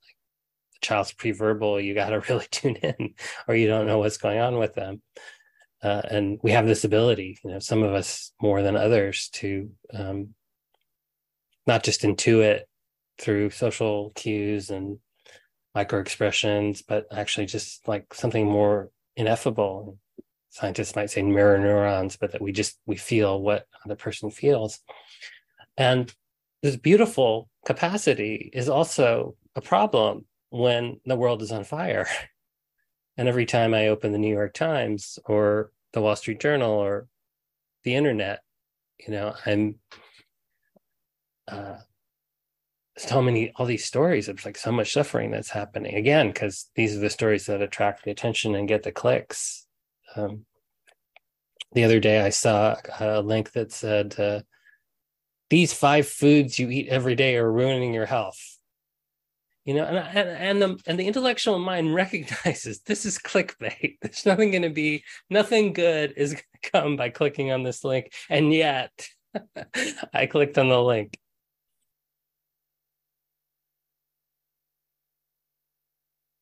The 0.74 0.78
child's 0.86 1.12
pre-verbal, 1.12 1.80
you 1.80 1.94
got 1.94 2.10
to 2.10 2.20
really 2.28 2.46
tune 2.50 2.76
in, 2.76 3.14
or 3.46 3.54
you 3.54 3.66
don't 3.66 3.86
know 3.86 3.98
what's 3.98 4.18
going 4.18 4.38
on 4.38 4.58
with 4.58 4.74
them. 4.74 5.02
Uh, 5.82 6.02
and 6.10 6.40
we 6.42 6.50
have 6.52 6.66
this 6.66 6.84
ability, 6.84 7.38
you 7.44 7.50
know, 7.50 7.60
some 7.60 7.82
of 7.84 7.92
us 7.94 8.32
more 8.40 8.62
than 8.62 8.76
others, 8.76 9.28
to 9.32 9.70
um, 9.94 10.34
not 11.66 11.84
just 11.84 12.02
intuit 12.02 12.62
through 13.20 13.50
social 13.50 14.10
cues 14.16 14.70
and 14.70 14.98
micro 15.74 16.00
expressions, 16.00 16.82
but 16.82 17.06
actually 17.12 17.46
just 17.46 17.86
like 17.86 18.12
something 18.12 18.46
more 18.46 18.90
ineffable. 19.16 19.98
Scientists 20.50 20.96
might 20.96 21.10
say 21.10 21.22
mirror 21.22 21.58
neurons, 21.58 22.16
but 22.16 22.32
that 22.32 22.42
we 22.42 22.52
just 22.52 22.78
we 22.86 22.96
feel 22.96 23.40
what 23.40 23.66
the 23.86 23.96
person 23.96 24.30
feels. 24.30 24.80
And 25.76 26.12
this 26.62 26.76
beautiful 26.76 27.48
capacity 27.64 28.50
is 28.52 28.68
also 28.68 29.36
a 29.54 29.60
problem 29.60 30.24
when 30.50 31.00
the 31.04 31.16
world 31.16 31.42
is 31.42 31.52
on 31.52 31.64
fire. 31.64 32.06
And 33.16 33.26
every 33.26 33.46
time 33.46 33.74
I 33.74 33.88
open 33.88 34.12
the 34.12 34.18
New 34.18 34.32
York 34.32 34.54
Times 34.54 35.18
or 35.24 35.72
the 35.92 36.00
Wall 36.00 36.14
Street 36.14 36.38
Journal 36.38 36.70
or 36.70 37.08
the 37.82 37.96
internet, 37.96 38.44
you 39.04 39.12
know, 39.12 39.34
I'm 39.44 39.74
uh, 41.48 41.78
so 42.96 43.22
many 43.22 43.52
all 43.56 43.66
these 43.66 43.84
stories 43.84 44.28
of 44.28 44.44
like 44.44 44.56
so 44.56 44.70
much 44.70 44.92
suffering 44.92 45.30
that's 45.30 45.50
happening 45.50 45.96
again 45.96 46.28
because 46.28 46.70
these 46.74 46.96
are 46.96 47.00
the 47.00 47.10
stories 47.10 47.46
that 47.46 47.60
attract 47.60 48.04
the 48.04 48.10
attention 48.10 48.54
and 48.54 48.68
get 48.68 48.84
the 48.84 48.92
clicks. 48.92 49.66
Um, 50.14 50.44
the 51.72 51.84
other 51.84 52.00
day, 52.00 52.20
I 52.20 52.30
saw 52.30 52.76
a 52.98 53.20
link 53.20 53.52
that 53.52 53.72
said, 53.72 54.14
uh, 54.18 54.40
"These 55.50 55.72
five 55.72 56.08
foods 56.08 56.58
you 56.58 56.70
eat 56.70 56.88
every 56.88 57.14
day 57.14 57.36
are 57.36 57.50
ruining 57.50 57.94
your 57.94 58.06
health." 58.06 58.58
you 59.68 59.74
know 59.74 59.84
and 59.84 59.98
and 59.98 60.28
and 60.28 60.62
the, 60.62 60.82
and 60.86 60.98
the 60.98 61.06
intellectual 61.06 61.58
mind 61.58 61.94
recognizes 62.02 62.80
this 62.80 63.04
is 63.04 63.18
clickbait. 63.18 63.98
There's 64.02 64.24
nothing 64.24 64.50
going 64.50 64.62
to 64.62 64.70
be 64.70 65.04
nothing 65.28 65.74
good 65.74 66.14
is 66.16 66.32
going 66.32 66.44
to 66.62 66.70
come 66.70 66.96
by 66.96 67.10
clicking 67.10 67.52
on 67.52 67.62
this 67.64 67.84
link. 67.84 68.12
And 68.30 68.52
yet 68.52 68.90
i 70.14 70.24
clicked 70.26 70.56
on 70.56 70.70
the 70.70 70.82
link. 70.82 71.18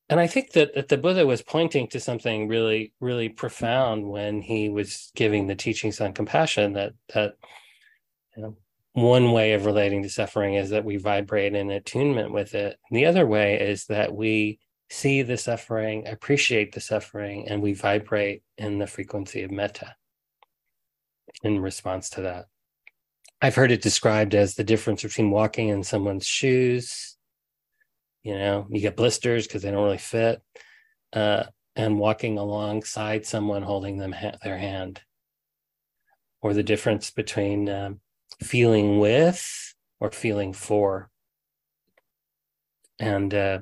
And 0.09 0.21
i 0.21 0.29
think 0.29 0.53
that, 0.53 0.75
that 0.77 0.89
the 0.89 0.97
buddha 0.97 1.27
was 1.27 1.43
pointing 1.43 1.89
to 1.89 1.99
something 1.99 2.47
really 2.47 2.93
really 3.01 3.29
profound 3.29 4.09
when 4.09 4.41
he 4.41 4.69
was 4.69 5.11
giving 5.17 5.49
the 5.49 5.57
teachings 5.57 6.01
on 6.01 6.13
compassion 6.13 6.75
that 6.75 6.93
that 7.13 7.35
you 8.37 8.43
know, 8.45 8.57
one 8.97 9.33
way 9.33 9.53
of 9.53 9.67
relating 9.67 10.03
to 10.03 10.09
suffering 10.09 10.55
is 10.55 10.71
that 10.71 10.87
we 10.87 10.97
vibrate 10.97 11.55
in 11.55 11.71
attunement 11.71 12.33
with 12.33 12.55
it. 12.55 12.79
The 12.91 13.05
other 13.05 13.27
way 13.27 13.61
is 13.61 13.85
that 13.89 14.15
we 14.15 14.59
see 14.89 15.21
the 15.21 15.37
suffering, 15.37 16.09
appreciate 16.09 16.73
the 16.73 16.81
suffering, 16.81 17.47
and 17.47 17.61
we 17.61 17.75
vibrate 17.75 18.43
in 18.57 18.79
the 18.79 18.87
frequency 18.87 19.43
of 19.43 19.51
metta 19.51 19.95
in 21.43 21.61
response 21.61 22.09
to 22.11 22.23
that. 22.23 22.47
I've 23.43 23.55
heard 23.55 23.71
it 23.71 23.83
described 23.83 24.35
as 24.35 24.55
the 24.55 24.65
difference 24.65 25.03
between 25.03 25.31
walking 25.31 25.69
in 25.69 25.83
someone's 25.83 26.27
shoes, 26.27 27.19
you 28.23 28.39
know, 28.39 28.67
you 28.71 28.81
get 28.81 28.97
blisters 28.97 29.47
because 29.47 29.61
they 29.61 29.71
don't 29.71 29.85
really 29.85 29.99
fit, 29.99 30.41
uh, 31.13 31.45
and 31.75 31.99
walking 31.99 32.39
alongside 32.39 33.27
someone 33.27 33.63
holding 33.63 33.99
them 33.99 34.13
ha- 34.13 34.39
their 34.43 34.57
hand, 34.57 35.03
or 36.41 36.55
the 36.55 36.63
difference 36.63 37.11
between 37.11 37.69
um, 37.69 38.01
feeling 38.43 38.99
with 38.99 39.75
or 40.01 40.11
feeling 40.11 40.53
for. 40.53 41.11
And 42.99 43.33
uh, 43.33 43.59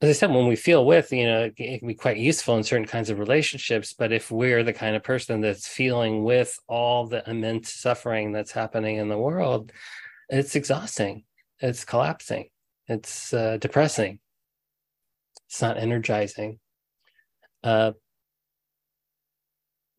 as 0.00 0.10
I 0.10 0.12
said, 0.12 0.30
when 0.30 0.46
we 0.46 0.56
feel 0.56 0.84
with, 0.84 1.12
you 1.12 1.24
know, 1.26 1.50
it 1.56 1.80
can 1.80 1.88
be 1.88 1.94
quite 1.94 2.18
useful 2.18 2.56
in 2.56 2.62
certain 2.62 2.86
kinds 2.86 3.08
of 3.08 3.18
relationships. 3.18 3.94
But 3.94 4.12
if 4.12 4.30
we're 4.30 4.62
the 4.62 4.72
kind 4.72 4.94
of 4.94 5.02
person 5.02 5.40
that's 5.40 5.66
feeling 5.66 6.22
with 6.22 6.58
all 6.68 7.06
the 7.06 7.28
immense 7.28 7.72
suffering 7.72 8.32
that's 8.32 8.52
happening 8.52 8.96
in 8.96 9.08
the 9.08 9.18
world, 9.18 9.72
it's 10.28 10.54
exhausting. 10.54 11.24
It's 11.60 11.84
collapsing. 11.84 12.48
It's 12.88 13.32
uh, 13.32 13.56
depressing. 13.58 14.20
It's 15.48 15.62
not 15.62 15.78
energizing. 15.78 16.58
Uh, 17.64 17.92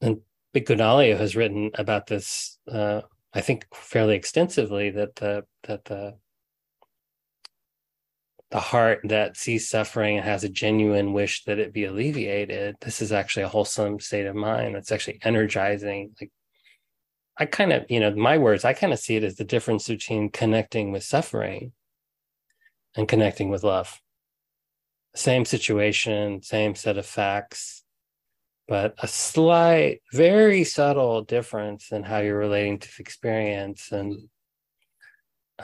and 0.01 0.21
Analayo 0.65 1.17
has 1.17 1.35
written 1.35 1.71
about 1.75 2.07
this, 2.07 2.57
uh, 2.71 3.01
I 3.33 3.41
think, 3.41 3.65
fairly 3.73 4.15
extensively. 4.15 4.89
That 4.89 5.15
the 5.15 5.45
that 5.63 5.85
the 5.85 6.15
the 8.49 8.59
heart 8.59 9.01
that 9.03 9.35
sees 9.35 9.69
suffering 9.69 10.17
and 10.17 10.25
has 10.25 10.43
a 10.43 10.49
genuine 10.49 11.13
wish 11.13 11.43
that 11.45 11.59
it 11.59 11.73
be 11.73 11.83
alleviated, 11.83 12.77
this 12.81 13.01
is 13.01 13.11
actually 13.11 13.43
a 13.43 13.49
wholesome 13.49 13.99
state 13.99 14.25
of 14.25 14.35
mind. 14.35 14.75
It's 14.75 14.91
actually 14.91 15.19
energizing. 15.23 16.15
Like 16.19 16.31
I 17.37 17.45
kind 17.45 17.73
of, 17.73 17.85
you 17.89 17.99
know, 17.99 18.15
my 18.15 18.37
words, 18.37 18.65
I 18.65 18.73
kind 18.73 18.93
of 18.93 18.99
see 18.99 19.15
it 19.17 19.23
as 19.23 19.35
the 19.35 19.43
difference 19.43 19.87
between 19.87 20.29
connecting 20.29 20.91
with 20.91 21.03
suffering 21.03 21.73
and 22.95 23.07
connecting 23.07 23.49
with 23.49 23.63
love. 23.63 23.99
Same 25.15 25.45
situation, 25.45 26.41
same 26.41 26.73
set 26.75 26.97
of 26.97 27.05
facts, 27.05 27.83
but 28.67 28.93
a 28.99 29.07
slight, 29.07 30.01
very 30.13 30.63
subtle 30.63 31.21
difference 31.21 31.91
in 31.91 32.03
how 32.03 32.19
you're 32.19 32.37
relating 32.37 32.79
to 32.79 32.89
experience 32.99 33.91
and 33.91 34.27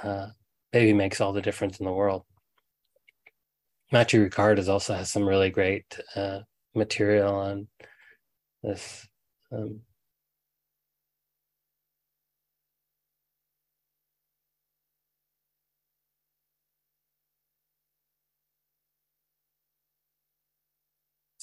uh, 0.02 0.28
maybe 0.72 0.94
makes 0.94 1.20
all 1.20 1.34
the 1.34 1.42
difference 1.42 1.80
in 1.80 1.86
the 1.86 1.92
world. 1.92 2.24
Matthieu 3.92 4.28
Ricard 4.28 4.68
also 4.68 4.94
has 4.94 5.12
some 5.12 5.28
really 5.28 5.50
great 5.50 6.00
uh, 6.16 6.40
material 6.74 7.36
on 7.36 7.68
this. 8.64 9.08
Um, 9.52 9.82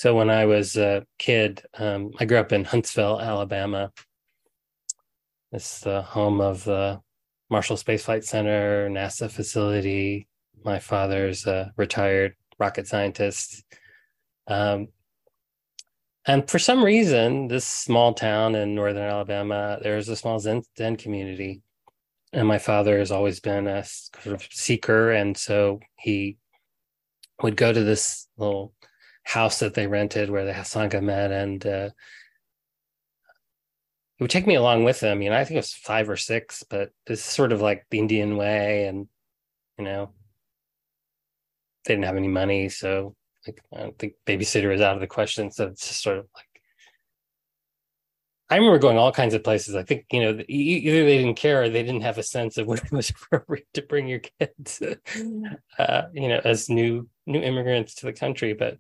So 0.01 0.15
when 0.15 0.31
I 0.31 0.47
was 0.47 0.79
a 0.79 1.05
kid, 1.19 1.63
um, 1.75 2.13
I 2.19 2.25
grew 2.25 2.39
up 2.39 2.53
in 2.53 2.65
Huntsville, 2.65 3.21
Alabama. 3.21 3.93
It's 5.53 5.81
the 5.81 6.01
home 6.01 6.41
of 6.41 6.65
the 6.65 7.03
Marshall 7.51 7.77
Space 7.77 8.07
Flight 8.07 8.25
Center, 8.25 8.89
NASA 8.89 9.31
facility. 9.31 10.27
My 10.65 10.79
father's 10.79 11.47
a 11.47 11.75
retired 11.77 12.35
rocket 12.59 12.87
scientist. 12.87 13.63
Um, 14.47 14.89
and 16.25 16.49
for 16.49 16.59
some 16.59 16.83
reason, 16.83 17.49
this 17.49 17.67
small 17.67 18.15
town 18.15 18.55
in 18.55 18.75
northern 18.75 19.03
Alabama, 19.03 19.81
there's 19.83 20.09
a 20.09 20.17
small 20.17 20.39
Zen, 20.39 20.63
Zen 20.79 20.97
community. 20.97 21.61
And 22.33 22.49
my 22.49 22.59
father 22.59 22.99
has 23.01 23.11
always 23.11 23.41
been 23.41 23.67
a 23.67 23.85
sort 23.85 24.35
of 24.35 24.49
seeker. 24.51 25.11
And 25.11 25.37
so 25.37 25.79
he 25.99 26.39
would 27.43 27.59
go 27.59 27.71
to 27.71 27.85
this 27.85 28.29
little 28.39 28.73
house 29.23 29.61
that 29.61 29.75
they 29.75 29.87
rented 29.87 30.31
where 30.31 30.45
the 30.45 30.53
Sangha 30.53 31.03
met, 31.03 31.33
and 31.33 31.65
uh, 31.67 31.91
he 34.17 34.25
would 34.25 34.31
take 34.31 34.47
me 34.47 34.55
along 34.55 34.85
with 34.85 35.01
them. 35.01 35.23
You 35.23 35.31
know, 35.31 35.37
I 35.37 35.45
think 35.45 35.57
it 35.57 35.61
was 35.61 35.75
five 35.75 36.09
or 36.09 36.17
six, 36.17 36.65
but 36.69 36.91
it's 37.07 37.23
sort 37.23 37.53
of 37.53 37.61
like 37.61 37.87
the 37.91 37.99
Indian 37.99 38.37
way, 38.37 38.87
and 38.87 39.09
you 39.79 39.85
know, 39.85 40.11
they 41.85 41.95
didn't 41.95 42.07
have 42.07 42.17
any 42.17 42.29
money, 42.29 42.69
so 42.69 43.15
like 43.47 43.63
I 43.75 43.81
don't 43.81 43.99
think 43.99 44.15
babysitter 44.27 44.71
was 44.71 44.81
out 44.81 44.95
of 44.95 45.01
the 45.01 45.07
question. 45.07 45.51
So 45.51 45.69
it's 45.69 45.89
just 45.89 46.03
sort 46.03 46.19
of 46.19 46.27
like 46.35 46.47
I 48.51 48.57
remember 48.57 48.79
going 48.79 48.99
all 48.99 49.13
kinds 49.13 49.33
of 49.35 49.45
places. 49.45 49.77
I 49.77 49.85
think 49.85 50.07
you 50.11 50.21
know 50.21 50.43
either 50.49 51.05
they 51.05 51.19
didn't 51.19 51.37
care 51.37 51.63
or 51.63 51.69
they 51.69 51.85
didn't 51.85 52.03
have 52.03 52.19
a 52.19 52.23
sense 52.23 52.59
of 52.59 52.67
when 52.67 52.79
it 52.79 52.93
was 52.93 53.11
appropriate 53.11 53.69
to 53.75 53.83
bring 53.83 54.09
your 54.09 54.21
kids, 54.21 54.83
uh, 55.79 56.03
you 56.13 56.29
know, 56.29 56.41
as 56.45 56.69
new 56.69 57.09
new 57.27 57.41
immigrants 57.41 57.95
to 57.97 58.07
the 58.07 58.13
country. 58.13 58.53
But 58.53 58.79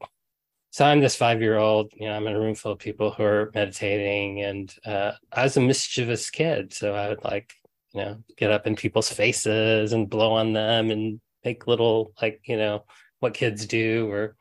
so 0.70 0.84
I'm 0.84 1.00
this 1.00 1.16
five 1.16 1.40
year 1.42 1.58
old, 1.58 1.92
you 1.96 2.06
know, 2.06 2.14
I'm 2.14 2.26
in 2.26 2.34
a 2.36 2.40
room 2.40 2.54
full 2.54 2.72
of 2.72 2.78
people 2.78 3.10
who 3.10 3.24
are 3.24 3.50
meditating, 3.54 4.42
and 4.42 4.74
uh, 4.84 5.12
I 5.32 5.42
was 5.42 5.56
a 5.56 5.60
mischievous 5.60 6.30
kid. 6.30 6.72
So 6.72 6.94
I 6.94 7.08
would 7.08 7.24
like, 7.24 7.52
you 7.92 8.00
know, 8.00 8.22
get 8.36 8.52
up 8.52 8.66
in 8.66 8.76
people's 8.76 9.12
faces 9.12 9.92
and 9.92 10.08
blow 10.08 10.32
on 10.32 10.52
them 10.52 10.90
and 10.90 11.20
make 11.44 11.66
little, 11.66 12.12
like, 12.22 12.40
you 12.44 12.56
know, 12.56 12.84
what 13.18 13.34
kids 13.34 13.66
do. 13.66 14.08
Or 14.10 14.36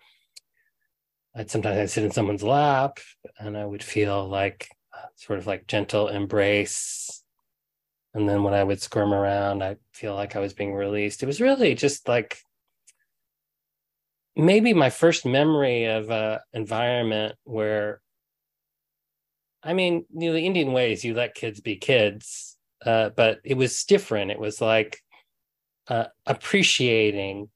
I'd 1.36 1.50
sometimes 1.50 1.78
I'd 1.78 1.90
sit 1.90 2.04
in 2.04 2.12
someone's 2.12 2.44
lap 2.44 3.00
and 3.40 3.58
I 3.58 3.66
would 3.66 3.84
feel 3.84 4.28
like 4.28 4.70
sort 5.16 5.40
of 5.40 5.48
like 5.48 5.68
gentle 5.68 6.10
embrace. 6.10 7.24
And 8.14 8.28
then 8.28 8.44
when 8.44 8.54
I 8.54 8.64
would 8.64 8.82
squirm 8.82 9.14
around, 9.14 9.64
I 9.64 9.78
feel 9.94 10.16
like 10.16 10.36
I 10.36 10.40
was 10.40 10.54
being 10.54 10.74
released. 10.74 11.24
It 11.24 11.28
was 11.28 11.42
really 11.42 11.76
just 11.76 12.08
like 12.08 12.40
maybe 14.40 14.74
my 14.74 14.90
first 14.90 15.26
memory 15.26 15.86
of 15.86 16.10
a 16.10 16.42
environment 16.54 17.36
where 17.44 18.02
I 19.62 19.74
mean, 19.74 20.06
you 20.14 20.30
know, 20.30 20.34
the 20.34 20.46
Indian 20.46 20.72
ways 20.72 21.04
you 21.04 21.14
let 21.14 21.36
kids 21.36 21.60
be 21.60 21.76
kids, 21.76 22.58
uh, 22.86 23.10
but 23.10 23.40
it 23.44 23.58
was 23.58 23.84
different. 23.84 24.32
It 24.32 24.40
was 24.40 24.62
like 24.62 25.02
uh, 25.90 26.06
appreciating 26.26 27.50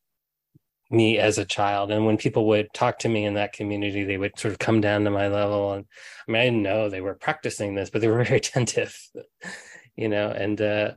me 0.91 1.17
as 1.17 1.37
a 1.37 1.45
child. 1.45 1.91
And 1.91 2.05
when 2.05 2.17
people 2.17 2.45
would 2.47 2.67
talk 2.73 2.99
to 2.99 3.09
me 3.09 3.23
in 3.23 3.35
that 3.35 3.53
community, 3.53 4.03
they 4.03 4.17
would 4.17 4.37
sort 4.37 4.51
of 4.51 4.59
come 4.59 4.81
down 4.81 5.05
to 5.05 5.11
my 5.11 5.29
level. 5.29 5.73
And 5.73 5.85
I 6.27 6.31
mean, 6.31 6.41
I 6.41 6.45
didn't 6.45 6.63
know 6.63 6.89
they 6.89 7.01
were 7.01 7.15
practicing 7.15 7.73
this, 7.73 7.89
but 7.89 8.01
they 8.01 8.09
were 8.09 8.23
very 8.23 8.37
attentive, 8.37 8.97
you 9.95 10.09
know, 10.09 10.29
and 10.29 10.59
uh, 10.61 10.91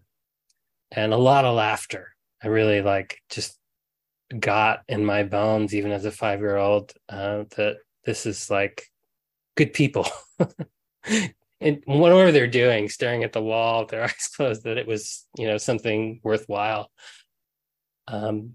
and 0.91 1.13
a 1.13 1.19
lot 1.19 1.45
of 1.45 1.55
laughter. 1.55 2.17
I 2.43 2.49
really 2.49 2.83
like 2.83 3.21
just 3.31 3.59
got 4.39 4.83
in 4.89 5.05
my 5.05 5.23
bones, 5.23 5.75
even 5.75 5.93
as 5.93 6.05
a 6.05 6.11
five 6.11 6.41
year 6.41 6.57
old, 6.57 6.93
uh, 7.09 7.45
that 7.57 7.77
this 8.05 8.27
is 8.27 8.51
like 8.51 8.91
good 9.57 9.73
people. 9.73 10.09
and 11.61 11.83
whatever 11.87 12.33
they're 12.33 12.47
doing, 12.47 12.89
staring 12.89 13.25
at 13.25 13.33
the 13.33 13.43
wall 13.43 13.81
with 13.81 13.91
their 13.91 14.05
eyes 14.05 14.31
closed, 14.35 14.65
that 14.65 14.79
it 14.79 14.87
was, 14.87 15.27
you 15.37 15.47
know, 15.47 15.59
something 15.59 16.21
worthwhile. 16.23 16.91
Um, 18.09 18.55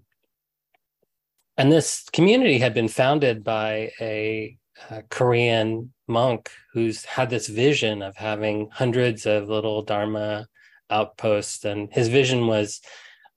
and 1.56 1.70
this 1.70 2.04
community 2.12 2.58
had 2.58 2.74
been 2.74 2.88
founded 2.88 3.44
by 3.44 3.92
a, 4.00 4.56
a, 4.90 5.02
Korean 5.10 5.92
monk 6.08 6.50
who's 6.72 7.04
had 7.04 7.28
this 7.28 7.46
vision 7.46 8.00
of 8.02 8.16
having 8.16 8.70
hundreds 8.72 9.26
of 9.26 9.48
little 9.48 9.82
Dharma 9.82 10.48
outposts. 10.88 11.64
And 11.64 11.92
his 11.92 12.08
vision 12.08 12.46
was 12.46 12.80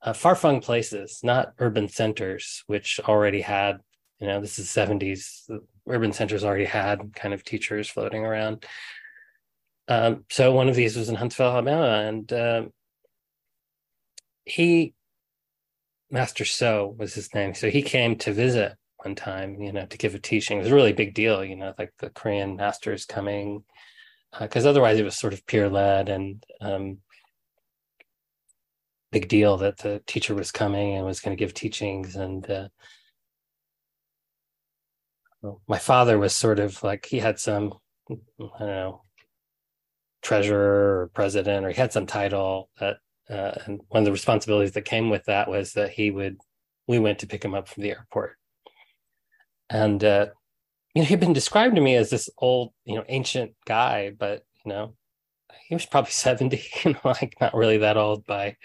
uh, 0.02 0.14
far-flung 0.14 0.62
places, 0.62 1.20
not 1.24 1.54
urban 1.60 1.88
centers, 1.88 2.64
which 2.68 3.00
already 3.08 3.42
had, 3.42 3.80
you 4.20 4.28
know, 4.28 4.40
this 4.42 4.60
is 4.60 4.68
70s, 4.68 5.50
urban 5.88 6.14
centers 6.14 6.44
already 6.44 6.66
had 6.66 7.14
kind 7.16 7.34
of 7.34 7.44
teachers 7.44 7.90
floating 7.90 8.24
around. 8.26 8.66
Um, 9.88 10.26
so 10.30 10.52
one 10.52 10.68
of 10.70 10.76
these 10.76 10.96
was 10.96 11.10
in 11.10 11.16
Huntsville, 11.16 11.52
Alabama, 11.52 12.08
and 12.08 12.34
um, 12.34 12.74
he, 14.46 14.94
Master 16.10 16.46
So 16.46 16.96
was 16.98 17.14
his 17.14 17.34
name. 17.34 17.54
So 17.54 17.70
he 17.70 17.82
came 17.82 18.16
to 18.18 18.34
visit 18.34 18.74
one 18.98 19.16
time, 19.16 19.62
you 19.62 19.72
know, 19.72 19.86
to 19.86 19.98
give 19.98 20.16
a 20.16 20.20
teaching. 20.20 20.58
It 20.58 20.64
was 20.64 20.72
a 20.72 20.76
really 20.76 20.94
big 20.94 21.14
deal, 21.14 21.44
you 21.44 21.56
know, 21.56 21.74
like 21.78 21.94
the 22.00 22.10
Korean 22.10 22.56
masters 22.56 23.06
coming, 23.06 23.64
because 24.40 24.66
uh, 24.66 24.70
otherwise 24.70 25.00
it 25.00 25.04
was 25.04 25.16
sort 25.16 25.34
of 25.34 25.46
peer 25.46 25.70
led 25.70 26.10
and 26.10 26.44
um, 26.62 26.98
big 29.16 29.30
deal 29.30 29.56
that 29.56 29.78
the 29.78 30.02
teacher 30.08 30.36
was 30.36 30.52
coming 30.52 30.96
and 30.96 31.06
was 31.06 31.22
going 31.22 31.34
to 31.34 31.40
give 31.40 31.54
teachings 31.54 32.18
and 32.18 32.50
uh, 32.52 32.68
my 35.70 35.78
father 35.78 36.20
was 36.20 36.36
sort 36.36 36.60
of 36.60 36.84
like 36.84 37.06
he 37.06 37.20
had 37.20 37.40
some 37.40 37.72
i 38.12 38.16
don't 38.60 38.68
know 38.68 39.02
treasurer 40.22 41.04
or 41.04 41.12
president 41.14 41.66
or 41.66 41.70
he 41.70 41.76
had 41.76 41.94
some 41.94 42.06
title 42.06 42.70
that 42.78 42.98
uh, 43.30 43.54
and 43.66 43.80
one 43.88 44.02
of 44.02 44.06
the 44.06 44.12
responsibilities 44.12 44.74
that 44.74 44.84
came 44.84 45.10
with 45.10 45.24
that 45.26 45.48
was 45.48 45.72
that 45.72 45.92
he 45.92 46.12
would 46.12 46.38
we 46.86 47.00
went 47.00 47.20
to 47.20 47.28
pick 47.28 47.44
him 47.44 47.56
up 47.56 47.68
from 47.70 47.84
the 47.84 47.92
airport. 47.92 48.36
And 49.70 50.04
uh, 50.04 50.28
you 50.94 51.02
know 51.02 51.08
he'd 51.08 51.22
been 51.22 51.34
described 51.34 51.76
to 51.76 51.82
me 51.82 51.96
as 51.96 52.10
this 52.10 52.30
old 52.38 52.74
you 52.84 52.96
know 52.96 53.06
ancient 53.08 53.54
guy 53.66 54.12
but 54.18 54.44
you 54.66 54.70
know 54.72 54.94
he 55.68 55.76
was 55.76 55.86
probably 55.86 56.12
70 56.28 56.62
you 56.84 56.94
know 56.94 57.00
like 57.06 57.36
not 57.40 57.56
really 57.56 57.78
that 57.78 57.98
old 57.98 58.26
by 58.26 58.58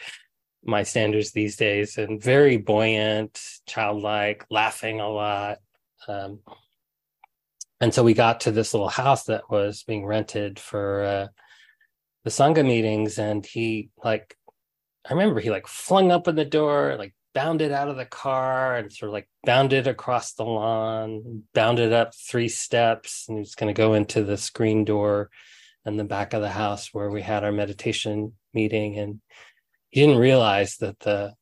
my 0.64 0.82
standards 0.82 1.32
these 1.32 1.56
days 1.56 1.98
and 1.98 2.22
very 2.22 2.56
buoyant, 2.56 3.40
childlike, 3.66 4.44
laughing 4.50 5.00
a 5.00 5.08
lot. 5.08 5.58
Um, 6.06 6.40
and 7.80 7.94
so 7.94 8.02
we 8.02 8.12
got 8.12 8.40
to 8.40 8.50
this 8.50 8.74
little 8.74 8.88
house 8.88 9.24
that 9.24 9.50
was 9.50 9.82
being 9.84 10.04
rented 10.04 10.58
for 10.58 11.02
uh, 11.02 11.26
the 12.24 12.30
Sangha 12.30 12.64
meetings. 12.64 13.18
And 13.18 13.44
he, 13.44 13.90
like, 14.04 14.36
I 15.08 15.14
remember 15.14 15.40
he 15.40 15.50
like 15.50 15.66
flung 15.66 16.12
open 16.12 16.36
the 16.36 16.44
door, 16.44 16.96
like 16.98 17.14
bounded 17.32 17.72
out 17.72 17.88
of 17.88 17.96
the 17.96 18.04
car 18.04 18.76
and 18.76 18.92
sort 18.92 19.08
of 19.08 19.14
like 19.14 19.28
bounded 19.44 19.86
across 19.86 20.34
the 20.34 20.44
lawn, 20.44 21.44
bounded 21.54 21.92
up 21.92 22.14
three 22.14 22.48
steps, 22.48 23.26
and 23.28 23.38
he 23.38 23.40
was 23.40 23.54
going 23.54 23.72
to 23.72 23.78
go 23.78 23.94
into 23.94 24.24
the 24.24 24.36
screen 24.36 24.84
door 24.84 25.30
in 25.86 25.96
the 25.96 26.04
back 26.04 26.34
of 26.34 26.42
the 26.42 26.50
house 26.50 26.92
where 26.92 27.10
we 27.10 27.22
had 27.22 27.44
our 27.44 27.52
meditation 27.52 28.34
meeting. 28.52 28.98
And 28.98 29.20
he 29.90 30.00
didn't 30.00 30.18
realize 30.18 30.76
that 30.76 30.98
the 31.00 31.34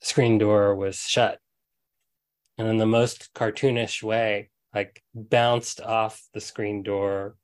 screen 0.00 0.38
door 0.38 0.74
was 0.74 0.98
shut. 0.98 1.38
And 2.58 2.68
in 2.68 2.78
the 2.78 2.86
most 2.86 3.30
cartoonish 3.34 4.02
way, 4.02 4.50
like 4.74 5.02
bounced 5.14 5.80
off 5.80 6.22
the 6.34 6.40
screen 6.40 6.82
door, 6.82 7.36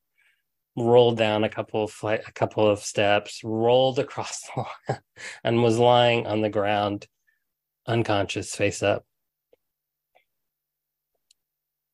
rolled 0.76 1.16
down 1.16 1.44
a 1.44 1.48
couple 1.48 1.84
of 1.84 1.90
flight, 1.90 2.22
a 2.26 2.32
couple 2.32 2.68
of 2.68 2.80
steps, 2.80 3.40
rolled 3.44 3.98
across 3.98 4.42
the 4.42 4.64
lawn, 4.88 4.98
and 5.44 5.62
was 5.62 5.78
lying 5.78 6.26
on 6.26 6.42
the 6.42 6.48
ground, 6.48 7.06
unconscious, 7.86 8.54
face 8.54 8.82
up. 8.82 9.04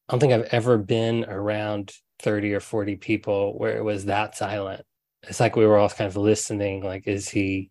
I 0.08 0.12
don't 0.12 0.20
think 0.20 0.32
I've 0.32 0.52
ever 0.52 0.78
been 0.78 1.24
around 1.24 1.92
30 2.20 2.54
or 2.54 2.60
40 2.60 2.96
people 2.96 3.58
where 3.58 3.76
it 3.76 3.84
was 3.84 4.06
that 4.06 4.36
silent. 4.36 4.84
It's 5.24 5.40
like 5.40 5.56
we 5.56 5.66
were 5.66 5.76
all 5.76 5.88
kind 5.88 6.08
of 6.08 6.16
listening, 6.16 6.82
like, 6.84 7.06
is 7.08 7.28
he 7.28 7.70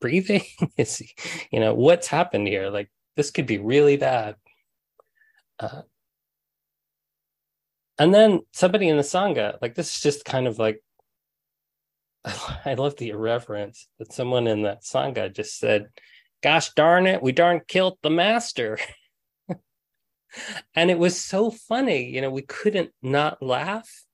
breathing? 0.00 0.42
is 0.76 0.98
he, 0.98 1.10
you 1.50 1.60
know, 1.60 1.74
what's 1.74 2.06
happened 2.06 2.48
here? 2.48 2.70
Like, 2.70 2.90
this 3.16 3.30
could 3.30 3.46
be 3.46 3.58
really 3.58 3.96
bad. 3.96 4.36
Uh, 5.58 5.82
and 7.98 8.14
then 8.14 8.40
somebody 8.52 8.88
in 8.88 8.96
the 8.96 9.02
Sangha, 9.02 9.58
like, 9.60 9.74
this 9.74 9.96
is 9.96 10.00
just 10.00 10.24
kind 10.24 10.46
of 10.46 10.58
like, 10.58 10.82
I 12.24 12.74
love 12.74 12.96
the 12.96 13.10
irreverence 13.10 13.88
that 13.98 14.12
someone 14.12 14.46
in 14.46 14.62
that 14.62 14.82
Sangha 14.82 15.34
just 15.34 15.58
said, 15.58 15.88
Gosh 16.40 16.72
darn 16.74 17.08
it, 17.08 17.20
we 17.20 17.32
darn 17.32 17.62
killed 17.66 17.98
the 18.02 18.10
master. 18.10 18.78
and 20.74 20.90
it 20.90 20.98
was 20.98 21.20
so 21.20 21.50
funny 21.50 22.10
you 22.10 22.20
know 22.20 22.30
we 22.30 22.42
couldn't 22.42 22.90
not 23.02 23.42
laugh 23.42 24.04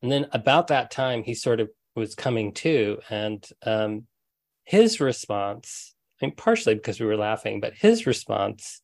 and 0.00 0.10
then 0.10 0.26
about 0.32 0.68
that 0.68 0.90
time 0.90 1.22
he 1.22 1.34
sort 1.34 1.60
of 1.60 1.70
was 1.94 2.14
coming 2.14 2.52
to 2.52 2.98
and 3.10 3.46
um, 3.64 4.06
his 4.64 5.00
response 5.00 5.94
i 6.20 6.26
mean 6.26 6.34
partially 6.34 6.74
because 6.74 7.00
we 7.00 7.06
were 7.06 7.16
laughing 7.16 7.60
but 7.60 7.74
his 7.74 8.06
response 8.06 8.82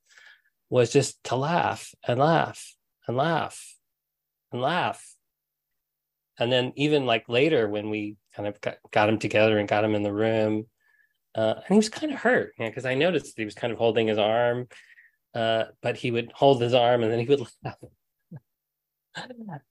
was 0.70 0.92
just 0.92 1.22
to 1.24 1.36
laugh 1.36 1.94
and 2.06 2.18
laugh 2.20 2.74
and 3.06 3.16
laugh 3.16 3.74
and 4.52 4.60
laugh 4.60 5.04
and 6.38 6.52
then 6.52 6.72
even 6.76 7.06
like 7.06 7.28
later 7.28 7.68
when 7.68 7.90
we 7.90 8.16
kind 8.34 8.48
of 8.48 8.60
got, 8.60 8.76
got 8.92 9.08
him 9.08 9.18
together 9.18 9.58
and 9.58 9.68
got 9.68 9.84
him 9.84 9.94
in 9.94 10.02
the 10.02 10.12
room 10.12 10.66
uh, 11.34 11.54
and 11.56 11.64
he 11.68 11.76
was 11.76 11.88
kind 11.88 12.12
of 12.12 12.18
hurt 12.18 12.52
because 12.58 12.86
I 12.86 12.94
noticed 12.94 13.34
he 13.36 13.44
was 13.44 13.54
kind 13.54 13.72
of 13.72 13.78
holding 13.78 14.08
his 14.08 14.18
arm 14.18 14.66
uh, 15.34 15.64
but 15.82 15.96
he 15.96 16.10
would 16.10 16.32
hold 16.34 16.60
his 16.60 16.74
arm 16.74 17.02
and 17.02 17.12
then 17.12 17.20
he 17.20 17.26
would 17.26 17.40
laugh. 17.64 17.76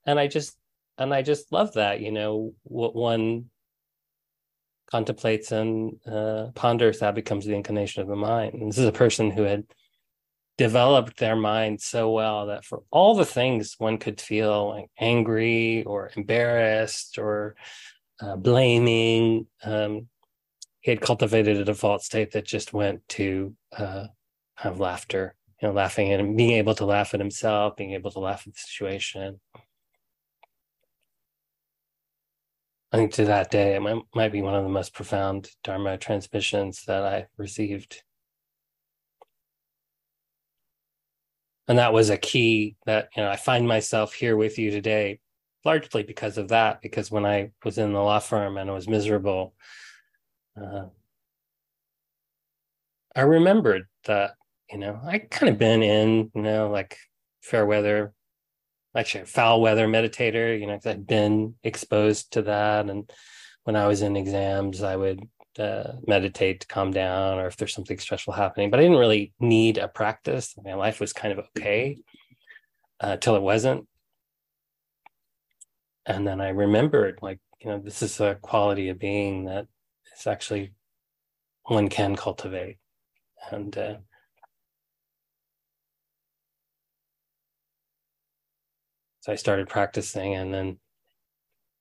and 0.06 0.20
I 0.20 0.28
just 0.28 0.56
and 0.98 1.14
I 1.14 1.22
just 1.22 1.52
love 1.52 1.74
that, 1.74 2.02
you 2.02 2.12
know, 2.12 2.54
what 2.64 2.96
one 2.96 3.46
contemplates 4.90 5.52
and 5.52 5.98
uh, 6.08 6.48
ponders 6.56 7.00
that 7.00 7.16
becomes 7.16 7.46
the 7.46 7.56
inclination 7.56 8.02
of 8.02 8.08
the 8.08 8.16
mind. 8.16 8.54
And 8.54 8.72
this 8.72 8.78
is 8.78 8.86
a 8.86 8.92
person 8.92 9.32
who 9.32 9.44
had 9.44 9.66
developed 10.58 11.18
their 11.18 11.36
mind 11.36 11.82
so 11.82 12.12
well 12.12 12.48
that 12.48 12.66
for 12.66 12.84
all 12.90 13.16
the 13.16 13.26
things 13.26 13.76
one 13.78 13.98
could 13.98 14.20
feel 14.20 14.70
like 14.70 14.90
angry 14.98 15.84
or 15.84 16.12
embarrassed 16.16 17.20
or 17.20 17.56
uh, 18.22 18.36
blaming, 18.36 19.46
um, 19.64 20.08
he 20.80 20.92
had 20.92 21.02
cultivated 21.02 21.58
a 21.58 21.66
default 21.66 22.02
state 22.02 22.32
that 22.32 22.46
just 22.46 22.74
went 22.74 23.08
to 23.10 23.54
uh, 23.78 24.08
laughter 24.76 25.36
you 25.62 25.68
know, 25.68 25.74
laughing 25.74 26.14
and 26.14 26.38
being 26.38 26.52
able 26.52 26.76
to 26.76 26.86
laugh 26.86 27.14
at 27.14 27.20
himself, 27.20 27.76
being 27.76 27.94
able 27.94 28.12
to 28.12 28.20
laugh 28.20 28.48
at 28.48 28.54
the 28.54 28.60
situation. 28.60 29.40
I 32.92 32.98
think 32.98 33.14
to 33.14 33.26
that 33.26 33.52
day, 33.52 33.76
it 33.76 33.82
might, 33.82 34.02
might 34.16 34.32
be 34.32 34.42
one 34.42 34.56
of 34.56 34.64
the 34.64 34.70
most 34.70 34.94
profound 34.94 35.50
Dharma 35.64 35.98
transmissions 35.98 36.84
that 36.86 37.04
I 37.04 37.28
received. 37.38 38.04
And 41.68 41.78
that 41.80 41.92
was 41.92 42.10
a 42.10 42.18
key 42.18 42.78
that, 42.86 43.10
you 43.16 43.24
know, 43.24 43.30
I 43.30 43.36
find 43.36 43.68
myself 43.68 44.14
here 44.14 44.38
with 44.38 44.58
you 44.58 44.72
today, 44.72 45.20
largely 45.66 46.04
because 46.04 46.38
of 46.38 46.48
that, 46.48 46.82
because 46.82 47.12
when 47.12 47.26
I 47.26 47.52
was 47.66 47.78
in 47.78 47.92
the 47.92 48.00
law 48.00 48.20
firm 48.20 48.58
and 48.58 48.70
I 48.70 48.74
was 48.74 48.88
miserable, 48.88 49.54
uh, 50.56 50.86
I 53.14 53.22
remembered 53.22 53.88
that 54.06 54.36
you 54.72 54.78
know, 54.78 55.00
I 55.04 55.20
kind 55.20 55.50
of 55.50 55.58
been 55.58 55.82
in, 55.82 56.32
you 56.36 56.42
know, 56.42 56.70
like 56.70 56.98
fair 57.42 57.66
weather, 57.66 58.14
actually 58.98 59.26
foul 59.26 59.62
weather 59.62 59.88
meditator, 59.88 60.60
you 60.60 60.66
know, 60.66 60.74
because 60.74 60.88
I'd 60.88 61.08
been 61.08 61.56
exposed 61.64 62.34
to 62.34 62.42
that. 62.44 62.90
And 62.90 63.10
when 63.64 63.76
I 63.76 63.88
was 63.88 64.02
in 64.02 64.18
exams, 64.18 64.82
I 64.82 64.96
would 64.96 65.22
uh, 65.60 65.94
meditate 66.06 66.62
to 66.62 66.68
calm 66.68 66.92
down 66.92 67.40
or 67.40 67.48
if 67.48 67.58
there's 67.58 67.74
something 67.74 68.00
stressful 68.00 68.34
happening, 68.34 68.70
but 68.70 68.80
I 68.80 68.84
didn't 68.84 68.98
really 68.98 69.34
need 69.40 69.78
a 69.78 69.88
practice. 69.88 70.56
My 70.64 70.74
life 70.74 71.00
was 71.00 71.14
kind 71.14 71.38
of 71.38 71.46
okay 71.46 71.98
uh, 73.00 73.18
till 73.18 73.36
it 73.36 73.42
wasn't. 73.42 73.88
And 76.06 76.26
then 76.26 76.40
I 76.42 76.50
remembered, 76.50 77.20
like, 77.22 77.40
you 77.60 77.70
know, 77.70 77.80
this 77.80 78.02
is 78.02 78.20
a 78.20 78.36
quality 78.36 78.90
of 78.90 78.98
being 78.98 79.46
that 79.46 79.68
is 80.18 80.26
actually 80.26 80.74
one 81.64 81.90
can 81.90 82.16
cultivate. 82.16 82.78
And 83.52 83.78
uh, 83.78 83.96
So 89.28 89.34
I 89.34 89.36
started 89.36 89.68
practicing, 89.68 90.36
and 90.36 90.54
then 90.54 90.78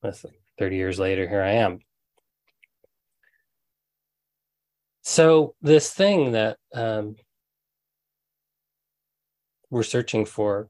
like 0.02 0.16
30 0.58 0.74
years 0.74 0.98
later, 0.98 1.28
here 1.28 1.42
I 1.42 1.52
am. 1.52 1.78
So, 5.02 5.54
this 5.62 5.92
thing 5.92 6.32
that 6.32 6.56
um, 6.74 7.14
we're 9.70 9.84
searching 9.84 10.24
for, 10.24 10.68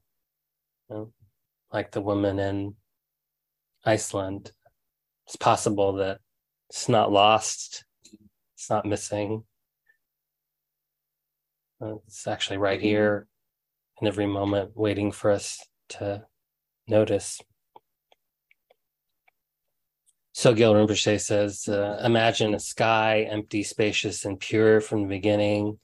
you 0.87 0.95
know, 0.95 1.13
like 1.73 1.89
the 1.89 2.01
woman 2.01 2.37
in 2.37 2.75
Iceland, 3.83 4.51
it's 5.25 5.35
possible 5.35 5.93
that 5.93 6.19
it's 6.69 6.87
not 6.87 7.11
lost, 7.11 7.85
it's 8.53 8.69
not 8.69 8.85
missing. 8.85 9.45
Uh, 11.81 11.95
it's 12.05 12.27
actually 12.27 12.57
right 12.57 12.79
here 12.79 13.25
in 13.99 14.07
every 14.07 14.27
moment, 14.27 14.73
waiting 14.75 15.11
for 15.11 15.31
us 15.31 15.65
to 15.89 16.27
notice. 16.87 17.41
Sogyal 20.37 20.75
Rinpoche 20.75 21.19
says, 21.19 21.67
uh, 21.67 21.99
imagine 22.03 22.53
a 22.53 22.59
sky 22.59 23.23
empty, 23.23 23.63
spacious, 23.63 24.23
and 24.23 24.39
pure 24.39 24.79
from 24.81 25.01
the 25.01 25.07
beginning. 25.07 25.79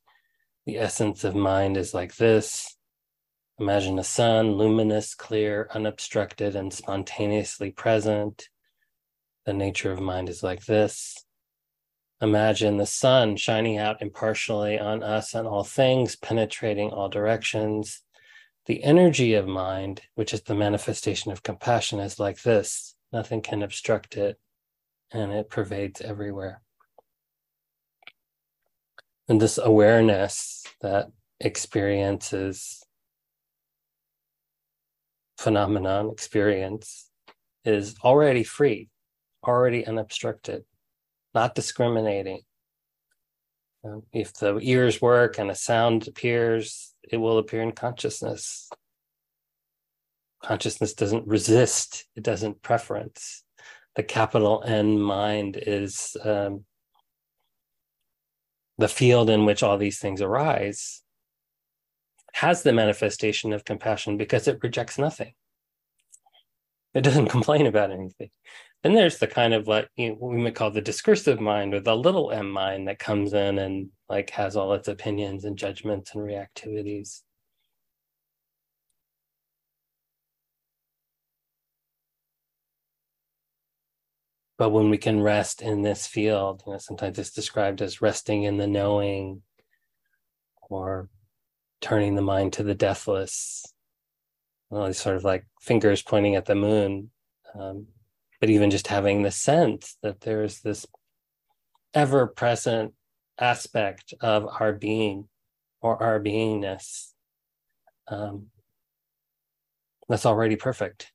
The 0.68 0.78
essence 0.78 1.24
of 1.24 1.34
mind 1.34 1.76
is 1.76 1.96
like 1.96 2.16
this. 2.18 2.78
Imagine 3.60 3.98
a 3.98 4.04
sun, 4.04 4.52
luminous, 4.52 5.16
clear, 5.16 5.68
unobstructed, 5.74 6.56
and 6.56 6.72
spontaneously 6.72 7.72
present. 7.72 8.48
The 9.48 9.54
nature 9.54 9.92
of 9.92 10.00
mind 10.00 10.30
is 10.30 10.44
like 10.44 10.66
this. 10.66 11.26
Imagine 12.22 12.78
the 12.78 12.86
sun 12.86 13.36
shining 13.38 13.80
out 13.80 14.04
impartially 14.04 14.78
on 14.78 15.02
us 15.02 15.34
and 15.34 15.48
all 15.48 15.64
things, 15.64 16.16
penetrating 16.16 16.92
all 16.92 17.10
directions. 17.10 18.03
The 18.66 18.84
energy 18.84 19.34
of 19.34 19.46
mind, 19.46 20.02
which 20.16 20.34
is 20.34 20.42
the 20.42 20.56
manifestation 20.56 21.32
of 21.32 21.44
compassion, 21.44 22.00
is 22.00 22.20
like 22.20 22.42
this 22.44 22.96
nothing 23.12 23.42
can 23.42 23.62
obstruct 23.62 24.18
it, 24.18 24.40
and 25.12 25.32
it 25.32 25.50
pervades 25.50 26.02
everywhere. 26.02 26.62
And 29.28 29.40
this 29.40 29.58
awareness 29.58 30.66
that 30.82 31.08
experiences 31.40 32.84
phenomenon, 35.38 36.10
experience, 36.10 37.10
is 37.66 37.96
already 38.04 38.44
free, 38.44 38.90
already 39.46 39.86
unobstructed, 39.86 40.64
not 41.36 41.56
discriminating. 41.56 42.42
Um, 43.86 44.04
if 44.14 44.34
the 44.34 44.58
ears 44.62 45.02
work 45.02 45.38
and 45.38 45.52
a 45.52 45.56
sound 45.56 46.08
appears, 46.08 46.93
it 47.10 47.18
will 47.18 47.38
appear 47.38 47.62
in 47.62 47.72
consciousness. 47.72 48.70
Consciousness 50.44 50.94
doesn't 50.94 51.28
resist, 51.28 52.06
it 52.16 52.24
doesn't 52.24 52.62
preference. 52.62 53.44
The 53.96 54.04
capital 54.04 54.64
N 54.66 55.00
mind 55.00 55.58
is 55.62 56.18
um, 56.24 56.66
the 58.78 58.88
field 58.88 59.30
in 59.30 59.46
which 59.46 59.64
all 59.64 59.78
these 59.78 60.00
things 60.00 60.22
arise, 60.22 61.04
has 62.34 62.64
the 62.64 62.74
manifestation 62.74 63.54
of 63.54 63.66
compassion 63.66 64.18
because 64.18 64.48
it 64.48 64.60
rejects 64.64 64.98
nothing. 64.98 65.34
It 66.94 67.02
doesn't 67.02 67.30
complain 67.30 67.68
about 67.68 67.92
anything. 67.92 68.30
Then 68.84 68.94
there's 68.94 69.18
the 69.18 69.28
kind 69.28 69.54
of 69.54 69.68
you 69.96 70.10
know, 70.10 70.16
what 70.16 70.34
we 70.34 70.42
might 70.42 70.56
call 70.56 70.70
the 70.70 70.82
discursive 70.82 71.40
mind 71.40 71.74
or 71.74 71.80
the 71.80 71.96
little 71.96 72.32
m 72.32 72.50
mind 72.52 72.88
that 72.90 73.00
comes 73.00 73.34
in 73.34 73.58
and 73.58 73.90
like 74.10 74.30
has 74.32 74.58
all 74.58 74.74
its 74.74 74.90
opinions 74.90 75.46
and 75.46 75.58
judgments 75.58 76.14
and 76.14 76.24
reactivities. 76.24 77.22
But 84.58 84.70
when 84.72 84.90
we 84.90 84.98
can 84.98 85.22
rest 85.22 85.62
in 85.62 85.82
this 85.82 86.06
field, 86.06 86.64
you 86.66 86.74
know, 86.74 86.78
sometimes 86.78 87.18
it's 87.18 87.32
described 87.32 87.82
as 87.82 88.02
resting 88.02 88.44
in 88.44 88.58
the 88.58 88.68
knowing 88.68 89.42
or 90.70 91.10
turning 91.82 92.16
the 92.16 92.22
mind 92.22 92.54
to 92.54 92.64
the 92.64 92.76
deathless. 92.76 93.66
Well, 94.70 94.88
these 94.88 94.98
sort 95.00 95.16
of 95.16 95.24
like 95.24 95.46
fingers 95.62 96.02
pointing 96.02 96.36
at 96.36 96.46
the 96.46 96.56
moon. 96.56 97.12
Um, 97.56 97.88
but 98.44 98.50
even 98.50 98.70
just 98.70 98.88
having 98.90 99.22
the 99.22 99.32
sense 99.32 99.96
that 100.04 100.20
there's 100.20 100.60
this 100.60 100.86
ever 101.94 102.28
present 102.28 102.94
aspect 103.40 104.14
of 104.20 104.46
our 104.60 104.74
being 104.74 105.30
or 105.80 106.04
our 106.04 106.20
beingness 106.20 107.14
um, 108.10 108.48
That's 110.10 110.26
already 110.26 110.58
perfect. 110.58 111.14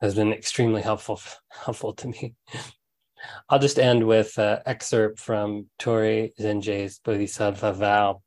Has 0.00 0.14
been 0.14 0.32
extremely 0.32 0.80
helpful 0.80 1.20
helpful 1.50 1.92
to 1.92 2.08
me. 2.08 2.34
I'll 3.50 3.58
just 3.58 3.78
end 3.78 4.06
with 4.06 4.38
an 4.38 4.60
excerpt 4.64 5.20
from 5.20 5.66
Torei 5.78 6.30
Zenji's 6.40 6.98
Bodhisattva 7.00 7.74
vow. 7.74 8.21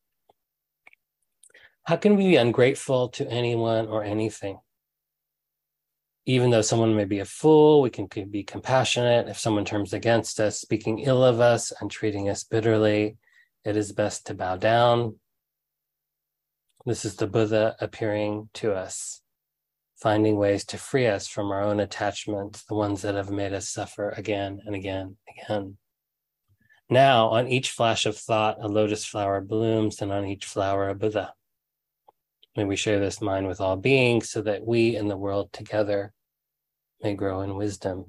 How 1.85 1.97
can 1.97 2.15
we 2.15 2.29
be 2.29 2.35
ungrateful 2.35 3.09
to 3.09 3.29
anyone 3.29 3.85
or 3.85 4.03
anything? 4.03 4.57
Even 6.25 6.49
though 6.49 6.63
someone 6.63 6.95
may 6.95 7.05
be 7.05 7.19
a 7.19 7.25
fool, 7.25 7.83
we 7.83 7.91
can 7.91 8.07
be 8.07 8.43
compassionate. 8.43 9.27
If 9.27 9.37
someone 9.37 9.65
turns 9.65 9.93
against 9.93 10.39
us, 10.39 10.59
speaking 10.59 10.97
ill 10.97 11.23
of 11.23 11.39
us 11.39 11.71
and 11.79 11.91
treating 11.91 12.27
us 12.27 12.43
bitterly, 12.43 13.17
it 13.63 13.77
is 13.77 13.91
best 13.91 14.25
to 14.25 14.33
bow 14.33 14.55
down. 14.55 15.19
This 16.87 17.05
is 17.05 17.17
the 17.17 17.27
Buddha 17.27 17.75
appearing 17.79 18.49
to 18.55 18.73
us, 18.73 19.21
finding 19.95 20.37
ways 20.37 20.65
to 20.65 20.79
free 20.79 21.05
us 21.05 21.27
from 21.27 21.51
our 21.51 21.61
own 21.61 21.79
attachments, 21.79 22.63
the 22.63 22.73
ones 22.73 23.03
that 23.03 23.13
have 23.13 23.29
made 23.29 23.53
us 23.53 23.69
suffer 23.69 24.09
again 24.09 24.59
and 24.65 24.75
again 24.75 25.17
and 25.27 25.37
again. 25.37 25.77
Now, 26.89 27.27
on 27.27 27.47
each 27.47 27.69
flash 27.69 28.07
of 28.07 28.17
thought, 28.17 28.57
a 28.59 28.67
lotus 28.67 29.05
flower 29.05 29.39
blooms, 29.39 30.01
and 30.01 30.11
on 30.11 30.25
each 30.25 30.45
flower, 30.45 30.89
a 30.89 30.95
Buddha. 30.95 31.35
May 32.55 32.63
we 32.63 32.77
share 32.77 32.99
this 32.99 33.21
mind 33.21 33.47
with 33.47 33.59
all 33.59 33.75
beings 33.75 34.29
so 34.29 34.41
that 34.43 34.65
we 34.65 34.95
and 34.95 35.09
the 35.09 35.17
world 35.17 35.51
together 35.51 36.13
may 37.01 37.13
grow 37.13 37.41
in 37.41 37.55
wisdom. 37.55 38.05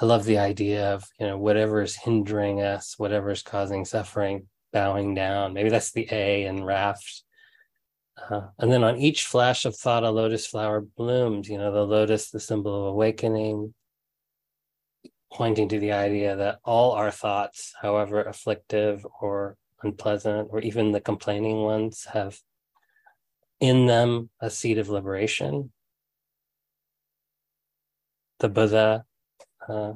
I 0.00 0.06
love 0.06 0.24
the 0.24 0.38
idea 0.38 0.94
of, 0.94 1.04
you 1.20 1.26
know, 1.26 1.38
whatever 1.38 1.82
is 1.82 1.96
hindering 1.96 2.62
us, 2.62 2.94
whatever 2.98 3.30
is 3.30 3.42
causing 3.42 3.84
suffering, 3.84 4.48
bowing 4.72 5.14
down. 5.14 5.52
Maybe 5.52 5.68
that's 5.68 5.92
the 5.92 6.08
A 6.10 6.44
in 6.44 6.64
raft. 6.64 7.22
Uh, 8.30 8.48
and 8.58 8.72
then 8.72 8.82
on 8.82 8.96
each 8.96 9.26
flash 9.26 9.66
of 9.66 9.76
thought, 9.76 10.02
a 10.02 10.10
lotus 10.10 10.46
flower 10.46 10.80
blooms. 10.80 11.48
You 11.48 11.58
know, 11.58 11.72
the 11.72 11.86
lotus, 11.86 12.30
the 12.30 12.40
symbol 12.40 12.74
of 12.74 12.94
awakening, 12.94 13.74
pointing 15.30 15.68
to 15.68 15.78
the 15.78 15.92
idea 15.92 16.36
that 16.36 16.58
all 16.64 16.92
our 16.92 17.10
thoughts, 17.10 17.74
however 17.80 18.22
afflictive 18.22 19.06
or 19.20 19.56
unpleasant, 19.86 20.48
or 20.50 20.60
even 20.60 20.92
the 20.92 21.00
complaining 21.00 21.62
ones, 21.62 22.06
have 22.12 22.38
in 23.60 23.86
them 23.86 24.30
a 24.40 24.50
seed 24.50 24.78
of 24.78 24.88
liberation. 24.88 25.72
The 28.38 28.48
Buddha, 28.48 29.04
uh, 29.68 29.94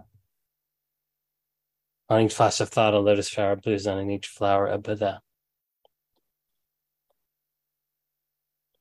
on 2.09 2.23
each 2.23 2.35
flash 2.35 2.61
of 2.61 2.69
thought, 2.69 2.95
a 2.95 2.99
lotus 2.99 3.29
flower 3.29 3.57
blooms, 3.57 3.87
on 3.87 4.11
each 4.11 4.27
flower, 4.27 4.67
a 4.67 4.79
Buddha. 4.79 5.21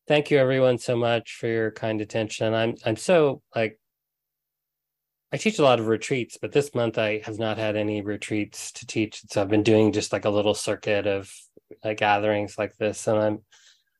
Thank 0.07 0.32
you, 0.32 0.39
everyone, 0.39 0.80
so 0.80 0.95
much 0.95 1.36
for 1.36 1.47
your 1.47 1.72
kind 1.72 2.01
attention. 2.01 2.53
I'm 2.53 2.76
I'm 2.84 2.95
so 2.95 3.41
like 3.55 3.78
I 5.32 5.38
teach 5.38 5.59
a 5.59 5.63
lot 5.63 5.80
of 5.80 5.88
retreats, 5.88 6.38
but 6.41 6.51
this 6.51 6.73
month 6.73 6.97
I 6.97 7.21
have 7.23 7.38
not 7.38 7.57
had 7.57 7.75
any 7.75 8.01
retreats 8.01 8.71
to 8.73 8.88
teach. 8.88 9.21
So 9.30 9.41
I've 9.41 9.49
been 9.49 9.63
doing 9.63 9.91
just 9.91 10.11
like 10.11 10.25
a 10.25 10.30
little 10.30 10.55
circuit 10.55 11.05
of 11.05 11.32
uh, 11.84 11.93
gatherings 11.93 12.57
like 12.57 12.75
this, 12.77 13.07
and 13.07 13.17
I'm 13.19 13.39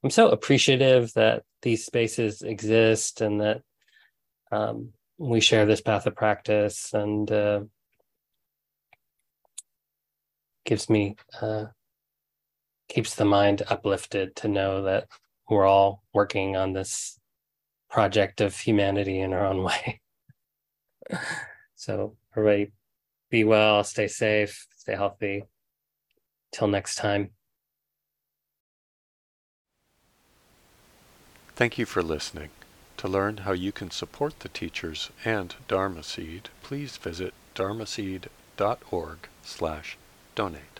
I'm 0.03 0.09
so 0.09 0.30
appreciative 0.30 1.13
that 1.13 1.43
these 1.61 1.86
spaces 1.86 2.41
exist 2.41 3.21
and 3.21 3.41
that 3.41 3.61
um, 4.51 4.93
we 5.17 5.41
share 5.41 5.65
this 5.65 5.82
path 5.82 6.07
of 6.07 6.15
practice, 6.15 6.93
and 6.93 7.32
uh, 7.32 7.61
gives 10.65 10.89
me 10.89 11.15
uh, 11.41 11.65
keeps 12.88 13.15
the 13.15 13.25
mind 13.25 13.61
uplifted 13.69 14.36
to 14.38 14.47
know 14.47 14.84
that 14.84 15.07
we're 15.47 15.65
all 15.65 16.03
working 16.13 16.55
on 16.55 16.73
this 16.73 17.19
project 17.89 18.41
of 18.41 18.57
humanity 18.57 19.19
in 19.19 19.34
our 19.34 19.45
own 19.45 19.63
way. 19.63 20.01
So, 21.76 22.16
everybody, 22.36 22.72
be 23.30 23.43
well, 23.43 23.84
stay 23.84 24.07
safe, 24.07 24.68
stay 24.76 24.95
healthy. 24.95 25.43
Till 26.51 26.68
next 26.68 26.95
time. 26.95 27.32
Thank 31.55 31.78
you 31.78 31.86
for 31.86 32.01
listening. 32.01 32.49
To 32.97 33.07
learn 33.07 33.38
how 33.38 33.51
you 33.51 33.72
can 33.72 33.91
support 33.91 34.39
the 34.39 34.49
teachers 34.49 35.10
and 35.24 35.55
Dharma 35.68 36.03
Seed, 36.03 36.49
please 36.64 36.97
visit 36.97 37.34
dharmaseed.org 37.55 39.18
slash 39.43 39.97
donate. 40.36 40.78